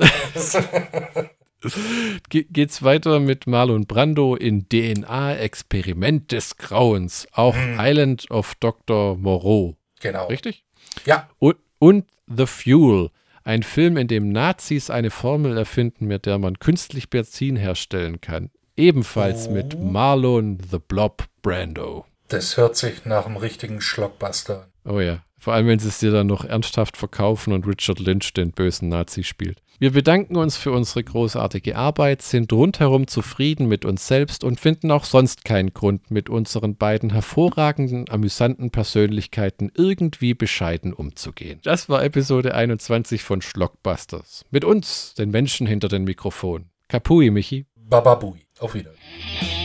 Ge 2.28 2.44
geht's 2.50 2.82
weiter 2.82 3.20
mit 3.20 3.46
Marlon 3.46 3.86
Brando 3.86 4.34
in 4.34 4.68
DNA 4.68 5.36
Experiment 5.36 6.32
des 6.32 6.56
Grauens, 6.56 7.28
auch 7.30 7.54
hm. 7.54 7.76
Island 7.78 8.28
of 8.28 8.56
Dr. 8.56 9.16
Moreau. 9.18 9.76
Genau. 10.00 10.26
Richtig? 10.26 10.64
Ja. 11.06 11.28
Und, 11.38 11.58
und 11.78 12.06
The 12.26 12.46
Fuel, 12.46 13.10
ein 13.44 13.62
Film, 13.62 13.96
in 13.96 14.08
dem 14.08 14.30
Nazis 14.30 14.90
eine 14.90 15.10
Formel 15.10 15.56
erfinden, 15.56 16.06
mit 16.06 16.26
der 16.26 16.38
man 16.38 16.58
künstlich 16.58 17.10
Benzin 17.10 17.56
herstellen 17.56 18.20
kann. 18.20 18.50
Ebenfalls 18.76 19.48
oh. 19.48 19.52
mit 19.52 19.78
Marlon 19.78 20.58
the 20.70 20.78
Blob 20.78 21.24
Brando. 21.42 22.06
Das 22.28 22.56
hört 22.56 22.76
sich 22.76 23.04
nach 23.04 23.26
einem 23.26 23.36
richtigen 23.36 23.80
Schlockbuster 23.80 24.62
an. 24.84 24.92
Oh 24.92 25.00
ja. 25.00 25.22
Vor 25.38 25.52
allem, 25.52 25.66
wenn 25.66 25.78
sie 25.78 25.88
es 25.88 25.98
dir 25.98 26.10
dann 26.10 26.26
noch 26.26 26.46
ernsthaft 26.46 26.96
verkaufen 26.96 27.52
und 27.52 27.66
Richard 27.66 27.98
Lynch 27.98 28.32
den 28.32 28.52
bösen 28.52 28.88
Nazi 28.88 29.22
spielt. 29.22 29.60
Wir 29.80 29.90
bedanken 29.90 30.36
uns 30.36 30.56
für 30.56 30.70
unsere 30.70 31.02
großartige 31.02 31.76
Arbeit, 31.76 32.22
sind 32.22 32.52
rundherum 32.52 33.08
zufrieden 33.08 33.66
mit 33.66 33.84
uns 33.84 34.06
selbst 34.06 34.44
und 34.44 34.60
finden 34.60 34.92
auch 34.92 35.04
sonst 35.04 35.44
keinen 35.44 35.74
Grund, 35.74 36.12
mit 36.12 36.30
unseren 36.30 36.76
beiden 36.76 37.10
hervorragenden, 37.10 38.08
amüsanten 38.08 38.70
Persönlichkeiten 38.70 39.72
irgendwie 39.76 40.34
bescheiden 40.34 40.92
umzugehen. 40.92 41.58
Das 41.64 41.88
war 41.88 42.04
Episode 42.04 42.54
21 42.54 43.24
von 43.24 43.42
Schlockbusters. 43.42 44.44
Mit 44.50 44.64
uns, 44.64 45.14
den 45.14 45.30
Menschen 45.30 45.66
hinter 45.66 45.88
den 45.88 46.04
Mikrofonen. 46.04 46.70
Kapui, 46.88 47.30
Michi. 47.30 47.66
Bababui. 47.76 48.46
Auf 48.60 48.74
Wiedersehen. 48.74 49.63